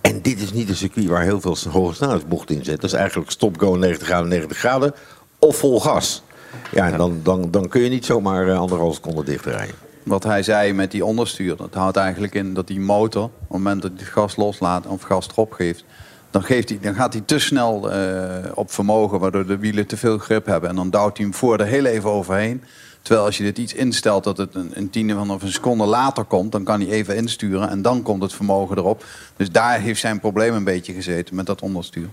En 0.00 0.22
dit 0.22 0.40
is 0.40 0.52
niet 0.52 0.68
een 0.68 0.76
circuit 0.76 1.06
waar 1.06 1.22
heel 1.22 1.40
veel 1.40 1.56
hoge 1.70 1.94
snelheidsbochten 1.94 2.56
in 2.56 2.64
zitten. 2.64 2.80
Dat 2.80 2.90
is 2.90 2.96
eigenlijk 2.96 3.30
stop-go 3.30 3.76
90 3.76 4.06
graden, 4.06 4.28
90 4.28 4.58
graden 4.58 4.94
of 5.38 5.56
vol 5.56 5.80
gas. 5.80 6.22
Ja, 6.70 6.90
en 6.90 6.98
dan, 6.98 7.20
dan, 7.22 7.50
dan 7.50 7.68
kun 7.68 7.80
je 7.80 7.88
niet 7.88 8.04
zomaar 8.04 8.48
eh, 8.48 8.58
anderhalve 8.58 8.94
seconde 8.94 9.24
dichtrijden. 9.24 9.74
Wat 10.02 10.24
hij 10.24 10.42
zei 10.42 10.72
met 10.72 10.90
die 10.90 11.04
onderstuur, 11.04 11.56
dat 11.56 11.74
houdt 11.74 11.96
eigenlijk 11.96 12.34
in 12.34 12.54
dat 12.54 12.66
die 12.66 12.80
motor, 12.80 13.24
op 13.24 13.30
het 13.40 13.48
moment 13.50 13.82
dat 13.82 13.90
hij 13.94 14.00
het 14.00 14.12
gas 14.12 14.36
loslaat 14.36 14.86
of 14.86 15.02
gas 15.02 15.28
erop 15.28 15.52
geeft, 15.52 15.84
dan, 16.30 16.42
geeft 16.42 16.68
hij, 16.68 16.78
dan 16.82 16.94
gaat 16.94 17.12
hij 17.12 17.22
te 17.26 17.38
snel 17.38 17.90
eh, 17.90 18.50
op 18.54 18.72
vermogen, 18.72 19.18
waardoor 19.18 19.46
de 19.46 19.58
wielen 19.58 19.86
te 19.86 19.96
veel 19.96 20.18
grip 20.18 20.46
hebben. 20.46 20.70
En 20.70 20.76
dan 20.76 20.90
duwt 20.90 21.16
hij 21.16 21.26
hem 21.26 21.34
voor 21.34 21.58
er 21.58 21.66
heel 21.66 21.84
even 21.84 22.10
overheen. 22.10 22.62
Terwijl 23.02 23.26
als 23.26 23.36
je 23.36 23.42
dit 23.42 23.58
iets 23.58 23.74
instelt 23.74 24.24
dat 24.24 24.36
het 24.36 24.54
een, 24.54 24.70
een 24.74 24.90
tiende 24.90 25.14
van 25.14 25.30
of 25.30 25.42
een 25.42 25.52
seconde 25.52 25.84
later 25.84 26.24
komt, 26.24 26.52
dan 26.52 26.64
kan 26.64 26.80
hij 26.80 26.90
even 26.90 27.16
insturen 27.16 27.68
en 27.68 27.82
dan 27.82 28.02
komt 28.02 28.22
het 28.22 28.32
vermogen 28.32 28.78
erop. 28.78 29.04
Dus 29.36 29.50
daar 29.50 29.80
heeft 29.80 30.00
zijn 30.00 30.20
probleem 30.20 30.54
een 30.54 30.64
beetje 30.64 30.92
gezeten 30.92 31.34
met 31.34 31.46
dat 31.46 31.62
onderstuur. 31.62 32.08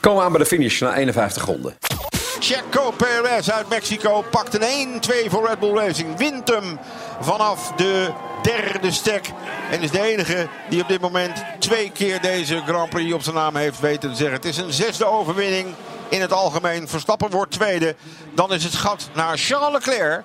Komen 0.00 0.18
we 0.18 0.24
aan 0.24 0.32
bij 0.32 0.40
de 0.40 0.46
finish 0.46 0.80
na 0.80 0.96
51 0.96 1.44
ronden. 1.44 1.74
Checo 2.42 2.90
Perez 2.90 3.48
uit 3.48 3.68
Mexico 3.68 4.24
pakt 4.30 4.54
een 4.54 5.02
1-2 5.26 5.30
voor 5.30 5.46
Red 5.48 5.58
Bull 5.58 5.74
Racing. 5.74 6.16
Wint 6.16 6.48
hem 6.48 6.78
vanaf 7.20 7.72
de 7.76 8.12
derde 8.42 8.90
stek. 8.90 9.30
En 9.70 9.82
is 9.82 9.90
de 9.90 10.00
enige 10.00 10.48
die 10.68 10.82
op 10.82 10.88
dit 10.88 11.00
moment 11.00 11.44
twee 11.58 11.90
keer 11.90 12.20
deze 12.20 12.62
Grand 12.66 12.90
Prix 12.90 13.12
op 13.12 13.22
zijn 13.22 13.34
naam 13.34 13.56
heeft 13.56 13.80
weten 13.80 14.10
te 14.10 14.16
zeggen. 14.16 14.36
Het 14.36 14.44
is 14.44 14.56
een 14.56 14.72
zesde 14.72 15.04
overwinning 15.04 15.74
in 16.08 16.20
het 16.20 16.32
algemeen. 16.32 16.88
Verstappen 16.88 17.30
wordt 17.30 17.52
tweede. 17.52 17.96
Dan 18.34 18.52
is 18.52 18.64
het 18.64 18.74
gat 18.74 19.08
naar 19.14 19.38
Charles 19.38 19.72
Leclerc. 19.72 20.24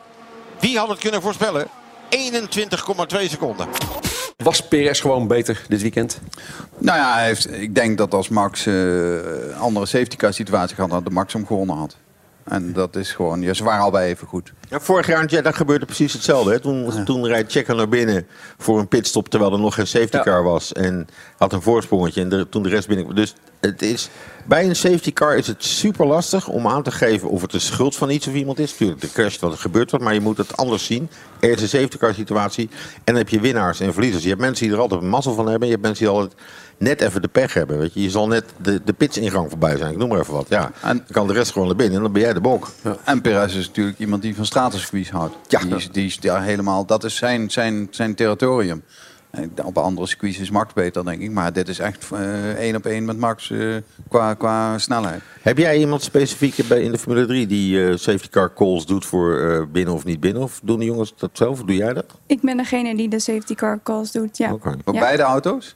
Wie 0.60 0.78
had 0.78 0.90
het 0.90 1.00
kunnen 1.00 1.22
voorspellen? 1.22 1.68
21,2 2.10 3.30
seconden. 3.30 3.68
Was 4.44 4.68
Perez 4.68 5.01
gewoon 5.01 5.27
beter 5.27 5.62
dit 5.68 5.82
weekend? 5.82 6.20
Nou 6.77 6.98
ja, 6.98 7.13
hij 7.13 7.25
heeft, 7.25 7.51
ik 7.54 7.75
denk 7.75 7.98
dat 7.98 8.13
als 8.13 8.30
Max 8.30 8.65
eh, 8.65 8.74
een 9.13 9.56
andere 9.60 9.86
safety 9.86 10.15
car 10.15 10.34
situatie 10.34 10.75
gehad 10.75 10.92
had, 10.92 11.06
de 11.06 11.12
Max 11.12 11.34
hem 11.34 11.46
gewonnen 11.46 11.75
had. 11.75 11.96
En 12.44 12.74
dat 12.74 12.96
is 12.96 13.12
gewoon, 13.12 13.42
ja, 13.42 13.54
ze 13.54 13.63
waren 13.63 13.84
al 13.84 13.92
bij 13.92 14.08
even 14.08 14.27
goed. 14.27 14.54
Ja, 14.70 14.80
vorig 14.80 15.08
jaar 15.08 15.22
in 15.22 15.27
Jeddah 15.27 15.54
gebeurde 15.56 15.86
precies 15.86 16.13
hetzelfde. 16.13 16.51
Hè. 16.51 16.60
Toen, 16.60 17.04
toen 17.06 17.27
rijdt 17.27 17.51
Checo 17.51 17.74
naar 17.75 17.89
binnen 17.89 18.27
voor 18.58 18.80
een 18.80 18.88
pitstop 18.88 19.30
terwijl 19.30 19.51
er 19.54 19.60
nog 19.60 19.75
geen 19.75 19.88
safety 19.88 20.20
car 20.20 20.44
was. 20.44 20.74
En 20.74 21.07
had 21.38 21.53
een 21.53 21.62
voorsprongetje 21.62 22.22
en 22.22 22.29
de- 22.29 22.50
toen 22.50 22.64
de 22.64 22.70
rest 22.70 22.88
binnen. 22.88 23.16
Dus 23.16 23.36
het 23.66 23.82
is, 23.82 24.10
bij 24.48 24.66
een 24.66 24.75
safety 24.75 25.14
car 25.14 25.38
is 25.38 25.48
het 25.48 25.64
super 25.64 26.06
lastig 26.08 26.48
om 26.48 26.68
aan 26.68 26.84
te 26.84 26.92
geven 26.92 27.30
of 27.30 27.42
het 27.42 27.51
de 27.51 27.60
schuld 27.60 27.96
van 27.96 28.10
iets 28.10 28.28
of 28.28 28.34
iemand 28.34 28.60
is. 28.60 28.72
Natuurlijk, 28.72 29.01
de 29.01 29.12
crash 29.12 29.40
wat 29.40 29.51
er 29.51 29.58
gebeurt 29.58 29.92
wat, 29.92 30.01
maar 30.01 30.14
je 30.14 30.20
moet 30.20 30.38
het 30.38 30.58
anders 30.58 30.86
zien. 30.86 31.10
Er 31.40 31.50
is 31.50 31.62
een 31.62 31.68
safety 31.68 31.98
car 31.98 32.14
situatie 32.14 32.70
en 32.94 33.01
dan 33.04 33.16
heb 33.16 33.30
je 33.30 33.40
winnaars 33.40 33.80
en 33.80 33.94
verliezers. 33.94 34.24
Je 34.24 34.30
hebt 34.30 34.42
mensen 34.42 34.66
die 34.66 34.75
er 34.75 34.82
altijd 34.82 35.01
een 35.01 35.10
mazzel 35.10 35.34
van 35.34 35.48
hebben. 35.48 35.68
Je 35.68 35.74
hebt 35.74 35.86
mensen 35.86 36.06
die 36.06 36.14
altijd 36.14 36.34
net 36.78 37.01
even 37.01 37.22
de 37.22 37.28
pech 37.28 37.54
hebben. 37.54 37.78
Weet 37.78 37.94
je. 37.94 38.01
je 38.01 38.10
zal 38.10 38.28
net 38.28 38.44
de, 38.62 38.82
de 38.86 38.94
pitsingang 38.94 39.50
voorbij 39.50 39.78
zijn. 39.78 39.92
Ik 39.92 39.98
noem 39.98 40.10
maar 40.10 40.20
even 40.20 40.34
wat. 40.34 40.46
Ja, 40.50 40.72
En- 40.82 40.98
dan 40.98 41.06
kan 41.12 41.28
de 41.28 41.34
rest 41.34 41.51
gewoon 41.51 41.68
naar 41.68 41.75
binnen 41.78 41.96
en 41.96 42.04
dan 42.04 42.12
ben 42.12 42.22
jij 42.22 42.34
de 42.34 42.42
bok. 42.42 42.72
En 43.04 43.22
Perez 43.22 43.56
is 43.56 43.68
natuurlijk 43.68 44.00
iemand 44.00 44.22
die 44.22 44.36
van 44.36 44.46
stratencircuits 44.46 45.10
houdt. 45.10 45.36
Ja. 45.48 45.60
Die 45.60 45.75
is, 45.75 45.90
die 45.92 46.06
is 46.06 46.20
daar 46.20 46.44
helemaal, 46.44 46.86
dat 46.86 47.04
is 47.04 47.16
zijn, 47.16 47.51
zijn, 47.51 47.88
zijn 47.92 48.16
territorium. 48.16 48.84
En 49.36 49.52
Op 49.64 49.78
andere 49.78 50.08
circuits 50.08 50.38
is 50.38 50.50
Max 50.50 50.74
beter, 50.74 51.06
denk 51.06 51.22
ik. 51.22 51.32
Maar 51.32 51.54
dit 51.54 51.68
is 51.68 51.80
echt 51.80 52.12
eh, 52.12 52.50
één 52.52 52.76
op 52.76 52.86
één 52.86 53.06
met 53.06 53.18
Max 53.18 53.52
eh, 53.52 53.76
qua, 54.10 54.34
qua 54.34 54.78
snelheid. 54.78 55.22
Heb 55.42 55.58
jij 55.58 55.78
iemand 55.78 56.02
specifiek 56.02 56.68
bij 56.68 56.82
in 56.82 56.92
de 56.92 56.98
Formule 56.98 57.26
3 57.26 57.48
die 57.48 57.86
eh, 57.88 57.96
safety 57.98 58.30
car 58.30 58.54
calls 58.54 58.86
doet 58.86 59.06
voor 59.06 59.40
eh, 59.40 59.62
binnen 59.72 59.94
of 59.94 60.04
niet 60.06 60.20
binnen? 60.20 60.42
Of 60.44 60.60
doen 60.64 60.80
de 60.80 60.86
jongens 60.86 61.14
dat 61.18 61.30
zelf? 61.34 61.60
Of 61.60 61.66
doe 61.66 61.76
jij 61.76 61.94
dat? 61.94 62.06
Ik 62.26 62.42
ben 62.42 62.58
degene 62.58 62.96
die 62.96 63.10
de 63.10 63.20
safety 63.20 63.56
car 63.56 63.80
calls 63.84 64.12
doet, 64.12 64.38
ja. 64.38 64.54
Oké. 64.54 64.76
Voor 64.84 64.94
Ja. 64.94 65.00
beide 65.00 65.24
auto's? 65.24 65.76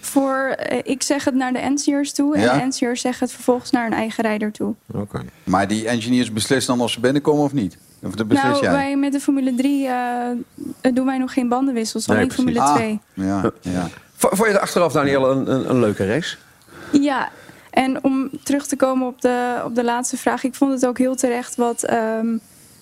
Voor, 0.00 0.56
ik 0.82 1.02
zeg 1.02 1.24
het 1.24 1.34
naar 1.34 1.52
de 1.52 1.58
NC'ers 1.74 2.12
toe 2.12 2.34
en 2.36 2.40
Ja? 2.42 2.58
de 2.58 2.64
NC'ers 2.64 3.00
zeggen 3.00 3.26
het 3.26 3.34
vervolgens 3.34 3.70
naar 3.70 3.86
een 3.86 3.92
eigen 3.92 4.24
rijder 4.24 4.52
toe. 4.52 4.74
Oké. 4.94 5.20
Maar 5.44 5.68
die 5.68 5.88
engineers 5.88 6.32
beslissen 6.32 6.76
dan 6.76 6.84
of 6.84 6.90
ze 6.90 7.00
binnenkomen 7.00 7.44
of 7.44 7.52
niet? 7.52 7.76
Of 8.02 8.14
nou, 8.14 8.60
jij? 8.60 8.72
wij 8.72 8.96
met 8.96 9.12
de 9.12 9.20
Formule 9.20 9.54
3 9.54 9.86
eh, 9.88 10.92
doen 10.94 11.06
wij 11.06 11.18
nog 11.18 11.32
geen 11.32 11.48
bandenwissels, 11.48 12.06
Nee, 12.06 12.16
alleen 12.16 12.28
precies. 12.28 12.44
Formule 12.44 12.68
Ah, 12.70 12.74
2. 12.76 13.00
ja, 13.14 13.50
ja. 13.60 13.88
V- 14.16 14.26
Vond 14.28 14.38
je 14.38 14.46
het 14.46 14.58
achteraf, 14.58 14.92
Danielle, 14.92 15.28
een, 15.28 15.50
een, 15.52 15.70
een 15.70 15.80
leuke 15.80 16.06
race? 16.06 16.36
Ja, 16.92 17.28
en 17.70 18.04
om 18.04 18.30
terug 18.42 18.66
te 18.66 18.76
komen 18.76 19.06
op 19.06 19.20
de, 19.20 19.62
op 19.64 19.74
de 19.74 19.84
laatste 19.84 20.16
vraag. 20.16 20.44
Ik 20.44 20.54
vond 20.54 20.72
het 20.72 20.86
ook 20.86 20.98
heel 20.98 21.14
terecht 21.14 21.56
wat, 21.56 21.82
ehm, 21.82 22.36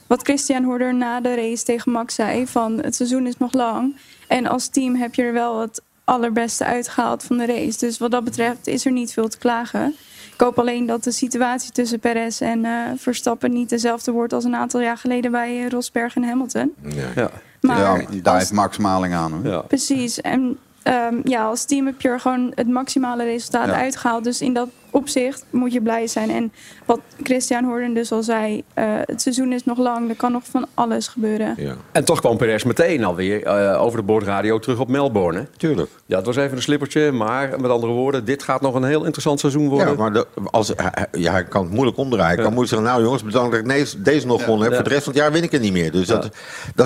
wat 0.07 0.22
Christian 0.22 0.64
Horner 0.64 0.94
na 0.94 1.20
de 1.20 1.35
race 1.35 1.64
tegen 1.64 1.92
Max 1.92 2.14
zei. 2.14 2.46
Van 2.46 2.79
het 2.83 2.94
seizoen 2.94 3.26
is 3.26 3.37
nog 3.38 3.52
lang. 3.52 3.96
En 4.29 4.46
als 4.46 4.68
team 4.68 4.94
heb 4.94 5.14
je 5.14 5.22
er 5.22 5.33
wel 5.33 5.61
het 5.61 5.83
allerbeste 6.07 6.64
uitgehaald 6.64 7.23
van 7.23 7.37
de 7.37 7.47
race. 7.47 7.79
Dus 7.79 7.99
wat 7.99 8.11
dat 8.11 8.25
betreft 8.25 8.66
is 8.66 8.85
er 8.85 8.92
niet 8.92 9.12
veel 9.12 9.29
te 9.29 9.38
klagen. 9.38 9.95
Ik 10.35 10.40
hoop 10.40 10.59
alleen 10.59 10.87
dat 10.87 11.05
de 11.05 11.11
situatie 11.12 11.73
tussen 11.73 12.01
Perez 12.01 12.40
en 12.40 12.64
eh, 12.64 12.73
Verstappen 12.97 13.53
niet 13.53 13.69
dezelfde 13.69 14.12
wordt 14.12 14.33
als 14.33 14.45
een 14.45 14.55
aantal 14.57 14.81
jaar 14.81 14.97
geleden 14.99 15.31
bij 15.31 15.59
eh, 15.64 15.69
Rosberg 15.71 16.16
en 16.16 16.25
Hamilton. 16.25 16.75
Ja. 17.14 17.31
Maar 17.61 17.79
ja, 17.79 17.97
daar 18.23 18.33
als- 18.33 18.38
heeft 18.42 18.53
Max 18.53 18.77
Maling 18.79 19.14
aan. 19.14 19.33
Hoor. 19.33 19.47
ja. 19.53 19.59
Precies. 19.61 20.21
En 20.21 20.59
ehm, 20.83 21.21
ja, 21.25 21.45
als 21.45 21.64
team 21.64 21.87
heb 21.87 22.01
je 22.01 22.09
er 22.09 22.21
gewoon 22.21 22.53
het 22.55 22.69
maximale 22.69 23.25
resultaat 23.25 23.66
Ja. 23.66 23.75
uitgehaald. 23.75 24.25
Dus 24.25 24.40
in 24.40 24.55
dat 24.55 24.69
opzicht 24.96 25.44
moet 25.50 25.72
je 25.72 25.80
blij 25.82 26.06
zijn. 26.06 26.30
En 26.30 26.52
wat 26.85 27.00
Christian 27.22 27.64
Horner 27.64 27.94
dus 27.94 28.12
al 28.12 28.22
zei, 28.22 28.62
eh, 28.74 28.85
het 29.04 29.22
seizoen 29.22 29.52
is 29.52 29.64
nog 29.64 29.78
lang. 29.78 30.09
Er 30.11 30.16
kan 30.16 30.32
nog 30.32 30.42
van 30.50 30.66
alles 30.74 31.09
gebeuren. 31.09 31.54
Ja, 31.56 31.74
En 31.92 32.04
toch 32.04 32.20
kwam 32.20 32.37
Perez 32.37 32.62
meteen 32.64 33.04
alweer 33.04 33.42
eh, 33.44 33.82
over 33.82 33.98
de 33.98 34.04
boordradio 34.04 34.59
terug 34.59 34.78
op 34.80 34.88
Melbourne. 34.88 35.38
hè? 35.38 35.44
tuurlijk. 35.56 35.90
Ja, 36.06 36.16
het 36.16 36.26
was 36.26 36.37
even 36.37 36.56
een 36.56 36.62
slippertje, 36.62 37.12
maar 37.12 37.61
met 37.61 37.70
andere 37.70 37.92
woorden, 37.92 38.24
dit 38.24 38.42
gaat 38.42 38.61
nog 38.61 38.74
een 38.74 38.85
heel 38.85 39.02
interessant 39.04 39.40
seizoen 39.40 39.68
worden. 39.68 39.88
Ja, 39.88 39.94
maar 39.94 40.12
de, 40.12 40.26
als, 40.50 40.68
hij, 40.76 40.90
hij- 40.92 41.20
ja, 41.20 41.32
hij 41.32 41.44
kan 41.44 41.62
het 41.62 41.72
moeilijk 41.72 41.96
omdraaien. 41.96 42.26
Hij 42.35 42.44
kan 42.44 42.52
moeilijk 42.54 42.68
zeggen, 42.68 42.88
nou 42.88 43.02
jongens, 43.02 43.22
bedankt 43.22 43.50
dat 43.50 43.61
ik 43.61 43.68
deze, 43.68 44.02
deze 44.02 44.26
nog 44.26 44.40
gewonnen 44.42 44.62
heb. 44.64 44.72
Ja. 44.72 44.78
Voor 44.78 44.88
de 44.88 44.94
rest 44.94 45.04
van 45.04 45.12
het 45.12 45.22
jaar 45.22 45.32
win 45.32 45.42
ik 45.42 45.52
het 45.52 45.61
niet 45.62 45.72
meer. 45.72 45.90
Dus 45.92 46.06
dat, 46.06 46.22
dat 46.22 46.30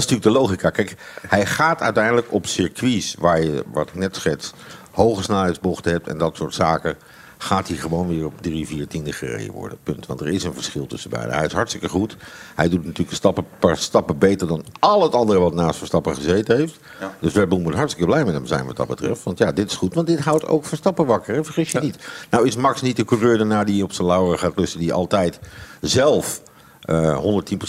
is 0.01 0.07
natuurlijk 0.07 0.23
de 0.23 0.31
logica. 0.31 0.71
Kijk, 0.71 0.97
hij 1.29 1.47
gaat 1.47 1.81
uiteindelijk 1.81 2.27
op 2.33 2.47
circuits 2.47 3.15
waar 3.19 3.43
je, 3.43 3.65
wat 3.73 3.89
ik 3.89 3.95
net 3.95 4.17
schets, 4.17 4.53
hoge 4.91 5.23
snelheidsbochten 5.23 5.93
hebt 5.93 6.09
en 6.09 6.19
dat 6.19 6.37
soort 6.37 6.55
zaken. 6.55 6.97
Gaat 7.43 7.69
hij 7.69 7.77
gewoon 7.77 8.09
weer 8.09 8.25
op 8.25 8.43
drie, 8.43 8.67
vier 8.67 8.87
tiende 8.87 9.13
gereden 9.13 9.53
worden. 9.53 9.79
Punt. 9.83 10.07
Want 10.07 10.21
er 10.21 10.29
is 10.29 10.45
een 10.45 10.55
verschil 10.55 10.87
tussen 10.87 11.11
beiden. 11.11 11.35
Hij 11.35 11.47
is 11.47 11.53
hartstikke 11.53 11.89
goed. 11.89 12.17
Hij 12.55 12.69
doet 12.69 12.85
natuurlijk 12.85 13.11
een 13.11 13.17
stappen, 13.17 13.47
paar 13.59 13.77
stappen 13.77 14.19
beter 14.19 14.47
dan 14.47 14.65
al 14.81 15.03
het 15.03 15.15
andere 15.15 15.39
wat 15.39 15.55
naast 15.55 15.79
Verstappen 15.79 16.15
gezeten 16.15 16.57
heeft. 16.57 16.79
Dus 17.21 17.35
Red 17.35 17.49
Bull 17.49 17.61
moet 17.61 17.75
hartstikke 17.75 18.11
blij 18.11 18.25
met 18.25 18.35
hem 18.35 18.47
zijn 18.47 18.67
wat 18.67 18.77
dat 18.77 18.89
betreft. 18.89 19.23
Want 19.23 19.39
ja, 19.39 19.53
dit 19.53 19.71
is 19.71 19.77
goed. 19.77 19.95
Want 19.95 20.07
dit 20.07 20.21
houdt 20.21 20.47
ook 20.47 20.65
Verstappen 20.65 21.07
wakker. 21.07 21.35
Hè? 21.35 21.45
Vergis 21.45 21.71
je 21.71 21.81
niet. 21.81 21.99
Nou 22.31 22.47
is 22.47 22.57
Max 22.57 22.83
niet 22.83 22.97
de 22.97 23.05
coureur 23.05 23.39
daarna 23.39 23.65
die 23.65 23.85
op 23.85 23.93
zijn 23.93 24.07
lauren 24.07 24.39
gaat 24.39 24.57
rusten. 24.57 24.81
Die 24.81 24.93
altijd 24.93 25.41
zelf 25.81 26.43
eh 26.81 27.19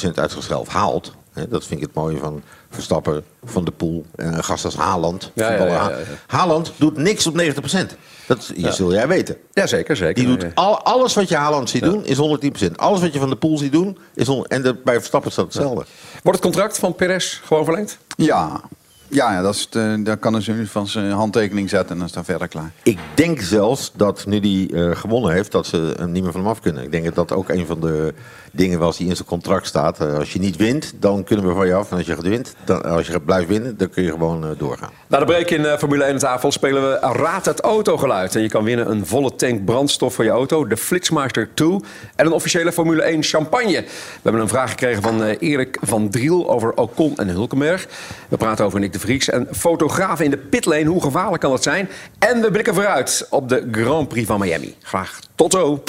110% 0.08 0.14
uit 0.14 0.32
zichzelf 0.32 0.68
haalt. 0.68 1.14
Hè, 1.34 1.48
dat 1.48 1.66
vind 1.66 1.82
ik 1.82 1.86
het 1.86 1.96
mooie 1.96 2.18
van 2.18 2.42
Verstappen, 2.72 3.24
Van 3.44 3.66
de 3.66 3.72
Poel 3.72 4.06
en 4.16 4.34
een 4.34 4.44
gast 4.44 4.66
als 4.66 4.76
Haaland. 4.76 5.32
Ja, 5.34 5.44
ja, 5.44 5.50
Voetballer 5.50 5.74
ja, 5.74 5.82
Ha- 5.82 5.90
ja, 5.90 5.98
ja. 5.98 6.04
Haaland 6.28 6.72
doet 6.78 6.98
niks 6.98 7.28
op 7.28 7.42
90%. 7.42 7.96
Dat 8.28 8.52
je 8.56 8.72
zul 8.72 8.94
jij 8.94 9.08
weten. 9.08 9.38
Ja, 9.54 9.68
zeker, 9.68 9.96
zeker. 9.96 10.14
Die 10.14 10.38
doet 10.38 10.46
al, 10.56 10.82
alles 10.84 11.14
wat 11.14 11.30
je 11.30 11.36
Haaland 11.36 11.70
ziet 11.70 11.84
doen, 11.84 12.06
is 12.06 12.18
110%. 12.18 12.72
Alles 12.76 13.02
wat 13.02 13.14
je 13.14 13.20
van 13.20 13.30
de 13.30 13.36
Poel 13.36 13.58
ziet 13.58 13.72
doen, 13.72 13.98
is 14.14 14.28
100%. 14.28 14.32
En 14.48 14.62
de, 14.62 14.76
bij 14.84 14.96
Verstappen 14.96 15.30
is 15.30 15.36
dat 15.36 15.46
hetzelfde. 15.46 15.86
Wordt 16.24 16.40
het 16.40 16.42
contract 16.42 16.80
van 16.80 16.96
Perez 16.96 17.40
gewoon 17.44 17.64
verlengd? 17.64 17.98
Ja, 18.16 18.62
Ja, 19.12 19.34
ja 19.34 19.42
dat 19.42 19.54
is 19.54 19.70
de, 19.70 20.00
daar 20.04 20.18
kan 20.18 20.34
dus 20.34 20.50
van 20.64 20.88
zijn 20.88 21.12
handtekening 21.12 21.70
zetten 21.70 21.90
en 21.90 21.98
dan 21.98 22.08
is 22.08 22.14
dat 22.14 22.26
verder 22.26 22.48
klaar. 22.48 22.72
Ik 22.84 23.00
denk 23.14 23.42
zelfs 23.42 23.92
dat 23.96 24.26
nu 24.26 24.40
die 24.40 24.74
eh, 24.74 24.96
gewonnen 24.96 25.32
heeft, 25.32 25.52
dat 25.52 25.66
ze 25.66 25.94
hem 25.98 26.12
niet 26.12 26.24
meer 26.24 26.32
van 26.32 26.42
hem 26.42 26.50
af 26.50 26.62
kunnen. 26.62 26.84
Ik 26.84 26.92
denk 26.92 27.06
dat 27.06 27.16
dat 27.16 27.32
ook 27.32 27.50
een 27.50 27.66
van 27.66 27.80
de 27.80 28.14
dingen 28.52 28.80
was 28.80 28.98
die 28.98 29.08
in 29.08 29.16
zijn 29.16 29.28
contract 29.28 29.68
staat. 29.68 30.00
Eh, 30.00 30.18
als 30.18 30.34
je 30.34 30.40
niet 30.40 30.56
wint, 30.56 30.94
dan 31.00 31.24
kunnen 31.24 31.48
we 31.48 31.54
van 31.54 31.68
je 31.68 31.74
af. 31.74 31.92
En 31.92 31.98
als 31.98 32.06
je 32.06 32.16
wint, 32.22 32.56
dan, 32.64 32.84
als 32.84 33.08
je 33.08 33.20
blijft 33.22 33.48
winnen, 33.48 33.78
dan 33.78 33.90
kun 33.90 34.04
je 34.04 34.12
gewoon 34.12 34.44
eh, 34.44 34.50
doorgaan. 34.58 34.90
Na 35.08 35.20
de 35.20 35.26
break 35.26 35.50
in 35.50 35.78
Formule 35.78 36.04
1 36.04 36.18
tafel 36.18 36.52
spelen 36.52 36.90
we 36.90 36.98
Raad 37.00 37.46
het 37.46 37.60
autogeluid. 37.60 38.36
En 38.36 38.42
je 38.42 38.50
kan 38.50 38.64
winnen 38.64 38.92
een 38.92 39.06
volle 39.06 39.36
tank 39.36 39.66
brandstof 39.66 40.14
voor 40.14 40.24
je 40.24 40.30
auto, 40.30 40.68
de 40.68 40.78
Flitsmeister 40.78 41.50
2 41.54 41.70
en 42.16 42.26
een 42.26 42.32
officiële 42.32 42.72
Formule 42.72 43.02
1 43.02 43.24
champagne. 43.24 43.82
We 43.82 44.20
hebben 44.22 44.42
een 44.42 44.48
vraag 44.48 44.70
gekregen 44.70 45.02
van 45.02 45.24
Erik 45.24 45.78
van 45.82 46.10
Driel 46.10 46.50
over 46.50 46.74
Ocon 46.74 47.18
en 47.18 47.28
Hulkenberg. 47.28 47.88
We 48.30 48.38
praten 48.38 48.66
over 48.66 48.80
Nick 48.80 48.94
de 48.94 49.00
Vries 49.02 49.30
en 49.30 49.48
fotografen 49.52 50.26
in 50.26 50.32
de 50.32 50.38
pitlane. 50.38 50.86
Hoe 50.86 51.02
gevaarlijk 51.02 51.42
kan 51.42 51.52
dat 51.52 51.64
zijn? 51.64 51.90
En 52.20 52.42
we 52.42 52.52
blikken 52.52 52.74
vooruit 52.74 53.28
op 53.30 53.50
de 53.50 53.68
Grand 53.72 54.08
Prix 54.08 54.28
van 54.28 54.40
Miami. 54.40 54.76
Graag 54.82 55.20
tot 55.36 55.52
zo. 55.52 55.84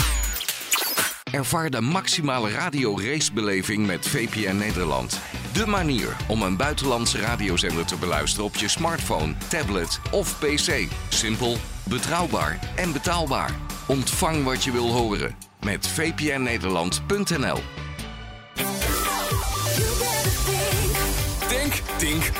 Ervaar 1.32 1.70
de 1.70 1.80
maximale 1.80 2.50
radio-racebeleving 2.50 3.86
met 3.86 4.08
VPN 4.08 4.56
Nederland. 4.56 5.18
De 5.52 5.66
manier 5.66 6.16
om 6.28 6.42
een 6.42 6.56
buitenlandse 6.56 7.18
radiozender 7.18 7.84
te 7.84 7.96
beluisteren 7.96 8.46
op 8.46 8.56
je 8.56 8.68
smartphone, 8.68 9.34
tablet 9.48 10.00
of 10.10 10.38
pc. 10.38 10.88
Simpel, 11.08 11.56
betrouwbaar 11.88 12.58
en 12.76 12.92
betaalbaar. 12.92 13.50
Ontvang 13.86 14.44
wat 14.44 14.64
je 14.64 14.72
wil 14.72 14.90
horen 14.90 15.34
met 15.64 15.86
vpnnederland.nl. 15.86 17.60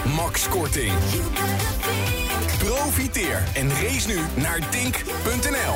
Max 0.04 0.48
Korting. 0.48 0.92
Profiteer 2.58 3.42
en 3.54 3.68
race 3.68 4.08
nu 4.08 4.18
naar 4.42 4.60
dink.nl. 4.70 5.74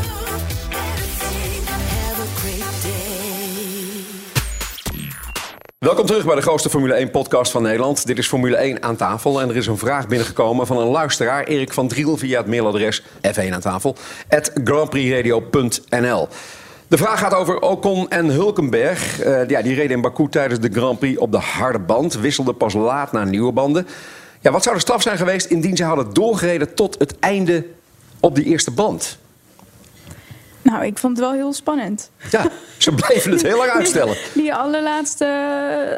Welkom 5.78 6.06
terug 6.06 6.24
bij 6.24 6.34
de 6.34 6.42
grootste 6.42 6.70
Formule 6.70 6.94
1 6.94 7.10
podcast 7.10 7.52
van 7.52 7.62
Nederland. 7.62 8.06
Dit 8.06 8.18
is 8.18 8.28
Formule 8.28 8.56
1 8.56 8.82
aan 8.82 8.96
tafel 8.96 9.40
en 9.40 9.48
er 9.48 9.56
is 9.56 9.66
een 9.66 9.78
vraag 9.78 10.08
binnengekomen 10.08 10.66
van 10.66 10.78
een 10.78 10.88
luisteraar, 10.88 11.44
Erik 11.44 11.72
van 11.72 11.88
Driel, 11.88 12.16
via 12.16 12.38
het 12.38 12.46
mailadres 12.46 13.02
f1 13.02 13.52
aan 13.52 13.60
tafel, 13.60 13.96
at 14.28 14.50
grandprixradio.nl. 14.64 16.28
De 16.88 16.96
vraag 16.96 17.18
gaat 17.18 17.34
over 17.34 17.60
Ocon 17.60 18.10
en 18.10 18.26
Hulkenberg. 18.26 19.24
Uh, 19.24 19.48
ja, 19.48 19.62
die 19.62 19.74
reden 19.74 19.96
in 19.96 20.02
Baku 20.02 20.28
tijdens 20.28 20.60
de 20.60 20.68
Grand 20.72 20.98
Prix 20.98 21.18
op 21.18 21.32
de 21.32 21.38
harde 21.38 21.78
band. 21.78 22.14
Wisselden 22.14 22.56
pas 22.56 22.74
laat 22.74 23.12
naar 23.12 23.26
nieuwe 23.26 23.52
banden. 23.52 23.86
Ja, 24.46 24.52
wat 24.52 24.62
zou 24.62 24.74
de 24.74 24.80
straf 24.80 25.02
zijn 25.02 25.16
geweest 25.16 25.46
indien 25.46 25.76
ze 25.76 25.84
hadden 25.84 26.12
doorgereden 26.12 26.74
tot 26.74 26.98
het 26.98 27.18
einde 27.18 27.66
op 28.20 28.34
die 28.34 28.44
eerste 28.44 28.70
band? 28.70 29.18
Nou, 30.62 30.84
ik 30.84 30.98
vond 30.98 31.16
het 31.16 31.26
wel 31.26 31.34
heel 31.34 31.52
spannend. 31.52 32.10
Ja, 32.30 32.50
ze 32.78 32.92
bleven 32.92 33.30
het 33.30 33.42
heel 33.42 33.56
lang 33.56 33.70
uitstellen. 33.78 34.16
Die 34.34 34.54
allerlaatste 34.54 35.24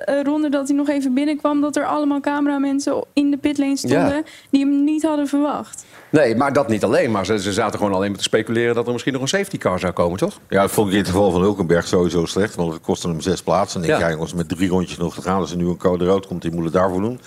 uh, 0.08 0.22
ronde 0.22 0.48
dat 0.48 0.68
hij 0.68 0.76
nog 0.76 0.88
even 0.88 1.14
binnenkwam... 1.14 1.60
dat 1.60 1.76
er 1.76 1.86
allemaal 1.86 2.20
cameramensen 2.20 3.04
in 3.12 3.30
de 3.30 3.36
pitlane 3.36 3.76
stonden... 3.76 4.24
die 4.50 4.60
hem 4.60 4.84
niet 4.84 5.02
hadden 5.02 5.26
verwacht. 5.26 5.84
Nee, 6.10 6.36
maar 6.36 6.52
dat 6.52 6.68
niet 6.68 6.84
alleen. 6.84 7.10
Maar 7.10 7.26
ze, 7.26 7.40
ze 7.40 7.52
zaten 7.52 7.78
gewoon 7.78 7.94
alleen 7.94 8.08
maar 8.08 8.18
te 8.18 8.24
speculeren... 8.24 8.74
dat 8.74 8.86
er 8.86 8.92
misschien 8.92 9.12
nog 9.12 9.22
een 9.22 9.28
safety 9.28 9.58
car 9.58 9.78
zou 9.78 9.92
komen, 9.92 10.18
toch? 10.18 10.40
Ja, 10.48 10.60
dat 10.62 10.70
vond 10.70 10.86
ik 10.86 10.92
in 10.92 10.98
het 10.98 11.08
geval 11.08 11.30
van 11.30 11.40
Hulkenberg 11.40 11.86
sowieso 11.86 12.26
slecht. 12.26 12.54
Want 12.54 12.72
het 12.72 12.82
kostte 12.82 13.08
hem 13.08 13.20
zes 13.20 13.42
plaatsen. 13.42 13.82
En 13.82 13.90
ik 13.90 13.98
ja. 13.98 14.10
jongens, 14.10 14.34
met 14.34 14.48
drie 14.48 14.68
rondjes 14.68 14.98
nog 14.98 15.14
te 15.14 15.22
gaan... 15.22 15.40
als 15.40 15.50
er 15.50 15.56
nu 15.56 15.66
een 15.66 15.76
code 15.76 16.04
rood 16.04 16.26
komt, 16.26 16.42
die 16.42 16.52
moeten 16.52 16.72
daarvoor 16.72 17.00
doen. 17.00 17.20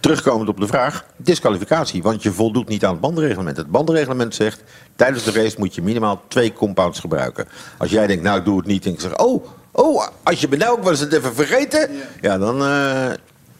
Terugkomend 0.00 0.48
op 0.48 0.60
de 0.60 0.66
vraag, 0.66 1.04
disqualificatie. 1.16 2.02
Want 2.02 2.22
je 2.22 2.32
voldoet 2.32 2.68
niet 2.68 2.84
aan 2.84 2.92
het 2.92 3.00
bandreglement. 3.00 3.56
Het 3.56 3.70
bandreglement 3.70 4.34
zegt, 4.34 4.62
tijdens 4.96 5.24
de 5.24 5.32
race 5.32 5.56
moet 5.58 5.74
je 5.74 5.82
minimaal 5.82 6.22
twee 6.28 6.52
compounds 6.52 7.00
gebruiken. 7.00 7.48
Als 7.78 7.90
jij 7.90 8.06
denkt, 8.06 8.22
nou 8.22 8.38
ik 8.38 8.44
doe 8.44 8.56
het 8.56 8.66
niet, 8.66 8.84
en 8.86 8.92
ik 8.92 9.00
zeg, 9.00 9.16
oh, 9.16 9.46
oh 9.70 10.06
als 10.22 10.40
je 10.40 10.48
benauwd 10.48 10.84
was 10.84 11.00
het 11.00 11.12
even 11.12 11.34
vergeten. 11.34 11.90
Ja, 12.20 12.38
dan 12.38 12.62
uh, 12.62 13.10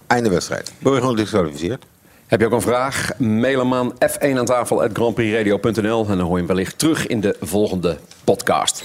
einde 0.07 0.31
wedstrijd. 0.31 0.73
Ben 0.79 0.93
je 0.93 0.99
gewoon 0.99 1.17
disqualificeerd. 1.17 1.85
Heb 2.27 2.41
je 2.41 2.47
ook 2.47 2.53
een 2.53 2.61
vraag? 2.61 3.11
Mail 3.19 3.59
hem 3.59 3.75
aan 3.75 3.93
f1 3.93 4.37
aan 4.37 4.45
tafel 4.45 4.85
en 4.85 4.93
dan 4.93 6.21
hoor 6.21 6.31
je 6.31 6.37
hem 6.37 6.47
wellicht 6.47 6.79
terug 6.79 7.07
in 7.07 7.21
de 7.21 7.37
volgende 7.41 7.99
podcast. 8.25 8.83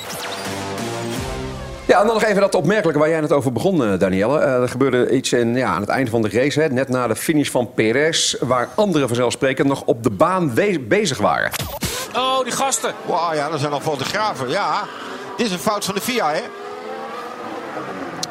Ja, 1.86 2.00
en 2.00 2.06
dan 2.06 2.16
nog 2.16 2.24
even 2.24 2.42
dat 2.42 2.56
opmerkelijke 2.56 3.00
waar 3.00 3.10
jij 3.10 3.22
net 3.22 3.32
over 3.32 3.52
begon, 3.52 3.86
eh, 3.86 4.00
Danielle. 4.00 4.40
Uh, 4.40 4.62
er 4.62 4.70
gebeurde 4.70 5.10
iets 5.10 5.34
in, 5.34 5.56
ja, 5.56 5.68
aan 5.68 5.82
het 5.82 5.90
einde 5.90 6.12
van 6.12 6.22
de 6.22 6.30
race, 6.30 6.62
hè, 6.62 6.68
net 6.70 6.90
na 6.90 7.08
de 7.08 7.16
finish 7.16 7.50
van 7.50 7.74
Perez... 7.74 8.36
waar 8.40 8.70
anderen 8.76 9.08
vanzelfsprekend 9.08 9.68
nog 9.68 9.82
op 9.86 10.04
de 10.04 10.10
baan 10.10 10.54
bezig 10.88 11.18
waren. 11.18 11.52
Oh, 12.16 12.44
die 12.44 12.52
gasten. 12.52 12.94
Wauw, 13.06 13.34
ja, 13.34 13.50
dat 13.50 13.60
zijn 13.60 13.72
al 13.72 13.80
fotografen. 13.80 14.50
Ja, 14.50 14.84
dit 15.38 15.46
is 15.46 15.52
een 15.52 15.60
fout 15.60 15.86
van 15.86 15.96
de 15.96 16.02
FIA, 16.02 16.32
hè? 16.32 16.42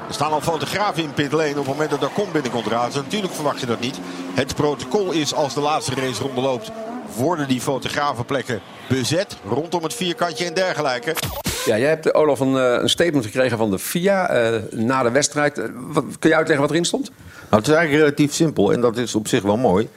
Er 0.09 0.15
staan 0.15 0.33
al 0.33 0.41
fotografen 0.41 1.03
in 1.03 1.13
pitlane 1.13 1.51
op 1.51 1.57
het 1.57 1.67
moment 1.67 1.91
dat 1.91 2.03
er 2.03 2.09
komt 2.09 2.33
binnenkomt 2.33 2.67
razen. 2.67 3.03
Natuurlijk 3.03 3.35
verwacht 3.35 3.61
je 3.61 3.67
dat 3.67 3.81
niet. 3.81 3.99
Het 4.35 4.55
protocol 4.55 5.11
is 5.11 5.35
als 5.35 5.55
de 5.55 5.61
laatste 5.61 5.95
race 5.95 6.23
ronde 6.23 6.41
loopt... 6.41 6.71
worden 7.17 7.49
die 7.49 7.61
fotografenplekken 7.61 8.61
bezet 8.89 9.37
rondom 9.49 9.83
het 9.83 9.95
vierkantje 9.95 10.45
en 10.45 10.55
dergelijke. 10.55 11.15
Ja, 11.65 11.79
jij 11.79 11.89
hebt, 11.89 12.15
Olaf, 12.15 12.41
een, 12.41 12.57
eh, 12.57 12.83
een 12.83 12.89
statement 12.89 13.25
gekregen 13.25 13.59
van 13.59 13.71
de 13.71 13.79
FIA 13.79 14.53
uh, 14.53 14.59
na 14.71 15.03
de 15.03 15.11
wedstrijd. 15.11 15.63
Wat, 15.75 16.05
kun 16.19 16.31
je 16.31 16.37
uitleggen 16.37 16.67
wat 16.67 16.71
erin 16.71 16.85
stond? 16.85 17.11
Nou, 17.51 17.63
het 17.63 17.69
is 17.69 17.75
eigenlijk 17.75 18.05
relatief 18.05 18.33
simpel 18.33 18.73
en 18.73 18.81
dat 18.81 18.97
is 18.97 19.15
op 19.15 19.29
zich 19.29 19.43
wel 19.43 19.57
mooi. 19.57 19.89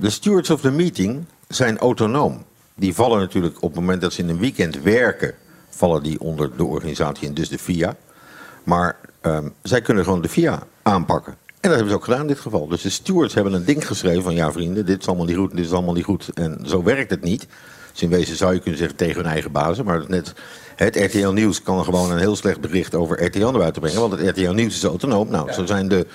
De 0.00 0.10
stewards 0.10 0.50
of 0.50 0.60
the 0.60 0.70
meeting 0.70 1.24
zijn 1.48 1.78
autonoom. 1.78 2.44
Die 2.74 2.94
vallen 2.94 3.18
natuurlijk 3.18 3.56
op 3.56 3.70
het 3.70 3.80
moment 3.80 4.00
dat 4.00 4.12
ze 4.12 4.22
in 4.22 4.28
een 4.28 4.38
weekend 4.38 4.82
werken... 4.82 5.34
vallen 5.70 6.02
die 6.02 6.20
onder 6.20 6.56
de 6.56 6.64
organisatie 6.64 7.28
en 7.28 7.34
dus 7.34 7.48
de 7.48 7.58
FIA. 7.58 7.96
Maar 8.64 8.96
um, 9.22 9.52
zij 9.62 9.80
kunnen 9.80 10.04
gewoon 10.04 10.22
de 10.22 10.28
FIA 10.28 10.62
aanpakken. 10.82 11.32
En 11.32 11.70
dat 11.70 11.72
hebben 11.72 11.88
ze 11.88 11.94
ook 11.94 12.04
gedaan 12.04 12.20
in 12.20 12.26
dit 12.26 12.40
geval. 12.40 12.68
Dus 12.68 12.82
de 12.82 12.90
stewards 12.90 13.34
hebben 13.34 13.52
een 13.52 13.64
ding 13.64 13.86
geschreven 13.86 14.22
van... 14.22 14.34
ja 14.34 14.52
vrienden, 14.52 14.86
dit 14.86 15.00
is 15.00 15.06
allemaal 15.06 15.26
niet 15.26 15.36
goed, 15.36 15.56
dit 15.56 15.64
is 15.64 15.72
allemaal 15.72 15.94
niet 15.94 16.04
goed. 16.04 16.30
En 16.34 16.58
zo 16.66 16.82
werkt 16.82 17.10
het 17.10 17.22
niet. 17.22 17.46
Dus 17.92 18.02
in 18.02 18.08
wezen 18.08 18.36
zou 18.36 18.54
je 18.54 18.60
kunnen 18.60 18.78
zeggen 18.78 18.96
tegen 18.96 19.22
hun 19.22 19.32
eigen 19.32 19.52
bazen. 19.52 19.84
Maar 19.84 20.04
net 20.08 20.32
het 20.76 20.96
RTL 20.96 21.28
Nieuws 21.28 21.62
kan 21.62 21.84
gewoon 21.84 22.10
een 22.10 22.18
heel 22.18 22.36
slecht 22.36 22.60
bericht 22.60 22.94
over 22.94 23.24
RTL 23.24 23.44
naar 23.44 23.52
buiten 23.52 23.82
brengen. 23.82 24.00
Want 24.00 24.12
het 24.12 24.38
RTL 24.38 24.52
Nieuws 24.52 24.74
is 24.74 24.84
autonoom. 24.84 25.30
Nou, 25.30 25.52
zo 25.52 25.66
zijn 25.66 25.88
de 25.88 26.06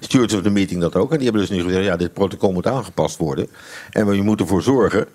stewards 0.00 0.34
of 0.34 0.42
the 0.42 0.50
meeting 0.50 0.80
dat 0.80 0.96
ook. 0.96 1.10
En 1.10 1.16
die 1.16 1.28
hebben 1.28 1.48
dus 1.48 1.56
nu 1.56 1.64
gezegd, 1.64 1.84
ja, 1.84 1.96
dit 1.96 2.12
protocol 2.12 2.52
moet 2.52 2.66
aangepast 2.66 3.16
worden. 3.16 3.48
En 3.90 4.06
we 4.06 4.16
moeten 4.16 4.46
ervoor 4.46 4.62
zorgen 4.62 5.06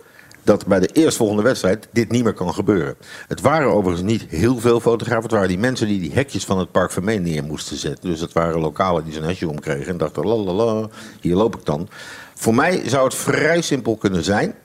dat 0.43 0.65
bij 0.65 0.79
de 0.79 0.87
eerstvolgende 0.87 1.43
wedstrijd 1.43 1.87
dit 1.91 2.11
niet 2.11 2.23
meer 2.23 2.33
kan 2.33 2.53
gebeuren. 2.53 2.95
Het 3.27 3.41
waren 3.41 3.73
overigens 3.73 4.11
niet 4.11 4.25
heel 4.29 4.59
veel 4.59 4.79
fotografen. 4.79 5.23
Het 5.23 5.31
waren 5.31 5.47
die 5.47 5.57
mensen 5.57 5.87
die 5.87 5.99
die 5.99 6.13
hekjes 6.13 6.45
van 6.45 6.59
het 6.59 6.71
Park 6.71 6.91
Vermeen 6.91 7.21
neer 7.21 7.43
moesten 7.43 7.77
zetten. 7.77 8.09
Dus 8.09 8.19
het 8.19 8.33
waren 8.33 8.59
lokalen 8.59 9.03
die 9.03 9.13
zo'n 9.13 9.23
hesje 9.23 9.49
omkregen 9.49 9.87
en 9.87 9.97
dachten, 9.97 10.25
la 10.25 10.89
hier 11.21 11.35
loop 11.35 11.55
ik 11.55 11.65
dan. 11.65 11.87
Voor 12.35 12.55
mij 12.55 12.89
zou 12.89 13.03
het 13.03 13.15
vrij 13.15 13.61
simpel 13.61 13.95
kunnen 13.95 14.23
zijn. 14.23 14.55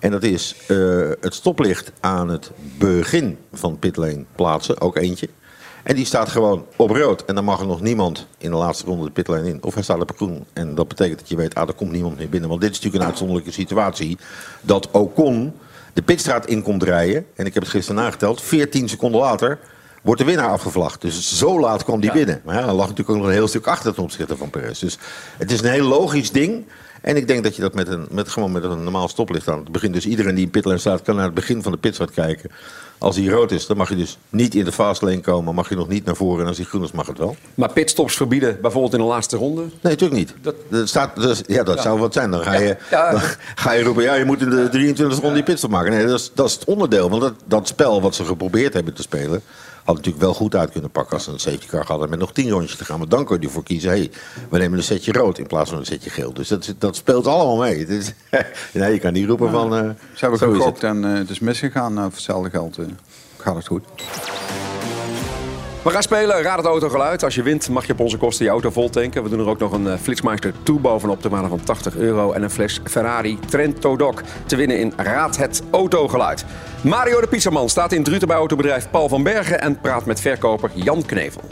En 0.00 0.10
dat 0.10 0.22
is 0.22 0.54
uh, 0.68 1.10
het 1.20 1.34
stoplicht 1.34 1.92
aan 2.00 2.28
het 2.28 2.50
begin 2.78 3.38
van 3.52 3.78
pitlane 3.78 4.24
plaatsen, 4.34 4.80
ook 4.80 4.96
eentje. 4.96 5.28
En 5.82 5.94
die 5.94 6.04
staat 6.04 6.28
gewoon 6.28 6.66
op 6.76 6.90
rood. 6.90 7.24
En 7.24 7.34
dan 7.34 7.44
mag 7.44 7.60
er 7.60 7.66
nog 7.66 7.80
niemand 7.80 8.26
in 8.38 8.50
de 8.50 8.56
laatste 8.56 8.86
ronde 8.86 9.04
de 9.04 9.10
pitlane 9.10 9.48
in. 9.48 9.62
Of 9.62 9.74
hij 9.74 9.82
staat 9.82 10.00
op 10.00 10.12
groen. 10.16 10.44
En 10.52 10.74
dat 10.74 10.88
betekent 10.88 11.18
dat 11.18 11.28
je 11.28 11.36
weet, 11.36 11.54
ah, 11.54 11.68
er 11.68 11.74
komt 11.74 11.90
niemand 11.90 12.18
meer 12.18 12.28
binnen. 12.28 12.48
Want 12.48 12.60
dit 12.60 12.70
is 12.70 12.76
natuurlijk 12.76 13.02
een 13.02 13.10
uitzonderlijke 13.10 13.52
situatie. 13.52 14.18
Dat 14.60 14.90
Ocon 14.90 15.52
de 15.92 16.02
pitstraat 16.02 16.46
in 16.46 16.62
komt 16.62 16.82
rijden. 16.82 17.26
En 17.34 17.46
ik 17.46 17.54
heb 17.54 17.62
het 17.62 17.72
gisteren 17.72 18.02
nageteld. 18.02 18.42
14 18.42 18.88
seconden 18.88 19.20
later 19.20 19.58
wordt 20.02 20.20
de 20.20 20.26
winnaar 20.26 20.48
afgevlacht. 20.48 21.00
Dus 21.00 21.38
zo 21.38 21.60
laat 21.60 21.84
kwam 21.84 22.00
die 22.00 22.12
binnen. 22.12 22.40
Maar 22.44 22.54
ja, 22.54 22.66
dan 22.66 22.74
lag 22.74 22.88
natuurlijk 22.88 23.10
ook 23.10 23.16
nog 23.16 23.26
een 23.26 23.32
heel 23.32 23.48
stuk 23.48 23.66
achter 23.66 23.94
ten 23.94 24.02
opzichte 24.02 24.36
van 24.36 24.50
Perez. 24.50 24.78
Dus 24.78 24.98
het 25.38 25.50
is 25.50 25.60
een 25.60 25.70
heel 25.70 25.86
logisch 25.86 26.30
ding. 26.30 26.64
En 27.00 27.16
ik 27.16 27.28
denk 27.28 27.44
dat 27.44 27.56
je 27.56 27.62
dat 27.62 27.74
met 27.74 27.88
een, 27.88 28.06
met, 28.10 28.28
gewoon 28.28 28.52
met 28.52 28.64
een 28.64 28.82
normaal 28.82 29.08
stoplicht 29.08 29.48
aan 29.48 29.58
het 29.58 29.72
begin... 29.72 29.92
dus 29.92 30.06
iedereen 30.06 30.34
die 30.34 30.44
in 30.44 30.50
pitlane 30.50 30.78
staat 30.78 31.02
kan 31.02 31.14
naar 31.14 31.24
het 31.24 31.34
begin 31.34 31.62
van 31.62 31.72
de 31.72 31.78
pitstraat 31.78 32.10
kijken. 32.10 32.50
Als 32.98 33.16
die 33.16 33.30
rood 33.30 33.50
is, 33.50 33.66
dan 33.66 33.76
mag 33.76 33.88
je 33.88 33.96
dus 33.96 34.18
niet 34.28 34.54
in 34.54 34.64
de 34.64 34.72
fastlane 34.72 35.20
komen... 35.20 35.54
mag 35.54 35.68
je 35.68 35.74
nog 35.74 35.88
niet 35.88 36.04
naar 36.04 36.16
voren 36.16 36.40
en 36.40 36.46
als 36.46 36.56
die 36.56 36.66
groen 36.66 36.82
is, 36.82 36.92
mag 36.92 37.06
het 37.06 37.18
wel. 37.18 37.36
Maar 37.54 37.72
pitstops 37.72 38.16
verbieden, 38.16 38.58
bijvoorbeeld 38.62 38.92
in 38.92 38.98
de 38.98 39.04
laatste 39.04 39.36
ronde? 39.36 39.60
Nee, 39.60 39.70
natuurlijk 39.82 40.20
niet. 40.20 40.34
Dat, 40.42 40.54
dat 40.68 40.88
staat, 40.88 41.16
dus, 41.16 41.42
ja, 41.46 41.62
dat 41.62 41.80
zou 41.80 41.98
wat 41.98 42.12
zijn. 42.12 42.30
Dan 42.30 42.42
ga, 42.42 42.54
je, 42.54 42.76
dan 42.90 43.20
ga 43.54 43.72
je 43.72 43.82
roepen, 43.82 44.02
ja, 44.02 44.14
je 44.14 44.24
moet 44.24 44.40
in 44.40 44.50
de 44.50 44.68
23 44.68 45.18
ronde 45.18 45.34
die 45.34 45.44
pitstop 45.44 45.70
maken. 45.70 45.90
Nee, 45.90 46.06
dat 46.06 46.18
is, 46.18 46.30
dat 46.34 46.46
is 46.46 46.54
het 46.54 46.64
onderdeel. 46.64 47.10
Want 47.10 47.22
dat, 47.22 47.34
dat 47.44 47.68
spel 47.68 48.02
wat 48.02 48.14
ze 48.14 48.24
geprobeerd 48.24 48.74
hebben 48.74 48.94
te 48.94 49.02
spelen 49.02 49.42
had 49.90 50.04
natuurlijk 50.04 50.24
wel 50.24 50.34
goed 50.34 50.54
uit 50.54 50.70
kunnen 50.70 50.90
pakken 50.90 51.14
als 51.14 51.24
ze 51.24 51.30
een 51.30 51.38
safety 51.38 51.66
car 51.66 51.86
hadden 51.86 52.10
met 52.10 52.18
nog 52.18 52.32
tien 52.32 52.50
rondjes 52.50 52.76
te 52.76 52.84
gaan. 52.84 52.98
Maar 52.98 53.08
dan 53.08 53.24
kun 53.24 53.40
je 53.40 53.46
ervoor 53.46 53.62
kiezen, 53.62 53.90
hey, 53.90 54.10
we 54.48 54.58
nemen 54.58 54.78
een 54.78 54.84
setje 54.84 55.12
rood 55.12 55.38
in 55.38 55.46
plaats 55.46 55.70
van 55.70 55.78
een 55.78 55.86
setje 55.86 56.10
geel. 56.10 56.32
Dus 56.32 56.48
dat, 56.48 56.74
dat 56.78 56.96
speelt 56.96 57.26
allemaal 57.26 57.56
mee. 57.56 57.86
Dus, 57.86 58.12
nee, 58.72 58.92
je 58.92 58.98
kan 58.98 59.12
niet 59.12 59.26
roepen 59.26 59.50
van... 59.50 59.74
Uh, 59.74 59.90
ze 60.14 60.20
hebben 60.20 60.38
gekocht 60.38 60.82
en 60.82 61.04
uh, 61.04 61.14
het 61.14 61.30
is 61.30 61.38
misgegaan. 61.38 61.92
Uh, 61.92 62.02
voor 62.02 62.12
hetzelfde 62.12 62.50
geld 62.50 62.78
gaat 63.36 63.56
het 63.56 63.66
goed. 63.66 63.84
We 65.82 65.90
gaan 65.90 66.02
spelen 66.02 66.42
Raad 66.42 66.56
het 66.56 66.66
Autogeluid. 66.66 67.24
Als 67.24 67.34
je 67.34 67.42
wint 67.42 67.68
mag 67.68 67.86
je 67.86 67.92
op 67.92 68.00
onze 68.00 68.16
kosten 68.16 68.44
je 68.44 68.50
auto 68.50 68.70
vol 68.70 68.90
tanken. 68.90 69.22
We 69.22 69.28
doen 69.28 69.38
er 69.38 69.48
ook 69.48 69.58
nog 69.58 69.72
een 69.72 69.86
uh, 69.86 69.94
Flitsmeister 69.94 70.52
toe 70.62 70.80
bovenop 70.80 71.22
de 71.22 71.28
waarde 71.28 71.48
van 71.48 71.62
80 71.62 71.96
euro. 71.96 72.32
En 72.32 72.42
een 72.42 72.50
fles 72.50 72.80
Ferrari 72.84 73.38
Trento 73.48 73.96
Doc 73.96 74.14
te 74.46 74.56
winnen 74.56 74.78
in 74.78 74.92
Raad 74.96 75.36
het 75.36 75.62
Autogeluid. 75.70 76.44
Mario 76.82 77.20
de 77.20 77.26
Pizzaman 77.26 77.68
staat 77.68 77.92
in 77.92 78.02
Druten 78.02 78.28
bij 78.28 78.36
autobedrijf 78.36 78.90
Paul 78.90 79.08
van 79.08 79.22
Bergen... 79.22 79.60
en 79.60 79.80
praat 79.80 80.04
met 80.06 80.20
verkoper 80.20 80.70
Jan 80.74 81.06
Knevel. 81.06 81.42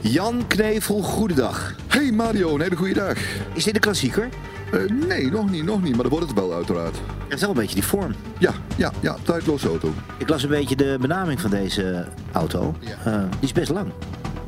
Jan 0.00 0.44
Knevel, 0.46 1.02
goedendag. 1.02 1.74
Hey 1.86 2.12
Mario, 2.12 2.54
een 2.54 2.60
hele 2.60 2.76
goede 2.76 2.94
dag. 2.94 3.18
Is 3.52 3.64
dit 3.64 3.74
een 3.74 3.80
klassieker? 3.80 4.28
Uh, 4.74 5.06
nee, 5.08 5.30
nog 5.30 5.50
niet, 5.50 5.64
nog 5.64 5.82
niet, 5.82 5.92
maar 5.94 6.02
dat 6.02 6.12
wordt 6.12 6.26
het 6.26 6.38
wel 6.38 6.54
uiteraard. 6.54 6.96
Het 7.24 7.32
is 7.32 7.40
wel 7.40 7.50
een 7.50 7.56
beetje 7.56 7.74
die 7.74 7.84
vorm. 7.84 8.14
Ja, 8.38 8.52
ja, 8.76 8.92
ja, 9.00 9.16
tijdloze 9.22 9.68
auto. 9.68 9.92
Ik 10.18 10.28
las 10.28 10.42
een 10.42 10.48
beetje 10.48 10.76
de 10.76 10.96
benaming 11.00 11.40
van 11.40 11.50
deze 11.50 12.06
auto. 12.32 12.74
Ja. 12.80 13.12
Uh, 13.12 13.20
die 13.30 13.40
is 13.40 13.52
best 13.52 13.70
lang. 13.70 13.92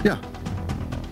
Ja, 0.02 0.18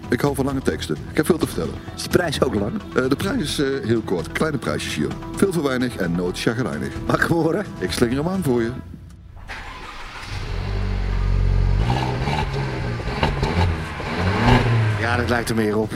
ik 0.08 0.20
hou 0.20 0.34
van 0.34 0.44
lange 0.44 0.62
teksten. 0.62 0.96
Ik 1.10 1.16
heb 1.16 1.26
veel 1.26 1.38
te 1.38 1.46
vertellen. 1.46 1.74
Is 1.96 2.02
de 2.02 2.08
prijs 2.08 2.42
ook 2.42 2.54
lang? 2.54 2.72
Uh, 2.96 3.08
de 3.08 3.16
prijs 3.16 3.42
is 3.42 3.56
heel 3.86 4.00
kort. 4.00 4.32
Kleine 4.32 4.58
prijsjes 4.58 4.94
hier. 4.94 5.08
Veel 5.36 5.50
te 5.50 5.62
weinig 5.62 5.96
en 5.96 6.12
nooit 6.12 6.40
chagrijnig. 6.40 6.92
Mag 7.06 7.22
ik 7.22 7.28
horen? 7.28 7.64
Ik 7.78 7.92
slinger 7.92 8.16
hem 8.16 8.28
aan 8.28 8.42
voor 8.42 8.62
je. 8.62 8.70
Ja, 15.00 15.16
dat 15.16 15.28
lijkt 15.28 15.48
er 15.48 15.56
meer 15.56 15.78
op. 15.78 15.92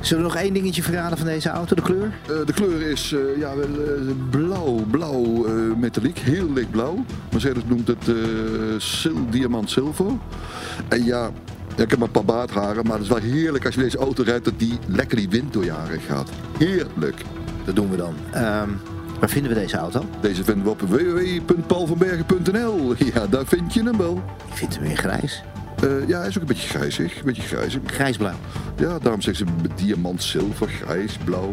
Zullen 0.00 0.24
we 0.24 0.30
nog 0.30 0.40
één 0.40 0.52
dingetje 0.52 0.82
verraden 0.82 1.18
van 1.18 1.26
deze 1.26 1.48
auto, 1.48 1.74
de 1.74 1.82
kleur? 1.82 2.12
Uh, 2.30 2.46
de 2.46 2.52
kleur 2.52 2.82
is 2.82 3.12
uh, 3.12 3.38
ja, 3.38 3.56
wel, 3.56 3.68
uh, 3.68 4.10
blauw, 4.30 4.84
blauw 4.90 5.46
metalliek, 5.76 6.18
heel 6.18 6.52
lichtblauw. 6.52 7.04
Mercedes 7.30 7.62
noemt 7.66 7.86
het 7.86 8.10
sil 8.90 9.20
diamant 9.30 9.70
zilver. 9.70 10.12
En 10.88 11.04
ja, 11.04 11.30
ik 11.76 11.90
heb 11.90 12.00
een 12.00 12.10
paar 12.10 12.24
baardharen, 12.24 12.84
maar 12.84 12.92
het 12.92 13.02
is 13.02 13.08
wel 13.08 13.18
heerlijk 13.18 13.64
als 13.64 13.74
je 13.74 13.80
deze 13.80 13.98
auto 13.98 14.22
rijdt 14.22 14.44
dat 14.44 14.58
die 14.58 14.78
lekker 14.86 15.16
die 15.16 15.28
wind 15.28 15.52
door 15.52 15.64
je 15.64 15.72
haren 15.72 16.00
gaat. 16.00 16.30
Heerlijk. 16.58 17.22
Dat 17.64 17.76
doen 17.76 17.90
we 17.90 17.96
dan. 17.96 18.14
Um, 18.34 18.80
waar 19.20 19.28
vinden 19.28 19.52
we 19.52 19.58
deze 19.58 19.76
auto? 19.76 20.04
Deze 20.20 20.44
vinden 20.44 20.64
we 20.64 20.70
op 20.70 20.80
www.paulvanbergen.nl. 20.80 22.94
Ja, 23.14 23.26
daar 23.26 23.46
vind 23.46 23.74
je 23.74 23.82
hem 23.82 23.96
wel. 23.96 24.22
Ik 24.46 24.54
vind 24.54 24.74
hem 24.74 24.82
weer 24.82 24.96
grijs. 24.96 25.42
Uh, 25.84 26.08
ja, 26.08 26.18
hij 26.18 26.28
is 26.28 26.36
ook 26.36 26.42
een 26.42 26.48
beetje 26.48 26.68
grijzig. 26.68 27.16
Een 27.16 27.24
beetje 27.24 27.42
grijzig. 27.42 27.80
Grijsblauw. 27.86 28.34
Ja, 28.76 28.98
daarom 28.98 29.22
zeggen 29.22 29.46
ze 29.46 29.74
diamant, 29.84 30.22
zilver, 30.22 30.68
grijs, 30.68 31.18
blauw. 31.24 31.52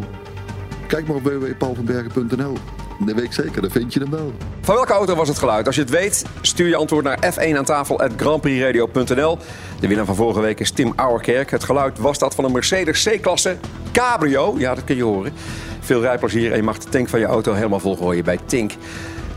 Kijk 0.87 1.07
maar 1.07 1.15
op 1.15 1.23
www.paulvanbergen.nl. 1.23 2.57
Dat 2.99 3.15
weet 3.15 3.23
ik 3.23 3.33
zeker, 3.33 3.61
daar 3.61 3.71
vind 3.71 3.93
je 3.93 3.99
hem 3.99 4.09
wel. 4.09 4.33
Van 4.61 4.75
welke 4.75 4.93
auto 4.93 5.15
was 5.15 5.27
het 5.27 5.37
geluid? 5.37 5.65
Als 5.65 5.75
je 5.75 5.81
het 5.81 5.89
weet, 5.89 6.25
stuur 6.41 6.67
je 6.67 6.75
antwoord 6.75 7.03
naar 7.03 7.33
f1 7.33 7.57
aan 7.57 7.65
tafel 7.65 8.01
grandprixradio.nl. 8.17 9.37
De 9.79 9.87
winnaar 9.87 10.05
van 10.05 10.15
vorige 10.15 10.39
week 10.39 10.59
is 10.59 10.71
Tim 10.71 10.93
Auerkerk. 10.95 11.51
Het 11.51 11.63
geluid 11.63 11.99
was 11.99 12.17
dat 12.17 12.35
van 12.35 12.45
een 12.45 12.51
Mercedes 12.51 13.03
C-klasse 13.03 13.57
Cabrio. 13.91 14.55
Ja, 14.57 14.75
dat 14.75 14.83
kun 14.83 14.95
je 14.95 15.03
horen. 15.03 15.33
Veel 15.79 16.01
rijplezier 16.01 16.51
en 16.51 16.57
je 16.57 16.63
mag 16.63 16.77
de 16.77 16.89
tank 16.89 17.09
van 17.09 17.19
je 17.19 17.25
auto 17.25 17.53
helemaal 17.53 17.79
volgooien 17.79 18.23
bij 18.23 18.39
Tink. 18.45 18.71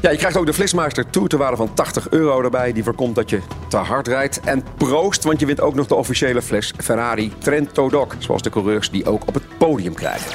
Ja, 0.01 0.11
je 0.11 0.17
krijgt 0.17 0.37
ook 0.37 0.47
de 0.47 0.53
Flitsmeister 0.53 1.11
Tour 1.11 1.29
te 1.29 1.37
waarde 1.37 1.57
van 1.57 1.75
80 1.75 2.11
euro 2.11 2.43
erbij. 2.43 2.73
Die 2.73 2.85
voorkomt 2.85 3.15
dat 3.15 3.31
je 3.31 3.41
te 3.69 3.77
hard 3.77 4.09
rijdt. 4.09 4.41
En 4.41 4.65
proost, 4.77 5.25
want 5.25 5.41
je 5.41 5.47
wint 5.47 5.61
ook 5.61 5.75
nog 5.75 5.87
de 5.87 5.95
officiële 5.95 6.43
fles 6.43 6.75
Ferrari 6.79 7.33
Trento 7.39 7.89
Doc. 7.89 8.15
Zoals 8.19 8.43
de 8.43 8.51
coureurs 8.51 8.91
die 8.91 9.07
ook 9.07 9.23
op 9.27 9.35
het 9.35 9.43
podium 9.59 9.95
krijgen. 9.95 10.33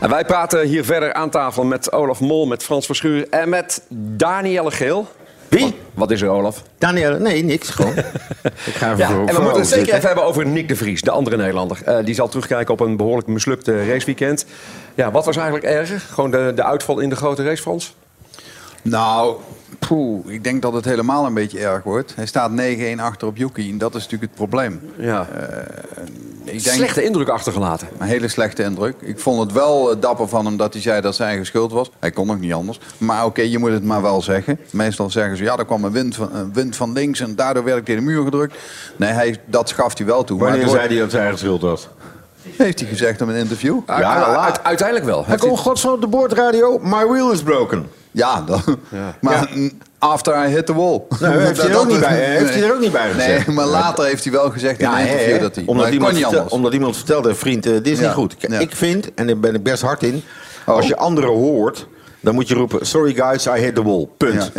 En 0.00 0.10
wij 0.10 0.24
praten 0.24 0.66
hier 0.66 0.84
verder 0.84 1.12
aan 1.12 1.30
tafel 1.30 1.64
met 1.64 1.92
Olaf 1.92 2.20
Mol, 2.20 2.46
met 2.46 2.62
Frans 2.62 2.86
Verschuur 2.86 3.28
en 3.28 3.48
met 3.48 3.82
Danielle 3.88 4.70
Geel. 4.70 5.06
Wie? 5.48 5.74
Wat 5.94 6.10
is 6.10 6.20
er, 6.20 6.28
Olaf? 6.28 6.62
Danielle, 6.78 7.18
nee, 7.18 7.44
niks. 7.44 7.68
Gewoon. 7.68 7.92
ik 8.66 8.74
ga 8.74 8.86
even 8.86 8.98
ja, 8.98 9.08
voor, 9.08 9.26
en 9.26 9.34
we 9.34 9.40
moeten 9.40 9.60
het 9.60 9.68
zeker 9.68 9.94
even 9.94 10.06
hebben 10.06 10.24
over 10.24 10.46
Nick 10.46 10.68
de 10.68 10.76
Vries, 10.76 11.00
de 11.00 11.10
andere 11.10 11.36
Nederlander. 11.36 11.82
Uh, 11.88 12.04
die 12.04 12.14
zal 12.14 12.28
terugkijken 12.28 12.74
op 12.74 12.80
een 12.80 12.96
behoorlijk 12.96 13.28
mislukte 13.28 13.86
raceweekend. 13.86 14.46
Ja, 14.94 15.10
wat 15.10 15.24
was 15.24 15.36
eigenlijk 15.36 15.66
erger? 15.66 16.00
Gewoon 16.00 16.30
de, 16.30 16.52
de 16.54 16.64
uitval 16.64 16.98
in 16.98 17.08
de 17.08 17.16
grote 17.16 17.44
race, 17.44 17.62
Frans? 17.62 17.94
Nou, 18.82 19.36
poeh, 19.78 20.32
ik 20.32 20.44
denk 20.44 20.62
dat 20.62 20.72
het 20.72 20.84
helemaal 20.84 21.26
een 21.26 21.34
beetje 21.34 21.58
erg 21.58 21.82
wordt. 21.82 22.14
Hij 22.16 22.26
staat 22.26 22.50
9-1 22.96 23.00
achter 23.00 23.28
op 23.28 23.36
Yuki 23.36 23.70
en 23.70 23.78
dat 23.78 23.94
is 23.94 24.02
natuurlijk 24.02 24.30
het 24.30 24.40
probleem. 24.40 24.80
Ja. 24.98 25.28
Uh, 25.32 26.04
ik 26.56 26.64
denk, 26.64 26.76
slechte 26.76 27.04
indruk 27.04 27.28
achtergelaten. 27.28 27.88
Een 27.98 28.06
hele 28.06 28.28
slechte 28.28 28.62
indruk. 28.62 28.94
Ik 29.00 29.20
vond 29.20 29.40
het 29.40 29.52
wel 29.52 29.94
uh, 29.94 30.00
dapper 30.00 30.28
van 30.28 30.46
hem 30.46 30.56
dat 30.56 30.72
hij 30.72 30.82
zei 30.82 31.00
dat 31.00 31.14
zijn 31.14 31.28
eigen 31.28 31.46
schuld 31.46 31.72
was. 31.72 31.90
Hij 31.98 32.10
kon 32.10 32.26
nog 32.26 32.40
niet 32.40 32.52
anders. 32.52 32.80
Maar 32.98 33.18
oké, 33.18 33.26
okay, 33.26 33.48
je 33.48 33.58
moet 33.58 33.70
het 33.70 33.84
maar 33.84 34.02
wel 34.02 34.22
zeggen. 34.22 34.58
Meestal 34.70 35.10
zeggen 35.10 35.36
ze, 35.36 35.42
ja, 35.42 35.56
er 35.56 35.64
kwam 35.64 35.84
een 35.84 35.92
wind 35.92 36.14
van, 36.14 36.34
een 36.34 36.52
wind 36.52 36.76
van 36.76 36.92
links 36.92 37.20
en 37.20 37.34
daardoor 37.34 37.64
werd 37.64 37.78
ik 37.78 37.84
tegen 37.84 38.00
de 38.00 38.06
muur 38.06 38.24
gedrukt. 38.24 38.56
Nee, 38.96 39.10
hij, 39.10 39.36
dat 39.46 39.68
schaft 39.68 39.98
hij 39.98 40.06
wel 40.06 40.24
toe. 40.24 40.38
Wanneer 40.38 40.60
maar 40.60 40.68
zei 40.68 40.88
hij 40.88 40.98
dat 40.98 41.10
zijn 41.10 41.22
eigen 41.22 41.38
schuld 41.40 41.62
was? 41.62 41.88
Heeft 42.56 42.80
hij 42.80 42.88
gezegd 42.88 43.20
in 43.20 43.28
een 43.28 43.36
interview? 43.36 43.80
Ja, 43.86 43.98
ja 44.00 44.62
uiteindelijk 44.62 45.06
wel. 45.06 45.26
Hij 45.26 45.36
komt 45.36 45.58
gods 45.58 45.80
van 45.80 45.92
op 45.92 46.00
de 46.00 46.06
boordradio, 46.06 46.78
my 46.82 47.06
wheel 47.06 47.32
is 47.32 47.42
broken. 47.42 47.88
Ja, 48.10 48.42
dan, 48.42 48.62
ja. 48.88 49.16
maar 49.20 49.48
ja. 49.54 49.68
After 50.06 50.46
I 50.46 50.48
hit 50.48 50.66
the 50.66 50.74
wall. 50.74 51.02
Nou, 51.20 51.38
heeft, 51.38 51.60
hij, 51.62 51.70
er 51.70 51.78
ook 51.78 51.88
niet 51.88 52.00
bij, 52.00 52.16
heeft 52.18 52.54
hij 52.54 52.62
er 52.62 52.74
ook 52.74 52.80
niet 52.80 52.92
bij 52.92 53.10
gezegd. 53.10 53.46
Nee, 53.46 53.56
maar 53.56 53.66
later 53.66 54.04
heeft 54.04 54.24
hij 54.24 54.32
wel 54.32 54.50
gezegd 54.50 54.80
in 54.80 54.86
een 54.86 54.98
interview 54.98 55.32
he, 55.32 55.38
dat 55.38 55.54
hij... 55.54 55.64
Omdat, 55.66 55.88
iemand, 55.88 56.18
vertel, 56.18 56.46
omdat 56.48 56.72
iemand 56.72 56.96
vertelde, 56.96 57.34
vriend, 57.34 57.66
uh, 57.66 57.72
dit 57.72 57.86
is 57.86 58.00
niet 58.00 58.10
goed. 58.10 58.36
Ik 58.58 58.76
vind, 58.76 59.14
en 59.14 59.26
daar 59.26 59.38
ben 59.38 59.54
ik 59.54 59.62
best 59.62 59.82
hard 59.82 60.02
in... 60.02 60.22
Oh. 60.66 60.74
als 60.74 60.86
je 60.86 60.96
anderen 60.96 61.30
hoort, 61.30 61.86
dan 62.20 62.34
moet 62.34 62.48
je 62.48 62.54
roepen... 62.54 62.86
Sorry 62.86 63.14
guys, 63.14 63.46
I 63.46 63.50
hit 63.50 63.74
the 63.74 63.82
wall. 63.82 64.08
Punt. 64.16 64.52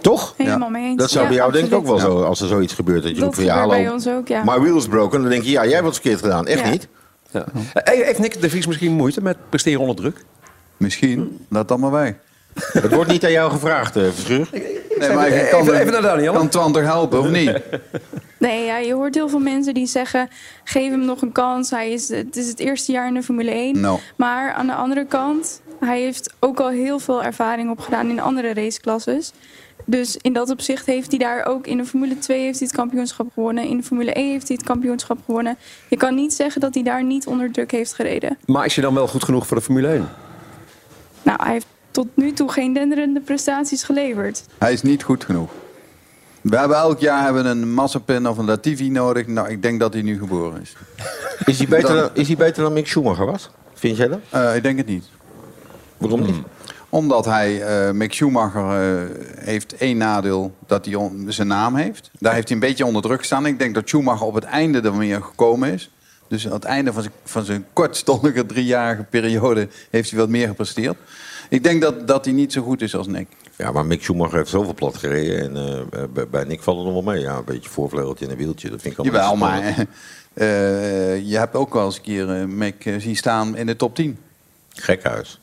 Toch? 0.00 0.34
Helemaal 0.36 0.70
mee 0.70 0.84
eens. 0.84 0.96
Dat 0.96 1.10
zou 1.10 1.26
bij 1.26 1.36
jou 1.36 1.52
denk 1.52 1.66
ik 1.66 1.74
ook 1.74 1.86
wel 1.86 1.98
zo, 1.98 2.22
als 2.22 2.40
er 2.40 2.48
zoiets 2.48 2.72
gebeurt. 2.72 3.02
Dat 3.02 3.16
je 3.16 3.22
roept 3.22 3.34
van 3.34 3.44
ja, 3.44 3.58
hallo, 3.58 3.68
bij 3.68 3.90
ons 3.90 4.08
ook, 4.08 4.28
ja. 4.28 4.42
my 4.44 4.60
wheel 4.60 4.76
is 4.76 4.86
broken. 4.86 5.20
Dan 5.20 5.30
denk 5.30 5.42
je, 5.42 5.50
ja, 5.50 5.62
jij 5.62 5.72
hebt 5.72 5.84
wat 5.84 5.94
verkeerd 5.94 6.20
gedaan. 6.20 6.46
Echt 6.46 6.70
niet. 6.70 6.88
Ja. 7.30 7.44
Heeft 7.72 8.18
Nick 8.18 8.40
de 8.40 8.50
Vries 8.50 8.66
misschien 8.66 8.92
moeite 8.92 9.22
met 9.22 9.36
presteren 9.48 9.80
onder 9.80 9.96
druk? 9.96 10.24
Misschien. 10.76 11.46
Laat 11.48 11.68
dan 11.68 11.80
maar 11.80 11.90
wij. 11.90 12.18
Het 12.56 12.94
wordt 12.94 13.10
niet 13.10 13.24
aan 13.24 13.32
jou 13.32 13.50
gevraagd, 13.50 13.96
uh, 13.96 14.04
Verschuur. 14.04 14.48
Nee, 14.98 15.12
maar 15.12 15.28
ik 15.28 15.50
kan, 15.50 15.60
even, 15.60 15.80
even 15.80 15.92
naar 15.92 16.02
Daniel. 16.02 16.32
Kan 16.32 16.48
Twan 16.48 16.72
toch 16.72 16.82
helpen, 16.82 17.20
of 17.20 17.28
niet? 17.28 17.52
Nee, 18.38 18.64
ja, 18.64 18.78
je 18.78 18.94
hoort 18.94 19.14
heel 19.14 19.28
veel 19.28 19.38
mensen 19.38 19.74
die 19.74 19.86
zeggen... 19.86 20.28
geef 20.64 20.90
hem 20.90 21.04
nog 21.04 21.22
een 21.22 21.32
kans. 21.32 21.70
Hij 21.70 21.92
is, 21.92 22.08
het 22.08 22.36
is 22.36 22.48
het 22.48 22.58
eerste 22.58 22.92
jaar 22.92 23.06
in 23.06 23.14
de 23.14 23.22
Formule 23.22 23.50
1. 23.50 23.80
No. 23.80 24.00
Maar 24.16 24.52
aan 24.52 24.66
de 24.66 24.74
andere 24.74 25.06
kant... 25.06 25.60
hij 25.80 26.00
heeft 26.00 26.34
ook 26.40 26.60
al 26.60 26.68
heel 26.68 26.98
veel 26.98 27.22
ervaring 27.22 27.70
opgedaan 27.70 28.10
in 28.10 28.20
andere 28.20 28.54
raceklasses. 28.54 29.32
Dus 29.84 30.16
in 30.16 30.32
dat 30.32 30.50
opzicht 30.50 30.86
heeft 30.86 31.10
hij 31.10 31.18
daar 31.18 31.44
ook... 31.44 31.66
in 31.66 31.76
de 31.76 31.84
Formule 31.84 32.18
2 32.18 32.40
heeft 32.40 32.58
hij 32.58 32.68
het 32.68 32.76
kampioenschap 32.76 33.26
gewonnen. 33.34 33.64
In 33.64 33.76
de 33.76 33.82
Formule 33.82 34.12
1 34.12 34.30
heeft 34.30 34.48
hij 34.48 34.56
het 34.56 34.66
kampioenschap 34.66 35.18
gewonnen. 35.24 35.56
Je 35.88 35.96
kan 35.96 36.14
niet 36.14 36.34
zeggen 36.34 36.60
dat 36.60 36.74
hij 36.74 36.82
daar 36.82 37.04
niet 37.04 37.26
onder 37.26 37.52
druk 37.52 37.70
heeft 37.70 37.94
gereden. 37.94 38.38
Maar 38.46 38.64
is 38.64 38.74
je 38.74 38.80
dan 38.80 38.94
wel 38.94 39.08
goed 39.08 39.24
genoeg 39.24 39.46
voor 39.46 39.56
de 39.56 39.62
Formule 39.62 39.88
1? 39.88 40.08
Nou, 41.22 41.42
hij 41.42 41.52
heeft 41.52 41.66
tot 41.96 42.08
nu 42.14 42.32
toe 42.32 42.52
geen 42.52 42.72
denderende 42.72 43.20
prestaties 43.20 43.82
geleverd. 43.82 44.44
Hij 44.58 44.72
is 44.72 44.82
niet 44.82 45.02
goed 45.02 45.24
genoeg. 45.24 45.50
We 46.40 46.56
hebben 46.56 46.76
elk 46.76 47.00
jaar 47.00 47.24
hebben 47.24 47.46
een 47.46 47.72
Massapin 47.72 48.28
of 48.28 48.38
een 48.38 48.44
Latifi 48.44 48.90
nodig. 48.90 49.26
Nou, 49.26 49.48
ik 49.48 49.62
denk 49.62 49.80
dat 49.80 49.92
hij 49.92 50.02
nu 50.02 50.18
geboren 50.18 50.60
is. 50.60 50.76
Is 51.44 51.58
hij 51.58 51.66
beter, 51.66 51.94
dan, 51.94 52.10
is 52.12 52.26
hij 52.26 52.36
beter 52.36 52.62
dan 52.62 52.72
Mick 52.72 52.86
Schumacher 52.86 53.26
was? 53.26 53.50
Vind 53.74 53.96
jij 53.96 54.08
dat? 54.08 54.18
Uh, 54.34 54.56
ik 54.56 54.62
denk 54.62 54.78
het 54.78 54.86
niet. 54.86 55.04
Waarom 55.96 56.22
niet? 56.22 56.36
Omdat 56.88 57.24
hij, 57.24 57.86
uh, 57.86 57.90
Mick 57.90 58.12
Schumacher, 58.12 59.00
uh, 59.00 59.10
heeft 59.38 59.76
één 59.76 59.96
nadeel 59.96 60.54
dat 60.66 60.84
hij 60.84 60.94
on, 60.94 61.26
zijn 61.28 61.48
naam 61.48 61.74
heeft. 61.74 62.10
Daar 62.18 62.34
heeft 62.34 62.48
hij 62.48 62.56
een 62.56 62.66
beetje 62.66 62.86
onder 62.86 63.02
druk 63.02 63.18
gestaan. 63.18 63.46
Ik 63.46 63.58
denk 63.58 63.74
dat 63.74 63.88
Schumacher 63.88 64.26
op 64.26 64.34
het 64.34 64.44
einde 64.44 64.80
er 64.80 64.94
meer 64.94 65.22
gekomen 65.22 65.72
is. 65.72 65.90
Dus 66.28 66.46
aan 66.46 66.52
het 66.52 66.64
einde 66.64 66.92
van 66.92 67.02
zijn, 67.02 67.14
van 67.24 67.44
zijn 67.44 67.66
kortstondige 67.72 68.46
driejarige 68.46 69.02
periode 69.02 69.68
heeft 69.90 70.10
hij 70.10 70.18
wat 70.18 70.28
meer 70.28 70.48
gepresteerd. 70.48 70.96
Ik 71.48 71.62
denk 71.62 71.82
dat, 71.82 72.08
dat 72.08 72.24
hij 72.24 72.34
niet 72.34 72.52
zo 72.52 72.62
goed 72.62 72.82
is 72.82 72.94
als 72.94 73.06
Nick. 73.06 73.26
Ja, 73.56 73.72
maar 73.72 73.86
Mick 73.86 74.02
Schumacher 74.02 74.36
heeft 74.36 74.50
zoveel 74.50 74.74
plat 74.74 74.96
gereden. 74.96 75.56
En 75.56 75.86
uh, 75.94 76.02
bij, 76.12 76.28
bij 76.28 76.44
Nick 76.44 76.62
valt 76.62 76.76
het 76.76 76.86
nog 76.86 77.04
wel 77.04 77.14
mee. 77.14 77.22
Ja, 77.22 77.36
een 77.36 77.44
beetje 77.44 77.70
voorvleugeltje 77.70 78.24
en 78.24 78.30
een 78.30 78.36
wieltje. 78.36 78.70
Dat 78.70 78.80
vind 78.82 78.98
ik 78.98 79.00
allemaal 79.00 79.20
Jawel, 79.20 79.36
maar 79.36 79.86
uh, 80.34 81.28
je 81.30 81.38
hebt 81.38 81.54
ook 81.54 81.74
wel 81.74 81.84
eens 81.84 81.96
een 81.96 82.02
keer 82.02 82.40
uh, 82.40 82.44
Mick 82.44 82.94
zien 82.98 83.16
staan 83.16 83.56
in 83.56 83.66
de 83.66 83.76
top 83.76 83.94
10. 83.94 84.18
Gekhuis. 84.72 85.40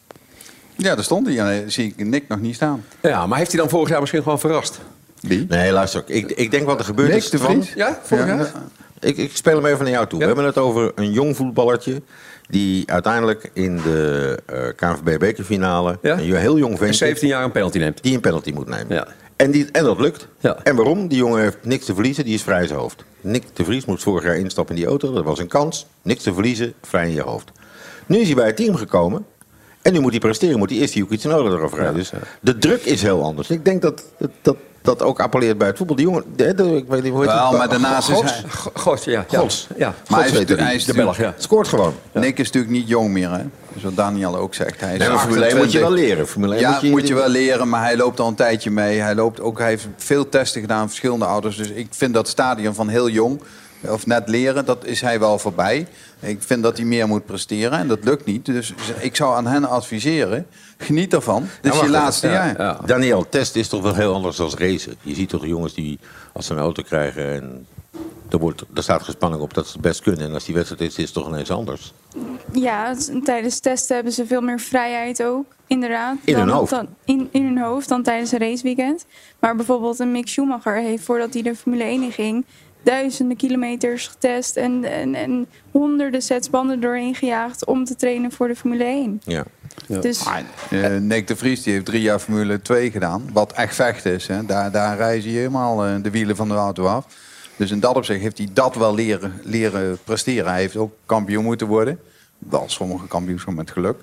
Ja, 0.76 0.96
daar 0.96 1.04
stond 1.04 1.28
hij. 1.28 1.39
En 1.39 1.72
zie 1.72 1.94
ik 1.96 2.06
Nick 2.06 2.28
nog 2.28 2.39
niet 2.39 2.56
staan. 2.56 2.86
Ja, 3.02 3.28
maar 3.28 3.38
heeft 3.38 3.52
hij 3.52 3.60
dan 3.60 3.70
vorig 3.70 3.89
jaar 3.89 4.00
misschien 4.00 4.24
gewoon 4.24 4.39
verrast? 4.39 4.80
Wie? 5.20 5.46
Nee, 5.50 5.72
luister. 5.72 6.04
Ik, 6.06 6.32
ik 6.32 6.52
denk 6.52 6.66
wat 6.66 6.80
er 6.80 6.86
gebeurd 6.86 7.10
Nick 7.10 7.18
is. 7.18 7.30
de 7.30 7.38
Vries? 7.38 7.74
Ja, 7.74 8.00
vorig 8.04 8.26
jaar? 8.26 8.52
Ik, 9.00 9.18
ik 9.18 9.36
speel 9.36 9.56
hem 9.56 9.66
even 9.66 9.84
naar 9.84 9.94
jou 9.94 10.08
toe. 10.08 10.20
Ja? 10.20 10.26
We 10.26 10.34
hebben 10.34 10.46
het 10.46 10.58
over 10.58 10.92
een 10.96 11.12
jong 11.12 11.36
voetballertje 11.36 12.02
die 12.49 12.91
uiteindelijk 12.91 13.49
in 13.53 13.77
de 13.77 14.39
uh, 14.53 14.60
KNVB-bekerfinale... 14.75 15.97
Ja? 16.01 16.19
een 16.19 16.36
heel 16.36 16.58
jong 16.58 16.77
ventje... 16.77 17.06
17 17.06 17.27
jaar 17.27 17.43
een 17.43 17.51
penalty 17.51 17.77
neemt. 17.77 18.03
Die 18.03 18.13
een 18.13 18.21
penalty 18.21 18.51
moet 18.51 18.67
nemen. 18.67 18.95
Ja. 18.95 19.08
En, 19.36 19.51
die, 19.51 19.71
en 19.71 19.84
dat 19.84 19.99
lukt. 19.99 20.27
Ja. 20.39 20.58
En 20.63 20.75
waarom? 20.75 21.08
Die 21.08 21.17
jongen 21.17 21.41
heeft 21.41 21.58
niks 21.62 21.86
te 21.86 21.93
verliezen, 21.93 22.25
die 22.25 22.34
is 22.34 22.43
vrij 22.43 22.62
in 22.62 22.67
zijn 22.67 22.79
hoofd. 22.79 23.03
Nick 23.21 23.43
de 23.53 23.63
Vries 23.63 23.86
moest 23.86 24.03
vorig 24.03 24.23
jaar 24.23 24.38
instappen 24.38 24.75
in 24.75 24.82
die 24.82 24.89
auto, 24.89 25.13
dat 25.13 25.23
was 25.23 25.39
een 25.39 25.47
kans. 25.47 25.88
Niks 26.01 26.23
te 26.23 26.34
verliezen, 26.34 26.73
vrij 26.82 27.08
in 27.08 27.13
je 27.13 27.21
hoofd. 27.21 27.51
Nu 28.06 28.17
is 28.17 28.25
hij 28.25 28.36
bij 28.36 28.45
het 28.45 28.56
team 28.56 28.75
gekomen... 28.75 29.25
En 29.84 29.93
nu 29.93 29.99
moet 29.99 30.12
hij 30.12 30.19
presteren, 30.19 30.58
moet 30.60 30.69
hij 30.69 30.79
eerst 30.79 30.93
die 30.93 31.01
Yuki 31.01 31.17
Tsunoda 31.17 31.49
eraf 31.49 31.73
rijden. 31.73 31.93
Dus 31.93 32.12
de 32.41 32.58
druk 32.58 32.82
is 32.82 33.01
heel 33.01 33.23
anders. 33.23 33.49
Ik 33.49 33.65
denk 33.65 33.82
dat, 33.82 34.03
dat 34.17 34.29
dat 34.41 34.58
ook 34.88 35.19
appelleert 35.19 35.58
bij 35.58 35.67
het 35.67 35.78
voetbal. 35.78 35.96
Die 35.96 36.06
jongen, 36.06 36.24
de, 36.36 36.54
de- 36.54 36.76
ik 36.76 36.86
weet 36.88 37.04
niet 37.04 37.12
hoe 37.12 37.22
heet 37.22 37.32
Wel, 37.32 37.50
het? 37.50 37.58
maar 37.58 37.69
daarnaast 37.69 38.10
is 38.10 38.19
hij- 38.22 38.43
Gods, 38.74 39.04
ja. 39.06 39.26
ja. 39.30 39.39
Gods. 39.39 39.67
Ja. 39.78 39.93
Maar 40.08 40.19
hij 40.19 40.30
Gods 40.30 40.41
is, 40.41 40.50
het 40.50 40.60
hij 40.60 40.67
niet. 40.72 40.76
is 40.80 40.86
De 40.86 40.93
Belg, 40.93 41.17
ja. 41.17 41.34
Scoort 41.38 41.67
gewoon. 41.67 41.93
Nick 42.12 42.39
is 42.39 42.46
natuurlijk 42.46 42.74
niet 42.74 42.88
jong 42.88 43.10
meer, 43.10 43.32
hè? 43.32 43.41
Zoals 43.80 43.96
Daniel 43.96 44.36
ook 44.36 44.54
zegt. 44.54 44.80
Hij 44.82 44.93
is 44.93 45.00
Nee, 45.00 45.10
maar 45.10 45.19
Formule 45.19 45.46
1 45.46 45.58
moet 45.58 45.72
je 45.72 45.80
28. 45.80 45.82
wel 45.89 45.91
leren. 46.15 46.28
Formule 46.28 46.54
1 46.54 46.62
ja, 46.62 46.72
moet 46.72 46.82
je- 46.82 46.89
moet 46.89 47.08
je 47.08 47.13
wel 47.13 47.30
leren, 47.30 47.69
maar 47.69 47.82
hij 47.84 47.98
loopt 47.98 48.19
al 48.19 48.28
een 48.28 48.36
tijdje 48.36 48.72
mee. 48.72 49.00
Hij, 49.00 49.15
loopt 49.15 49.41
ook, 49.41 49.60
hij 49.60 49.67
heeft 49.67 49.88
veel 49.98 50.30
testen 50.30 50.62
gedaan, 50.62 50.88
verschillende 50.88 51.26
auto's. 51.26 51.56
Dus 51.58 51.69
ik 51.69 51.88
vind 51.89 52.13
dat 52.13 52.28
stadium 52.28 52.74
van 52.74 52.88
heel 52.88 53.10
jong, 53.10 53.41
of 53.88 54.06
net 54.06 54.28
leren, 54.28 54.65
dat 54.65 54.86
is 54.86 55.02
hij 55.02 55.19
wel 55.19 55.39
voorbij. 55.39 55.88
Ik 56.19 56.43
vind 56.43 56.63
dat 56.63 56.78
hij 56.78 56.86
meer 56.86 57.08
moet 57.08 57.26
presteren 57.26 57.80
en 57.80 57.88
dat 57.88 58.04
lukt 58.04 58.26
niet. 58.26 58.46
Dus 58.46 58.74
ik 59.00 59.15
zou 59.15 59.36
aan 59.36 59.48
hen 59.48 59.69
adviseren, 59.69 60.48
geniet 60.78 61.13
ervan. 61.13 61.48
Dit 61.62 61.74
is 61.74 61.80
je 61.80 61.89
laatste 61.89 62.28
jaar. 62.28 62.86
Daniel, 62.86 63.30
test 63.30 63.56
is 63.56 63.67
toch 63.67 63.82
wel 63.82 63.96
heel 63.96 64.13
anders 64.13 64.38
dan 64.38 64.52
racen. 64.58 64.96
Je 65.02 65.15
ziet 65.15 65.30
toch 65.30 65.46
jongens 65.46 65.74
die 65.74 66.00
als 66.34 66.46
ze 66.46 66.54
een 66.54 66.60
auto 66.60 66.84
krijgen 66.84 67.34
en 67.34 67.65
er, 68.34 68.39
wordt, 68.39 68.63
er 68.74 68.84
staat 68.84 69.04
gespanning 69.04 69.41
op 69.41 69.54
dat 69.54 69.65
ze 69.67 69.72
het 69.74 69.82
best 69.82 70.02
kunnen. 70.02 70.28
En 70.28 70.34
als 70.34 70.46
die 70.46 70.56
wedstrijd 70.56 70.82
is, 70.82 70.98
is 70.98 71.04
het 71.04 71.13
toch 71.13 71.28
ineens 71.28 71.52
anders. 71.52 71.93
Ja, 72.52 72.96
tijdens 73.24 73.60
testen 73.60 73.96
hebben 73.96 74.13
ze 74.13 74.26
veel 74.26 74.41
meer 74.41 74.60
vrijheid 74.60 75.24
ook, 75.24 75.46
inderdaad. 75.67 76.17
In 76.24 76.36
hun 76.36 76.48
dan- 76.48 76.56
hoofd. 76.56 76.72
Dan, 76.72 76.88
in, 77.06 77.30
in 77.32 77.43
hun 77.43 77.58
hoofd 77.58 77.89
dan 77.89 78.04
tijdens 78.04 78.32
een 78.32 78.39
raceweekend. 78.39 79.06
Maar 79.39 79.56
bijvoorbeeld 79.56 80.00
een 80.00 80.12
Mick 80.12 80.28
Schumacher 80.28 80.76
heeft 80.76 81.04
voordat 81.04 81.34
hij 81.34 81.43
de 81.43 81.56
Formule 81.56 81.84
1 81.84 82.04
in 82.04 82.12
ging... 82.12 82.46
duizenden 82.84 83.38
kilometers 83.38 84.08
getest 84.08 84.56
en, 84.58 84.84
en, 84.84 85.15
en 85.15 85.48
honderden 85.72 86.22
sets 86.22 86.50
banden 86.50 86.80
doorheen 86.80 87.15
gejaagd... 87.15 87.65
om 87.65 87.86
te 87.86 87.96
trainen 87.96 88.32
voor 88.32 88.48
de 88.48 88.56
Formule 88.56 88.84
1. 88.84 89.22
Ja. 89.24 89.43
Dus 89.88 90.26
Eh, 90.69 90.98
Nick 90.98 91.28
de 91.28 91.36
Vries 91.36 91.63
die 91.63 91.74
heeft 91.74 91.86
drie 91.86 92.02
jaar 92.02 92.19
Formule 92.19 92.62
2 92.62 92.91
gedaan. 92.91 93.30
Wat 93.34 93.52
echt 93.52 93.76
vechten 93.76 94.13
is. 94.13 94.28
Hè. 94.28 94.46
Daar, 94.46 94.72
daar 94.72 94.98
reizen 94.98 95.32
je 95.32 95.38
helemaal 95.38 95.86
eh, 95.86 95.96
de 96.02 96.10
wielen 96.10 96.36
van 96.36 96.48
de 96.48 96.54
auto 96.54 96.86
af. 96.86 97.06
Dus 97.56 97.72
in 97.72 97.80
dat 97.80 97.96
opzicht 97.96 98.22
heeft 98.22 98.38
hij 98.38 98.48
dat 98.54 98.76
wel 98.76 98.96
leren, 98.96 99.34
leren 99.43 99.98
presteren. 100.04 100.52
Hij 100.52 100.60
heeft 100.60 100.76
ook 100.76 100.93
kampioen 101.06 101.43
moeten 101.43 101.67
worden. 101.67 102.00
Wel 102.38 102.63
sommige 102.67 103.08
kampioenschap 103.08 103.54
met 103.54 103.72
geluk. 103.72 103.98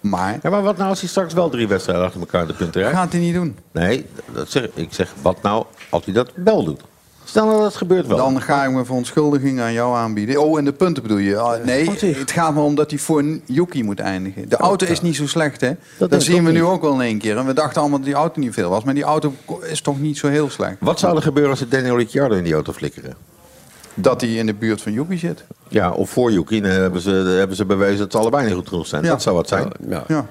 Maar 0.00 0.38
Ja, 0.42 0.50
maar 0.50 0.62
wat 0.62 0.76
nou 0.76 0.88
als 0.88 1.00
hij 1.00 1.08
straks 1.08 1.34
wel 1.34 1.50
drie 1.50 1.68
wedstrijden 1.68 2.04
achter 2.04 2.20
elkaar 2.20 2.46
de 2.46 2.54
punten 2.54 2.80
rijdt? 2.80 2.96
gaat 2.96 3.12
hij 3.12 3.20
niet 3.20 3.34
doen. 3.34 3.58
Nee, 3.72 4.06
dat 4.32 4.50
zeg, 4.50 4.68
ik 4.74 4.92
zeg, 4.92 5.12
wat 5.22 5.42
nou 5.42 5.64
als 5.90 6.04
hij 6.04 6.14
dat 6.14 6.30
wel 6.34 6.64
doet? 6.64 6.80
Stel 7.24 7.44
nou 7.44 7.56
dat 7.56 7.66
het 7.66 7.76
gebeurt 7.76 8.06
wel. 8.06 8.16
Dan 8.16 8.42
ga 8.42 8.64
ik 8.64 8.70
me 8.70 8.84
verontschuldiging 8.84 9.60
aan 9.60 9.72
jou 9.72 9.96
aanbieden. 9.96 10.42
Oh, 10.42 10.58
en 10.58 10.64
de 10.64 10.72
punten 10.72 11.02
bedoel 11.02 11.18
je? 11.18 11.38
Ah, 11.38 11.64
nee, 11.64 11.90
het 11.90 12.30
gaat 12.30 12.54
maar 12.54 12.62
om 12.62 12.74
dat 12.74 12.90
hij 12.90 12.98
voor 12.98 13.24
Yuki 13.44 13.84
moet 13.84 14.00
eindigen. 14.00 14.48
De 14.48 14.56
auto 14.56 14.86
is 14.86 15.00
niet 15.00 15.16
zo 15.16 15.26
slecht, 15.26 15.60
hè? 15.60 15.72
Dat, 15.98 16.22
zien 16.22 16.44
we 16.44 16.52
nu 16.52 16.64
ook 16.64 16.82
wel 16.82 16.94
in 16.94 17.00
één 17.00 17.18
keer. 17.18 17.36
En 17.36 17.46
we 17.46 17.52
dachten 17.52 17.80
allemaal 17.80 17.98
dat 17.98 18.06
die 18.06 18.16
auto 18.16 18.40
niet 18.40 18.54
veel 18.54 18.70
was. 18.70 18.84
Maar 18.84 18.94
die 18.94 19.02
auto 19.02 19.34
is 19.62 19.80
toch 19.80 20.00
niet 20.00 20.18
zo 20.18 20.28
heel 20.28 20.50
slecht. 20.50 20.76
Wat 20.80 20.98
zou 20.98 21.16
er 21.16 21.22
gebeuren 21.22 21.50
als 21.50 21.58
ze 21.58 21.68
Daniel 21.68 21.96
Ricciardo 21.96 22.34
in 22.34 22.44
die 22.44 22.54
auto 22.54 22.72
flikkeren? 22.72 23.14
Dat 23.94 24.20
hij 24.20 24.30
in 24.30 24.46
de 24.46 24.54
buurt 24.54 24.82
van 24.82 24.92
Yuki 24.92 25.18
zit. 25.18 25.44
Ja, 25.68 25.90
of 25.90 26.10
voor 26.10 26.32
Yuki. 26.32 26.60
Dan 26.60 26.70
hebben 26.70 27.00
ze, 27.00 27.10
hebben 27.10 27.56
ze 27.56 27.64
bewezen 27.64 27.98
dat 27.98 28.12
ze 28.12 28.18
allebei 28.18 28.44
niet 28.44 28.54
goed 28.54 28.68
genoeg 28.68 28.86
zijn. 28.86 29.02
Ja. 29.02 29.08
Dat 29.08 29.22
zou 29.22 29.36
wat 29.36 29.48
zijn. 29.48 29.70
Ja. 29.88 30.04
Ja. 30.08 30.26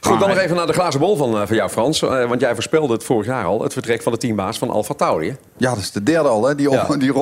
Goed, 0.00 0.20
dan 0.20 0.28
nog 0.28 0.38
even 0.38 0.56
naar 0.56 0.66
de 0.66 0.72
glazen 0.72 1.00
bol 1.00 1.16
van, 1.16 1.40
eh, 1.40 1.46
van 1.46 1.56
jou, 1.56 1.70
Frans. 1.70 2.02
Eh, 2.02 2.28
want 2.28 2.40
jij 2.40 2.54
voorspelde 2.54 2.92
het 2.92 3.04
vorig 3.04 3.26
jaar 3.26 3.44
al, 3.44 3.62
het 3.62 3.72
vertrek 3.72 4.02
van 4.02 4.12
de 4.12 4.18
teambaas 4.18 4.58
van 4.58 4.70
Alfa 4.70 4.94
Tauri. 4.94 5.36
Ja, 5.56 5.70
dat 5.70 5.78
is 5.78 5.90
de 5.90 6.02
derde 6.02 6.28
al, 6.28 6.48
hè? 6.48 6.54
Die, 6.54 6.68
op, 6.68 6.74
Ja. 6.74 6.96
die 6.96 7.12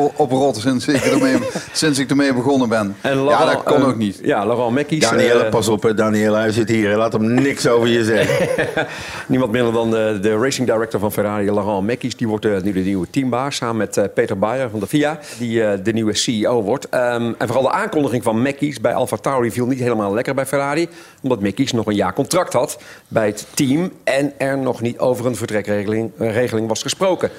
sinds 0.53 0.89
ik, 0.89 1.05
ermee, 1.05 1.39
sinds 1.73 1.99
ik 1.99 2.11
ermee 2.11 2.35
begonnen 2.35 2.69
ben. 2.69 2.97
En 3.01 3.19
ja, 3.19 3.25
Laurent, 3.25 3.53
dat 3.53 3.63
kon 3.63 3.77
eh, 3.83 3.89
ook 3.89 3.97
niet. 3.97 4.19
Ja, 4.23 4.47
Laurent 4.47 4.73
Mekkies. 4.73 5.01
Danielle, 5.01 5.45
eh, 5.45 5.51
pas 5.51 5.69
op, 5.69 5.83
hè, 5.83 5.95
Danielle, 5.95 6.37
hij 6.37 6.53
zit 6.53 6.69
hier. 6.69 6.97
Laat 6.97 7.13
hem 7.13 7.35
niks 7.35 7.69
over 7.69 7.89
je 7.89 8.05
zeggen. 8.05 8.87
Niemand 9.27 9.53
minder 9.53 9.73
dan 9.73 9.91
de, 9.91 10.19
de 10.23 10.37
racing 10.37 10.69
director 10.69 11.01
van 11.01 11.13
Ferrari, 11.13 11.45
Laurent 11.45 11.87
Mekkies. 11.87 12.17
Die 12.17 12.29
wordt 12.29 12.63
nu 12.63 12.73
de 12.73 12.81
nieuwe 12.81 13.07
teambaas 13.11 13.57
samen 13.57 13.77
met 13.77 14.15
Peter 14.15 14.39
Bayer 14.39 14.71
van 14.71 14.81
de 14.81 14.87
FIA. 14.87 15.19
Die 15.39 15.83
de 15.83 15.93
nieuwe 15.93 16.15
CEO 16.15 16.63
wordt. 16.63 16.89
Ehm, 16.89 17.33
en 17.39 17.47
vooral 17.47 17.63
de 17.63 17.71
aankondiging 17.71 18.23
van 18.23 18.43
Mekkies 18.43 18.81
bij 18.81 18.95
Alfa 18.95 19.17
Tauri 19.17 19.51
viel 19.51 19.67
niet 19.67 19.79
helemaal 19.79 20.15
lekker 20.15 20.35
bij 20.35 20.47
Ferrari. 20.47 20.89
Omdat 21.23 21.41
Mekkies 21.41 21.73
nog 21.73 21.87
een 21.87 21.95
jaar 21.95 22.13
contract 22.13 22.53
had 22.53 22.68
bij 23.09 23.27
het 23.27 23.47
team. 23.55 23.93
En 24.05 24.33
er 24.39 24.59
nog 24.59 24.81
niet 24.81 24.99
over 24.99 25.27
een 25.27 25.37
vertrekregeling 25.37 26.11
eh, 26.19 26.33
regeling 26.33 26.69
was 26.69 26.83
gesproken. 26.83 27.31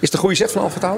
Is 0.00 0.12
een 0.12 0.18
goede 0.18 0.34
zet 0.34 0.52
van 0.52 0.62
Alfa? 0.62 0.96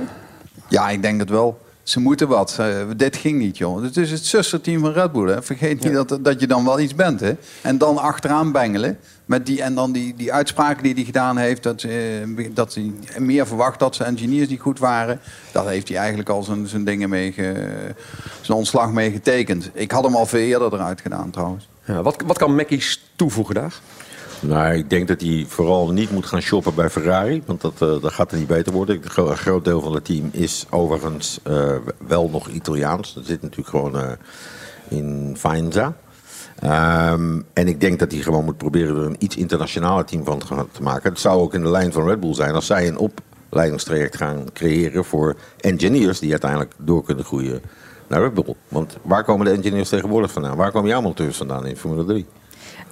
Ja, 0.69 0.91
ik 0.91 1.03
denk 1.03 1.21
het 1.21 1.31
wel. 1.31 1.59
Ze 1.83 2.01
moeten 2.01 2.29
wat. 2.29 2.57
Eh, 2.61 2.67
dit 2.97 3.17
ging 3.17 3.39
niet, 3.39 3.59
joh. 3.59 3.83
Het 3.83 3.97
is 3.97 4.11
het 4.11 4.25
zusterteam 4.25 4.81
van 4.81 4.93
Red 4.93 5.13
Bull. 5.13 5.29
Hè. 5.29 5.43
Vergeet 5.43 5.85
niet 5.85 5.93
dat, 5.93 6.19
dat 6.21 6.41
je 6.41 6.47
dan 6.47 6.65
wel 6.65 6.81
iets 6.81 6.95
bent. 6.95 7.21
Hè. 7.21 7.33
En 7.63 7.79
dan 7.79 7.99
achteraan 7.99 8.53
bengelen. 8.53 8.99
Met 9.25 9.47
die, 9.47 9.63
en 9.63 9.75
dan 9.75 9.93
die, 9.93 10.15
die 10.17 10.33
uitspraken 10.33 10.83
die 10.83 10.95
hij 10.95 11.05
gedaan 11.05 11.37
heeft. 11.37 11.63
Dat, 11.63 11.81
ze, 11.81 12.51
dat 12.55 12.75
hij 12.75 12.93
meer 13.19 13.47
verwacht 13.47 13.79
dat 13.79 13.95
zijn 13.97 14.09
engineers 14.09 14.49
niet 14.49 14.61
goed 14.61 14.79
waren. 14.79 15.21
Dat 15.53 15.67
heeft 15.67 15.89
hij 15.89 15.97
eigenlijk 15.99 16.29
al 16.29 16.43
zijn, 16.43 16.67
zijn 16.67 16.85
dingen 16.85 17.09
mee 17.09 17.33
ge- 17.33 17.95
zijn 18.41 18.59
ontslag 18.59 18.93
mee 18.93 19.11
getekend. 19.11 19.71
Ik 19.73 19.91
had 19.91 20.05
hem 20.05 20.15
al 20.17 20.27
veel 20.27 20.41
eerder 20.41 20.73
eruit 20.75 21.01
gedaan 21.01 21.31
trouwens. 21.31 21.69
Ja, 21.89 22.03
wat, 22.03 22.23
wat 22.27 22.39
kan 22.39 22.55
Mekkies 22.55 23.03
toevoegen 23.17 23.55
daar? 23.55 23.75
Nou, 24.41 24.75
ik 24.75 24.91
denk 24.91 25.09
dat 25.09 25.21
hij 25.21 25.45
vooral 25.49 25.93
niet 25.93 26.11
moet 26.11 26.27
gaan 26.27 26.41
shoppen 26.41 26.75
bij 26.75 26.91
Ferrari. 26.91 27.43
Want 27.47 27.61
dat, 27.61 27.73
eh, 27.73 28.03
dat 28.03 28.13
gaat 28.13 28.33
er 28.33 28.39
niet 28.39 28.47
beter 28.47 28.73
worden. 28.73 28.97
Een 28.97 29.11
gro- 29.11 29.31
een 29.31 29.37
groot 29.37 29.65
deel 29.65 29.81
van 29.81 29.95
het 29.95 30.05
team 30.05 30.29
is 30.33 30.67
overigens 30.71 31.41
eh, 31.43 31.75
wel 32.07 32.29
nog 32.29 32.49
Italiaans. 32.49 33.15
Dat 33.15 33.27
zit 33.27 33.43
natuurlijk 33.43 33.69
gewoon 33.69 33.99
eh, 33.99 34.11
in 34.89 35.35
Faenza. 35.39 35.97
Ehm, 36.59 37.41
en 37.53 37.69
ik 37.69 37.81
denk 37.81 37.99
dat 37.99 38.13
hij 38.13 38.21
gewoon 38.21 38.45
moet 38.45 38.57
proberen 38.57 38.97
er 38.97 39.05
een 39.05 39.17
iets 39.19 39.37
internationaler 39.37 40.05
team 40.05 40.25
van 40.25 40.39
te 40.73 40.83
maken. 40.83 41.11
Het 41.11 41.21
zou 41.21 41.41
ook 41.41 41.55
in 41.55 41.63
de 41.63 41.71
lijn 41.71 41.93
van 41.93 42.07
Red 42.09 42.21
Bull 42.21 42.35
zijn 42.35 42.55
als 42.55 42.67
zij 42.67 42.89
een 42.89 42.99
opleidingstraject 42.99 44.17
gaan 44.17 44.45
creëren 44.53 45.05
voor 45.05 45.37
engineers 45.61 46.19
die 46.19 46.31
uiteindelijk 46.31 46.73
door 46.79 47.05
kunnen 47.05 47.25
groeien 47.25 47.63
naar 48.09 48.21
Red 48.21 48.35
Bull. 48.35 48.55
Want 48.69 48.97
waar 49.03 49.25
komen 49.25 49.47
de 49.47 49.53
engineers 49.53 49.89
tegenwoordig 49.89 50.33
vandaan? 50.33 50.57
Waar 50.57 50.73
komen 50.73 50.89
jouw 50.89 51.01
monteurs 51.01 51.37
vandaan 51.37 51.67
in 51.67 51.77
Formule 51.77 52.05
3? 52.05 52.27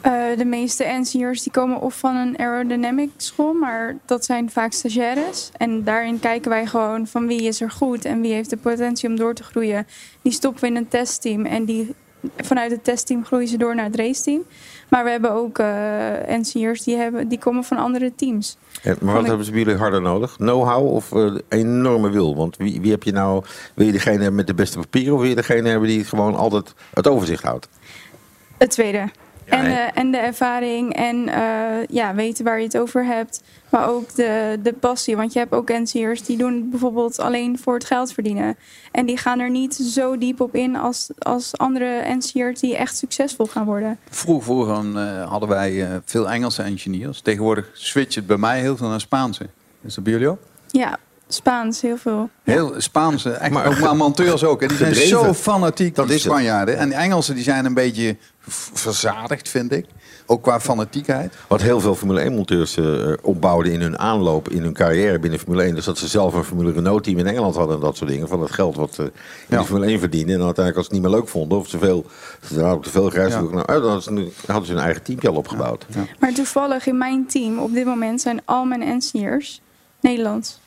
eh, 0.06 0.36
de 0.36 0.44
meeste 0.44 0.84
engineers 0.84 1.42
die 1.42 1.52
komen 1.52 1.80
of 1.80 1.98
van 1.98 2.16
een 2.16 2.38
aerodynamic 2.38 3.10
school, 3.16 3.52
maar 3.52 3.96
dat 4.04 4.24
zijn 4.24 4.50
vaak 4.50 4.72
stagiaires. 4.72 5.50
En 5.56 5.84
daarin 5.84 6.18
kijken 6.18 6.50
wij 6.50 6.66
gewoon 6.66 7.06
van 7.06 7.26
wie 7.26 7.42
is 7.42 7.60
er 7.60 7.70
goed 7.70 8.04
en 8.04 8.20
wie 8.20 8.32
heeft 8.32 8.50
de 8.50 8.56
potentie 8.56 9.08
om 9.08 9.16
door 9.16 9.34
te 9.34 9.42
groeien. 9.42 9.86
Die 10.22 10.32
stoppen 10.32 10.60
we 10.60 10.66
in 10.66 10.76
een 10.76 10.88
testteam 10.88 11.44
en 11.44 11.64
die, 11.64 11.94
vanuit 12.36 12.70
het 12.70 12.84
testteam 12.84 13.24
groeien 13.24 13.48
ze 13.48 13.56
door 13.56 13.74
naar 13.74 13.84
het 13.84 13.96
raceteam. 13.96 14.42
Maar 14.88 15.04
we 15.04 15.10
hebben 15.10 15.30
ook 15.32 15.58
eh 15.58 16.28
engineers 16.28 16.82
die, 16.82 16.96
hebben, 16.96 17.28
die 17.28 17.38
komen 17.38 17.64
van 17.64 17.76
andere 17.76 18.12
teams. 18.16 18.56
Maar 18.84 19.12
wat 19.12 19.20
ik- 19.22 19.26
hebben 19.28 19.44
ze 19.44 19.50
bij 19.50 19.60
jullie 19.60 19.76
harder 19.78 20.00
nodig? 20.02 20.36
Know-how 20.36 20.86
of 20.94 21.12
eh, 21.12 21.34
enorme 21.48 22.10
wil? 22.10 22.36
Want 22.36 22.56
wie, 22.56 22.80
wie 22.80 22.90
heb 22.90 23.02
je 23.02 23.12
nou? 23.12 23.44
Wil 23.74 23.86
je 23.86 23.92
degene 23.92 24.16
hebben 24.16 24.34
met 24.34 24.46
de 24.46 24.54
beste 24.54 24.78
papieren 24.78 25.14
of 25.14 25.20
wil 25.20 25.28
je 25.28 25.34
degene 25.34 25.68
hebben 25.68 25.88
die 25.88 26.04
gewoon 26.04 26.34
altijd 26.34 26.74
het 26.94 27.08
overzicht 27.08 27.42
houdt? 27.42 27.68
Het 28.58 28.70
tweede. 28.70 29.08
En, 29.46 29.64
hè? 29.64 29.72
eh, 29.72 29.90
en 29.94 30.10
de 30.10 30.16
ervaring 30.16 30.94
en 30.94 31.28
eh, 31.28 31.86
ja, 31.88 32.14
weten 32.14 32.44
waar 32.44 32.58
je 32.58 32.64
het 32.64 32.78
over 32.78 33.04
hebt. 33.04 33.42
Maar 33.70 33.88
ook 33.88 34.14
de, 34.14 34.58
de 34.62 34.72
passie. 34.72 35.16
Want 35.16 35.32
je 35.32 35.38
hebt 35.38 35.52
ook 35.52 35.70
engineers 35.70 36.22
die 36.22 36.36
doen 36.36 36.54
het 36.54 36.70
bijvoorbeeld 36.70 37.18
alleen 37.18 37.58
voor 37.58 37.74
het 37.74 37.84
geld 37.84 38.12
verdienen. 38.12 38.56
En 38.92 39.06
die 39.06 39.16
gaan 39.16 39.38
er 39.38 39.50
niet 39.50 39.74
zo 39.74 40.18
diep 40.18 40.40
op 40.40 40.54
in 40.54 40.76
als, 40.76 41.08
als 41.18 41.58
andere 41.58 41.98
engineers 41.98 42.60
die 42.60 42.76
echt 42.76 42.96
succesvol 42.96 43.46
gaan 43.46 43.64
worden. 43.64 43.98
Vroeger, 44.10 44.44
vroeger 44.44 44.96
eh, 44.96 45.28
hadden 45.28 45.48
wij 45.48 46.00
veel 46.04 46.30
Engelse 46.30 46.62
engineers. 46.62 47.20
Tegenwoordig 47.20 47.70
switcht 47.72 48.14
het 48.14 48.26
bij 48.26 48.36
mij 48.36 48.60
heel 48.60 48.76
veel 48.76 48.88
naar 48.88 49.00
Spaanse. 49.00 49.48
Is 49.82 49.94
dat 49.94 50.04
bij 50.04 50.12
jullie 50.12 50.28
ook? 50.28 50.40
Ja, 50.70 50.98
Spaans 51.28 51.80
heel 51.80 51.96
veel. 51.96 52.30
Heel 52.42 52.74
Spaanse, 52.76 53.30
echt, 53.30 53.52
maar, 53.52 53.66
ook 53.66 53.78
maar 53.78 53.96
monteurs 53.96 54.44
ook. 54.44 54.60
hè. 54.60 54.66
Die 54.66 54.76
zijn 54.76 54.92
Gedreven. 54.94 55.24
zo 55.24 55.34
fanatiek, 55.34 55.94
Dat 55.94 56.06
die 56.06 56.14
is 56.16 56.22
het. 56.24 56.32
Spanjaarden. 56.32 56.78
En 56.78 56.88
de 56.88 56.94
Engelsen 56.94 57.34
die 57.34 57.44
zijn 57.44 57.64
een 57.64 57.74
beetje 57.74 58.16
verzadigd, 58.72 59.48
vind 59.48 59.72
ik. 59.72 59.86
Ook 60.28 60.42
qua 60.42 60.60
fanatiekheid. 60.60 61.34
Wat 61.48 61.62
heel 61.62 61.80
veel 61.80 61.94
Formule 61.94 62.24
1-monteurs 62.30 62.76
eh, 62.76 63.12
opbouwden 63.22 63.72
in 63.72 63.80
hun 63.80 63.98
aanloop, 63.98 64.48
in 64.48 64.62
hun 64.62 64.72
carrière 64.72 65.18
binnen 65.18 65.38
Formule 65.38 65.62
1. 65.62 65.74
Dus 65.74 65.84
dat 65.84 65.98
ze 65.98 66.08
zelf 66.08 66.34
een 66.34 66.44
Formule 66.44 66.72
Renault-team 66.72 67.18
in 67.18 67.26
Engeland 67.26 67.54
hadden 67.56 67.74
en 67.76 67.82
dat 67.82 67.96
soort 67.96 68.10
dingen. 68.10 68.28
Van 68.28 68.40
het 68.40 68.50
geld 68.52 68.76
wat 68.76 68.94
ze 68.94 69.02
in 69.02 69.10
Ja. 69.48 69.58
de 69.58 69.64
Formule 69.64 69.86
1 69.86 69.98
verdienden. 69.98 70.30
En 70.32 70.36
dan 70.36 70.46
uiteindelijk 70.46 70.76
als 70.76 70.86
ze 70.86 70.92
het 70.94 71.02
niet 71.02 71.10
meer 71.12 71.20
leuk 71.20 71.30
vonden 71.30 71.58
of 71.58 71.68
ze 71.68 71.78
veel, 71.78 72.06
ze 72.48 72.54
hadden 72.54 72.72
ook 72.72 72.82
te 72.84 72.90
veel 72.90 73.10
gereisd. 73.10 73.32
Ja. 73.34 73.40
Nou, 73.40 73.64
dan 73.66 73.82
hadden 73.82 74.02
ze, 74.02 74.12
nu- 74.12 74.32
hadden 74.46 74.66
ze 74.66 74.72
hun 74.72 74.82
eigen 74.82 75.02
teampje 75.02 75.28
al 75.28 75.34
opgebouwd. 75.34 75.86
Maar 76.18 76.32
toevallig 76.32 76.86
in 76.86 76.98
mijn 76.98 77.26
team 77.26 77.58
op 77.58 77.72
dit 77.72 77.84
moment 77.84 78.20
zijn 78.20 78.40
al 78.44 78.64
mijn 78.64 78.82
engineers 78.82 79.60
Nederlands. 80.00 80.58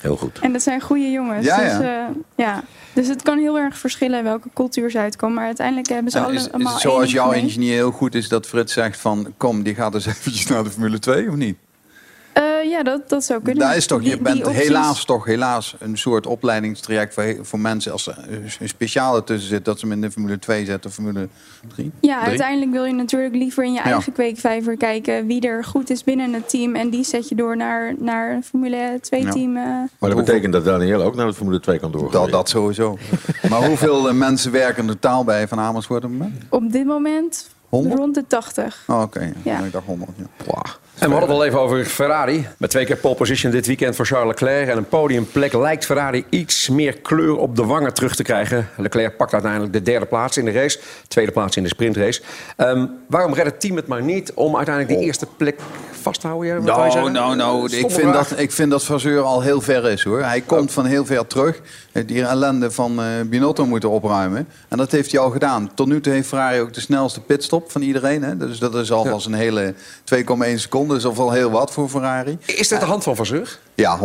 Heel 0.00 0.16
goed. 0.16 0.38
En 0.38 0.52
dat 0.52 0.62
zijn 0.62 0.80
goede 0.80 1.10
jongens. 1.10 1.44
Ja, 1.46 1.56
dus, 1.56 1.66
ja. 1.72 2.06
eh, 2.08 2.14
ja. 2.36 2.62
dus 2.92 3.08
het 3.08 3.22
kan 3.22 3.38
heel 3.38 3.58
erg 3.58 3.78
verschillen 3.78 4.22
welke 4.24 4.48
cultuur 4.54 4.90
ze 4.90 4.98
uitkomen. 4.98 5.36
Maar 5.36 5.44
uiteindelijk 5.44 5.88
hebben 5.88 6.12
ze 6.12 6.18
En 6.18 6.24
alle- 6.24 6.34
is, 6.34 6.40
is 6.46 6.52
allemaal 6.52 6.74
het 6.74 6.82
één 6.84 6.92
zoals 6.92 7.10
jouw 7.12 7.32
engineer 7.32 7.72
heel 7.74 7.90
goed 7.90 8.14
is 8.14 8.28
dat 8.28 8.46
Frits 8.46 8.72
zegt 8.72 8.98
van... 9.00 9.34
kom, 9.36 9.62
die 9.62 9.74
gaat 9.74 9.94
eens 9.94 10.06
eventjes 10.16 10.46
naar 10.46 10.64
de 10.64 10.70
Formule 10.70 10.98
2 10.98 11.28
of 11.28 11.34
niet? 11.34 11.56
Eh, 12.68 12.70
ja, 12.70 12.76
Ja, 12.78 12.82
dat, 12.84 13.08
dat 13.08 13.24
zou 13.24 13.42
kunnen. 13.42 13.66
Daar 13.66 13.76
is 13.76 13.86
toch, 13.86 14.02
je 14.02 14.08
die 14.08 14.18
bent 14.22 14.44
opties- 14.46 14.62
helaas 14.62 15.04
toch 15.04 15.24
helaas 15.24 15.74
een 15.78 15.98
soort 15.98 16.26
opleidingstraject 16.26 17.14
voor, 17.14 17.36
voor 17.42 17.58
mensen 17.60 17.92
als 17.92 18.06
er 18.06 18.16
een 18.60 18.68
speciale 18.68 19.24
tussen 19.24 19.48
zit 19.48 19.64
dat 19.64 19.78
ze 19.78 19.84
hem 19.86 19.94
in 19.94 20.00
de 20.00 20.10
Formule 20.10 20.38
2 20.38 20.64
zetten 20.64 20.90
of 20.90 20.96
Formule 20.96 21.28
3. 21.74 21.90
Ja, 22.00 22.20
uiteindelijk 22.20 22.70
wil 22.70 22.84
je 22.84 22.92
natuurlijk 22.92 23.34
liever 23.34 23.64
in 23.64 23.72
je 23.72 23.78
Ja. 23.78 23.84
eigen 23.84 24.12
kweekvijver 24.12 24.76
kijken 24.76 25.26
wie 25.26 25.40
er 25.40 25.64
goed 25.64 25.90
is 25.90 26.04
binnen 26.04 26.32
het 26.32 26.48
team. 26.48 26.74
En 26.74 26.90
die 26.90 27.04
zet 27.04 27.28
je 27.28 27.34
door 27.34 27.56
naar, 27.56 27.94
naar 27.98 28.30
een 28.32 28.44
Formule 28.44 28.98
2 29.00 29.28
team. 29.28 29.56
eh. 29.56 29.62
Maar 29.98 30.10
dat 30.10 30.16
betekent 30.24 30.52
dat 30.52 30.64
Daniel 30.64 31.02
ook 31.02 31.14
naar 31.14 31.26
de 31.26 31.34
Formule 31.34 31.60
2 31.60 31.78
kan 31.78 31.92
doorgaan. 31.92 32.20
Dat, 32.22 32.30
dat 32.30 32.48
sowieso. 32.48 32.98
maar 33.50 33.66
hoeveel 33.66 34.08
eh, 34.08 34.14
mensen 34.14 34.52
werken 34.52 34.88
er 34.88 34.92
totaal 34.98 35.24
bij 35.24 35.48
Van 35.48 35.58
Amersfoort 35.60 36.04
op 36.04 36.10
het 36.10 36.18
moment? 36.18 36.42
op 36.48 36.72
dit 36.72 36.86
moment 36.86 37.48
100? 37.68 37.98
rond 37.98 38.14
de 38.14 38.26
80. 38.26 38.84
Oh, 38.86 39.00
Oké, 39.02 39.32
Ja. 39.42 39.58
ik 39.58 39.72
dacht 39.72 39.86
100. 39.86 40.10
Ja. 40.46 40.62
En 40.98 41.06
we 41.08 41.10
hadden 41.14 41.28
het 41.30 41.38
al 41.38 41.44
even 41.44 41.60
over 41.60 41.84
Ferrari. 41.84 42.46
Met 42.56 42.70
twee 42.70 42.84
keer 42.84 42.96
pole 42.96 43.14
position 43.14 43.52
dit 43.52 43.66
weekend 43.66 43.96
voor 43.96 44.06
Charles 44.06 44.28
Leclerc. 44.28 44.68
En 44.68 44.76
een 44.76 44.88
podiumplek 44.88 45.52
lijkt 45.52 45.84
Ferrari 45.84 46.24
iets 46.28 46.68
meer 46.68 46.98
kleur 46.98 47.36
op 47.36 47.56
de 47.56 47.64
wangen 47.64 47.94
terug 47.94 48.14
te 48.14 48.22
krijgen. 48.22 48.68
Leclerc 48.76 49.16
pakt 49.16 49.32
uiteindelijk 49.32 49.72
de 49.72 49.82
derde 49.82 50.06
plaats 50.06 50.36
in 50.36 50.44
de 50.44 50.50
race. 50.50 50.78
Tweede 51.08 51.32
plaats 51.32 51.56
in 51.56 51.62
de 51.62 51.68
sprintrace. 51.68 52.22
Ehm, 52.56 52.86
waarom 53.08 53.34
redt 53.34 53.46
het 53.50 53.60
team 53.60 53.76
het 53.76 53.86
maar 53.86 54.02
niet 54.02 54.32
om 54.34 54.56
uiteindelijk 54.56 54.98
die 54.98 55.06
eerste 55.06 55.26
plek 55.36 55.58
vast 56.02 56.20
te 56.20 56.26
houden? 56.26 56.48
Ja, 56.48 56.58
Nou, 56.60 56.90
zeggen? 56.90 57.12
nou, 57.12 57.36
nou, 57.36 57.64
ik 57.64 57.90
vind, 57.90 57.92
vraag. 57.92 58.28
dat, 58.28 58.38
ik 58.38 58.52
vind 58.52 58.70
dat 58.70 58.84
Vasseur 58.84 59.20
al 59.22 59.40
heel 59.40 59.60
ver 59.60 59.90
is 59.90 60.02
hoor. 60.02 60.22
Hij 60.22 60.40
komt 60.40 60.72
van 60.72 60.86
heel 60.86 61.04
ver 61.04 61.26
terug. 61.26 61.60
Heeft 61.92 62.08
die 62.08 62.24
ellende 62.24 62.70
van 62.70 63.00
eh, 63.00 63.06
Binotto 63.26 63.66
moeten 63.66 63.90
opruimen. 63.90 64.48
En 64.68 64.76
dat 64.76 64.90
heeft 64.92 65.12
hij 65.12 65.20
al 65.20 65.30
gedaan. 65.30 65.70
Tot 65.74 65.86
nu 65.86 66.00
toe 66.00 66.12
heeft 66.12 66.28
Ferrari 66.28 66.60
ook 66.60 66.72
de 66.74 66.80
snelste 66.80 67.20
pitstop 67.20 67.70
van 67.70 67.82
iedereen. 67.82 68.22
Hè? 68.22 68.36
Dus 68.36 68.58
dat 68.58 68.74
is 68.74 68.92
alvast 68.92 69.26
een 69.26 69.34
hele 69.34 69.74
2,1 70.14 70.24
seconden. 70.96 71.12
Is 71.12 71.18
al 71.18 71.24
wel 71.24 71.32
heel 71.32 71.50
wat 71.50 71.70
voor 71.72 71.88
Ferrari. 71.88 72.38
Is 72.46 72.68
dit 72.68 72.80
de 72.80 72.86
hand 72.86 73.02
van 73.02 73.16
Vasseur? 73.16 73.58
Ja, 73.74 73.98
100%. 73.98 74.02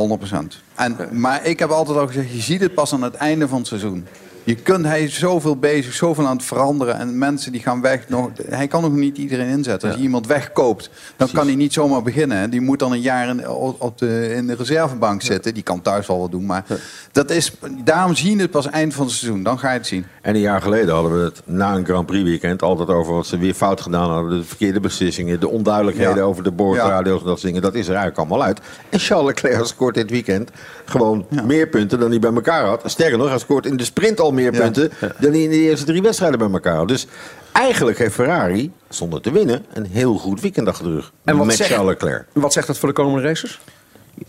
En, 0.76 0.98
Maar 1.12 1.46
ik 1.46 1.60
heb 1.60 1.70
altijd 1.70 1.98
al 1.98 2.08
gezegd, 2.08 2.32
je 2.32 2.42
ziet 2.42 2.62
het 2.62 2.74
pas 2.74 2.94
aan 2.94 3.02
het 3.02 3.16
einde 3.16 3.48
van 3.48 3.58
het 3.58 3.68
seizoen. 3.68 4.08
Je 4.44 4.56
kunt, 4.56 4.86
hij 4.86 5.04
is 5.04 5.20
zoveel 5.20 5.58
bezig, 5.58 5.94
zoveel 5.94 6.28
aan 6.28 6.36
het 6.36 6.46
veranderen. 6.46 7.00
En 7.00 7.18
mensen 7.18 7.52
die 7.52 7.62
gaan 7.62 7.82
weg. 7.82 8.10
Nog, 8.10 8.30
hij 8.50 8.68
kan 8.68 8.82
nog 8.82 8.92
niet 8.92 9.18
iedereen 9.18 9.48
inzetten. 9.48 9.90
Als 9.90 9.98
je 9.98 10.04
iemand 10.04 10.28
wegkoopt, 10.28 10.90
dan 11.16 11.30
kan 11.32 11.46
hij 11.46 11.56
niet 11.56 11.74
zomaar 11.74 12.02
beginnen. 12.02 12.50
Die 12.50 12.62
moet 12.62 12.80
dan 12.80 12.92
een 12.92 13.02
jaar 13.02 13.28
in, 13.28 13.48
op 13.78 13.98
de, 13.98 14.34
in 14.36 14.48
de 14.48 14.56
reservebank 14.56 15.22
zitten. 15.22 15.54
Die 15.54 15.64
kan 15.64 15.82
thuis 15.82 16.08
wel 16.08 16.20
wat 16.20 16.32
doen. 16.32 16.46
Maar 16.46 16.66
dat 17.12 17.32
is, 17.32 17.52
daarom 17.84 18.16
zien 18.16 18.40
het 18.40 18.52
pas 18.52 18.70
eind 18.70 18.94
van 18.94 19.06
het 19.06 19.14
seizoen. 19.14 19.44
Dan 19.44 19.60
ga 19.60 19.72
je 19.72 19.78
het 19.78 19.88
zien. 19.88 20.06
En 20.22 20.36
een 20.36 20.42
jaar 20.42 20.62
geleden 20.62 20.94
hadden 20.94 21.18
we 21.18 21.24
het 21.24 21.42
na 21.46 21.76
een 21.76 21.86
Grand 21.86 22.06
Prix 22.06 22.24
weekend 22.24 22.62
altijd 22.62 22.90
over 22.90 23.14
wat 23.14 23.26
ze 23.28 23.38
weer 23.38 23.54
fout 23.54 23.82
gedaan 23.82 24.10
hadden. 24.10 24.38
De 24.40 24.46
verkeerde 24.46 24.80
beslissingen, 24.80 25.40
de 25.40 25.48
onduidelijkheden 25.50 26.16
Ja. 26.16 26.22
over 26.22 26.44
de 26.44 26.52
boordradio's 26.52 27.20
en 27.20 27.26
dat 27.26 27.40
soort 27.40 27.42
dingen. 27.42 27.62
Dat 27.62 27.74
is 27.76 27.88
er 27.88 27.96
eigenlijk 27.96 28.18
allemaal 28.18 28.44
uit. 28.44 28.60
En 28.90 29.00
Charles 29.00 29.26
Leclerc 29.26 29.66
scoort 29.66 29.96
dit 29.96 30.10
weekend 30.10 30.52
gewoon 30.86 31.26
meer 31.46 31.68
punten 31.68 32.00
dan 32.00 32.10
hij 32.10 32.20
bij 32.20 32.34
elkaar 32.34 32.66
had. 32.66 32.82
Sterker 32.86 33.18
nog, 33.18 33.30
hij 33.30 33.40
scoort 33.40 33.66
in 33.66 33.78
de 33.78 33.84
sprint 33.84 34.20
al 34.20 34.32
meer 34.34 34.54
Ja. 34.54 34.60
punten 34.60 34.92
dan 35.20 35.34
in 35.34 35.50
de 35.50 35.56
eerste 35.56 35.86
drie 35.86 36.02
wedstrijden 36.02 36.40
bij 36.40 36.50
elkaar. 36.52 36.86
Dus 36.86 37.08
eigenlijk 37.52 37.98
heeft 37.98 38.14
Ferrari, 38.14 38.72
zonder 38.90 39.22
te 39.22 39.32
winnen, 39.32 39.66
een 39.74 39.86
heel 39.86 40.18
goed 40.18 40.42
weekend 40.42 40.68
achter 40.68 40.86
de 40.86 40.92
rug. 40.94 41.12
En 41.24 41.38
wat 41.38 41.46
met 41.46 41.56
zegt- 41.56 41.70
Charles 41.70 41.88
Leclerc. 41.90 42.26
Wat 42.34 42.54
zegt 42.54 42.68
dat 42.68 42.78
voor 42.78 42.90
de 42.90 42.96
komende 42.96 43.28
races? 43.28 43.60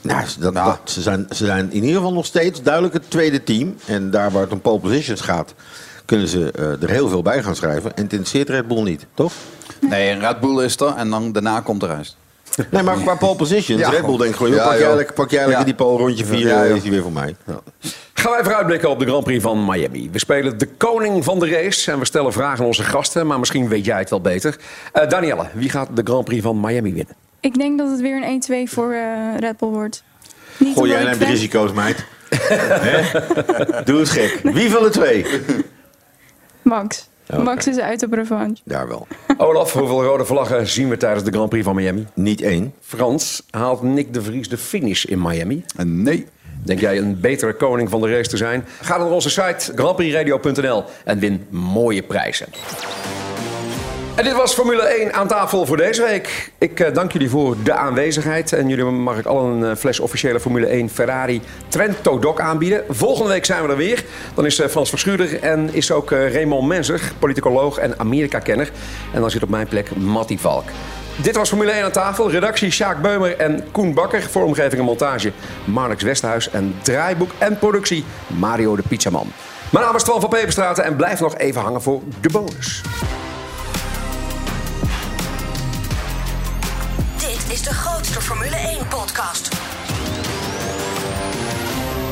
Nou, 0.01 0.27
ze- 0.27 0.41
dat, 0.41 0.55
dat- 0.55 0.79
ze, 0.85 1.03
zijn, 1.03 1.27
ze 1.31 1.45
zijn 1.47 1.67
in 1.73 1.75
ieder 1.83 1.97
geval 1.97 2.13
nog 2.13 2.27
steeds 2.27 2.63
duidelijk 2.63 2.95
het 2.95 3.11
tweede 3.11 3.43
team. 3.45 3.75
En 3.87 4.11
daar 4.11 4.31
waar 4.31 4.43
het 4.43 4.53
om 4.53 4.61
pole 4.61 4.79
positions 4.81 5.21
gaat, 5.21 5.55
kunnen 6.05 6.29
ze 6.29 6.51
eh, 6.53 6.83
er 6.83 6.91
heel 6.91 7.09
veel 7.09 7.23
bij 7.23 7.43
gaan 7.43 7.57
schrijven. 7.57 7.97
En 7.97 8.03
het 8.03 8.13
interesseert 8.13 8.49
Red 8.49 8.69
Bull 8.69 8.83
niet, 8.83 9.07
toch? 9.15 9.33
Nee, 9.81 10.11
een 10.11 10.21
Red 10.21 10.41
Bull 10.41 10.65
is 10.65 10.77
er 10.81 10.95
en 10.97 11.11
dan, 11.11 11.33
daarna 11.33 11.61
komt 11.61 11.81
de 11.81 11.87
rest. 11.87 12.17
Nee, 12.71 12.83
maar 12.83 12.97
qua 12.97 13.15
pole 13.15 13.37
positions, 13.37 13.81
Ja, 13.81 13.89
Red 13.91 14.07
Bull 14.07 14.17
denkt 14.17 14.37
gewoon, 14.37 14.55
pak, 14.57 14.79
jij 14.79 14.95
lekker, 14.95 15.15
pak 15.15 15.31
jij 15.31 15.39
lekker 15.41 15.59
Ja. 15.59 15.65
die 15.65 15.75
pole 15.75 15.99
rondje 15.99 16.25
4, 16.25 16.39
Ja, 16.39 16.67
joh. 16.67 16.77
is 16.77 16.83
die 16.83 16.91
weer 16.91 17.03
voor 17.03 17.13
mij. 17.13 17.37
Gaan 18.15 18.33
wij 18.33 18.43
vooruitblikken 18.43 18.91
op 18.91 18.99
de 18.99 19.05
Grand 19.07 19.25
Prix 19.25 19.43
van 19.43 19.65
Miami. 19.65 20.09
We 20.13 20.19
spelen 20.19 20.59
de 20.59 20.67
koning 20.67 21.25
van 21.25 21.39
de 21.39 21.49
race 21.49 21.93
en 21.93 21.99
we 21.99 22.05
stellen 22.05 22.33
vragen 22.33 22.59
aan 22.61 22.67
onze 22.67 22.83
gasten. 22.83 23.27
Maar 23.27 23.39
misschien 23.39 23.69
weet 23.69 23.85
jij 23.85 23.99
het 23.99 24.11
wel 24.11 24.21
beter. 24.21 24.57
Eh 24.93 25.09
Danielle, 25.09 25.47
wie 25.53 25.71
gaat 25.71 25.89
de 25.95 26.03
Grand 26.05 26.25
Prix 26.25 26.43
van 26.43 26.61
Miami 26.61 26.95
winnen? 26.95 27.15
Ik 27.41 27.55
denk 27.59 27.79
dat 27.79 27.91
het 27.91 28.01
weer 28.01 28.17
een 28.23 28.43
1-2 28.69 28.71
voor 28.73 28.93
eh 28.93 29.39
Red 29.39 29.57
Bull 29.57 29.69
wordt. 29.69 30.03
Niet 30.57 30.77
Gooi 30.77 30.91
jij 30.91 31.05
neemt 31.05 31.19
de 31.19 31.25
risico's, 31.25 31.73
meid. 31.73 32.05
Hè? 32.39 33.21
Doe 33.85 33.99
eens 33.99 34.11
gek. 34.11 34.41
Wie 34.43 34.71
van 34.71 34.83
de 34.83 34.91
twee? 34.91 35.27
Max. 36.63 37.09
Max 37.43 37.67
is 37.67 37.79
uit 37.79 38.03
op 38.03 38.13
revanche. 38.13 38.63
Daar 38.65 38.89
wel. 38.89 39.07
Olaf, 39.37 39.73
hoeveel 39.73 40.05
rode 40.05 40.25
vlaggen 40.25 40.67
zien 40.67 40.89
we 40.89 40.97
tijdens 40.97 41.25
de 41.25 41.31
Grand 41.31 41.49
Prix 41.49 41.65
van 41.65 41.75
Miami? 41.75 42.07
Niet 42.15 42.41
één. 42.41 42.75
Frans, 42.81 43.43
haalt 43.51 43.83
Nick 43.83 44.13
de 44.13 44.23
Vries 44.23 44.49
de 44.49 44.59
finish 44.59 45.05
in 45.05 45.23
Miami? 45.23 45.65
Nee. 45.85 46.27
Denk 46.63 46.81
jij 46.81 46.99
een 46.99 47.21
betere 47.21 47.55
koning 47.55 47.91
van 47.91 48.01
de 48.01 48.11
race 48.11 48.29
te 48.29 48.37
zijn? 48.37 48.65
Ga 48.81 48.97
naar 48.97 49.11
onze 49.11 49.31
site 49.31 49.73
grandprixradio.nl 49.75 50.85
en 51.05 51.19
win 51.19 51.47
mooie 51.51 52.03
prijzen. 52.03 52.47
En 54.15 54.25
dit 54.25 54.33
was 54.33 54.55
Formule 54.55 54.83
1 54.83 55.13
aan 55.13 55.29
tafel 55.29 55.67
voor 55.67 55.77
deze 55.77 56.03
week. 56.03 56.53
Ik 56.59 56.81
eh, 56.81 56.95
dank 56.95 57.13
jullie 57.13 57.31
voor 57.31 57.57
de 57.63 57.73
aanwezigheid. 57.73 58.53
En 58.53 58.69
jullie 58.69 58.85
mag 58.85 59.19
ik 59.19 59.27
al 59.27 59.45
een 59.45 59.65
eh, 59.65 59.77
fles 59.77 60.01
officiële 60.01 60.41
Formule 60.41 60.67
1 60.67 60.91
Ferrari 60.91 61.43
Trento 61.69 62.19
Doc 62.19 62.39
aanbieden. 62.39 62.85
Volgende 62.89 63.31
week 63.31 63.45
zijn 63.45 63.63
we 63.63 63.69
er 63.69 63.77
weer. 63.77 64.05
Dan 64.35 64.47
is 64.47 64.59
eh, 64.59 64.69
Frans 64.69 64.89
Verschuurder 64.89 65.43
en 65.43 65.69
is 65.73 65.91
ook 65.91 66.11
Raymond 66.11 66.67
Menzer, 66.67 67.13
politicoloog 67.19 67.79
en 67.79 67.99
Amerika-kenner. 67.99 68.71
En 69.15 69.21
dan 69.21 69.31
zit 69.31 69.43
op 69.43 69.49
mijn 69.49 69.69
plek 69.69 69.97
Matti 69.97 70.39
Valk. 70.39 70.65
Dit 71.17 71.37
was 71.37 71.49
Formule 71.49 71.71
1 71.71 71.85
aan 71.85 71.93
tafel. 71.93 72.31
Redactie 72.31 72.71
Sjaak 72.71 73.03
Beumer 73.03 73.37
en 73.37 73.65
Koen 73.73 73.95
Bakker. 73.95 74.23
Vormgeving 74.23 74.81
en 74.81 74.85
montage 74.85 75.33
Marnix 75.65 76.03
Westhuis. 76.03 76.51
En 76.51 76.75
draaiboek 76.83 77.31
en 77.39 77.59
productie 77.59 78.05
Mario 78.27 78.77
de 78.77 78.83
Pizzaman. 78.89 79.33
Mijn 79.73 79.85
naam 79.85 79.97
is 79.97 80.03
Twan 80.03 80.21
van 80.21 80.31
Peperstraten 80.31 80.85
en 80.85 80.97
blijf 80.97 81.21
nog 81.21 81.37
even 81.37 81.61
hangen 81.61 81.83
voor 81.83 82.03
de 82.21 82.29
bonus. 82.29 82.83
Is 87.55 87.63
de 87.63 87.75
grootste 87.75 88.21
Formule 88.21 88.57
1-podcast. 88.57 89.55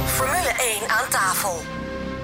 Formule 0.04 0.52
1 0.80 0.88
aan 0.88 1.10
tafel. 1.10 1.50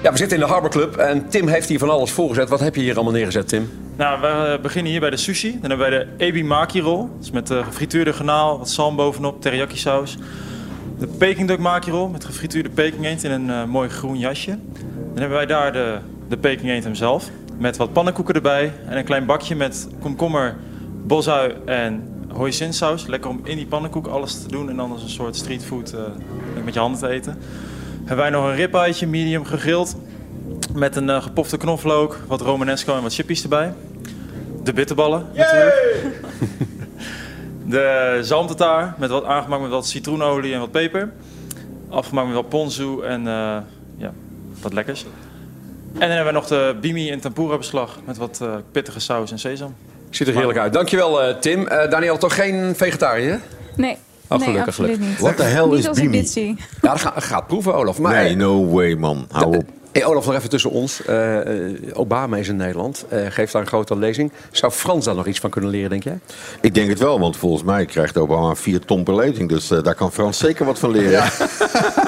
Ja, 0.03 0.11
we 0.11 0.17
zitten 0.17 0.37
in 0.37 0.43
de 0.43 0.49
Harbor 0.49 0.69
Club 0.69 0.97
en 0.97 1.29
Tim 1.29 1.47
heeft 1.47 1.69
hier 1.69 1.79
van 1.79 1.89
alles 1.89 2.11
voorgezet. 2.11 2.49
Wat 2.49 2.59
heb 2.59 2.75
je 2.75 2.81
hier 2.81 2.95
allemaal 2.95 3.13
neergezet, 3.13 3.47
Tim? 3.47 3.71
Nou, 3.95 4.21
we 4.21 4.27
eh, 4.27 4.61
beginnen 4.61 4.91
hier 4.91 4.99
bij 4.99 5.09
de 5.09 5.17
sushi. 5.17 5.51
Dan 5.61 5.69
hebben 5.69 5.89
wij 5.89 5.99
de 5.99 6.07
ebi 6.17 6.43
maki 6.43 6.81
roll. 6.81 6.97
Dat 6.97 7.23
is 7.23 7.31
met 7.31 7.51
eh, 7.51 7.65
gefrituurde 7.65 8.13
garnaal, 8.13 8.57
wat 8.57 8.69
zalm 8.69 8.95
bovenop, 8.95 9.41
teriyaki 9.41 9.77
saus. 9.77 10.17
De 10.99 11.07
Peking 11.07 11.47
duck 11.47 11.59
maki 11.59 11.91
roll 11.91 12.09
met 12.09 12.25
gefrituurde 12.25 12.69
Peking 12.69 13.05
eend 13.05 13.23
in 13.23 13.31
een 13.31 13.49
eh, 13.49 13.63
mooi 13.63 13.89
groen 13.89 14.17
jasje. 14.17 14.57
Dan 15.13 15.19
hebben 15.19 15.37
wij 15.37 15.45
daar 15.45 15.73
de, 15.73 15.97
de 16.27 16.37
Peking 16.37 16.69
eend 16.69 16.83
hem 16.83 16.95
zelf. 16.95 17.29
Met 17.57 17.77
wat 17.77 17.93
pannenkoeken 17.93 18.35
erbij. 18.35 18.73
En 18.87 18.97
een 18.97 19.05
klein 19.05 19.25
bakje 19.25 19.55
met 19.55 19.87
komkommer, 19.99 20.55
bosui 21.05 21.53
en 21.65 22.17
hoisinsaus. 22.33 23.07
Lekker 23.07 23.29
om 23.29 23.39
in 23.43 23.57
die 23.57 23.65
pannenkoek 23.65 24.07
alles 24.07 24.41
te 24.41 24.47
doen. 24.47 24.69
En 24.69 24.75
dan 24.75 24.91
als 24.91 25.03
een 25.03 25.09
soort 25.09 25.35
streetfood 25.35 25.93
eh, 25.93 26.01
met 26.63 26.73
je 26.73 26.79
handen 26.79 26.99
te 26.99 27.07
eten. 27.07 27.37
Hebben 27.97 28.17
wij 28.17 28.29
nog 28.29 28.45
een 28.45 28.55
ribbeitje, 28.55 29.07
medium 29.07 29.45
gegrild. 29.45 29.95
Met 30.73 30.95
een 30.95 31.09
eh, 31.09 31.21
gepofte 31.21 31.57
knoflook, 31.57 32.19
wat 32.27 32.41
romanesco 32.41 32.95
en 32.95 33.01
wat 33.01 33.13
chippies 33.13 33.43
erbij. 33.43 33.73
De 34.63 34.73
bitterballen 34.73 35.25
natuurlijk. 35.33 35.77
De 37.65 38.19
zalmtataar 38.21 38.95
met 38.97 39.09
wat 39.09 39.23
aangemaakt 39.23 39.61
met 39.61 39.71
wat 39.71 39.87
citroenolie 39.87 40.53
en 40.53 40.59
wat 40.59 40.71
peper. 40.71 41.11
Afgemaakt 41.89 42.27
met 42.27 42.35
wat 42.35 42.49
ponzu 42.49 43.01
en 43.01 43.27
eh, 43.27 43.57
ja, 43.97 44.13
wat 44.61 44.73
lekkers. 44.73 45.05
En 45.93 45.99
dan 45.99 46.09
hebben 46.09 46.25
we 46.25 46.39
nog 46.39 46.47
de 46.47 46.77
bimi 46.81 47.11
en 47.11 47.19
tempura 47.19 47.57
beslag 47.57 47.99
met 48.05 48.17
wat 48.17 48.43
pittige 48.71 48.99
saus 48.99 49.31
en 49.31 49.39
sesam. 49.39 49.75
Ziet 50.09 50.27
er 50.27 50.33
heerlijk 50.33 50.59
uit. 50.59 50.73
Dankjewel, 50.73 51.21
eh, 51.21 51.35
Tim. 51.35 51.67
Eh 51.67 51.89
Daniel, 51.89 52.17
toch 52.17 52.35
geen 52.35 52.73
vegetariër? 52.75 53.39
Nee, 53.75 53.97
Oh, 54.29 54.37
nee 54.37 54.47
gelukkig, 54.47 54.75
the 55.35 55.43
hell 55.43 55.65
niet 55.65 55.87
is 55.87 55.89
Bimi? 55.89 56.57
Ja, 56.81 56.91
dat 56.91 57.01
gaat, 57.01 57.23
gaat 57.23 57.47
proeven, 57.47 57.73
Olaf. 57.75 57.99
Maar, 57.99 58.13
Nee, 58.13 58.35
no 58.35 58.67
way, 58.67 58.93
man. 58.93 59.27
Hou 59.31 59.57
op. 59.57 59.63
Hey, 59.91 60.05
Olaf, 60.05 60.25
nog 60.25 60.35
even 60.35 60.49
tussen 60.49 60.71
ons. 60.71 61.05
Eh, 61.05 61.65
eh, 61.67 61.75
Obama 61.93 62.37
is 62.37 62.47
in 62.47 62.55
Nederland. 62.55 63.05
Eh, 63.09 63.25
geeft 63.29 63.53
daar 63.53 63.61
een 63.61 63.67
grote 63.67 63.97
lezing. 63.97 64.31
Zou 64.51 64.71
Frans 64.71 65.05
daar 65.05 65.15
nog 65.15 65.27
iets 65.27 65.39
van 65.39 65.49
kunnen 65.49 65.69
leren, 65.69 65.89
denk 65.89 66.03
jij? 66.03 66.19
Ik 66.61 66.73
denk 66.73 66.89
het 66.89 66.99
wel, 66.99 67.19
want 67.19 67.37
volgens 67.37 67.63
mij 67.63 67.85
krijgt 67.85 68.17
Obama 68.17 68.55
vier 68.55 68.79
ton 68.79 69.03
per 69.03 69.15
lezing. 69.15 69.49
Dus 69.49 69.71
eh, 69.71 69.83
daar 69.83 69.95
kan 69.95 70.11
Frans 70.11 70.37
zeker 70.37 70.65
wat 70.65 70.79
van 70.79 70.91
leren. 70.91 71.23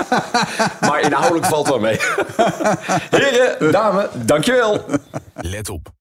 Maar 0.87 1.01
inhoudelijk 1.01 1.45
valt 1.45 1.67
wel 1.67 1.79
mee. 1.79 1.97
Heren, 3.09 3.71
dame, 3.71 4.09
dankjewel. 4.25 4.85
Let 5.35 5.69
op. 5.69 6.00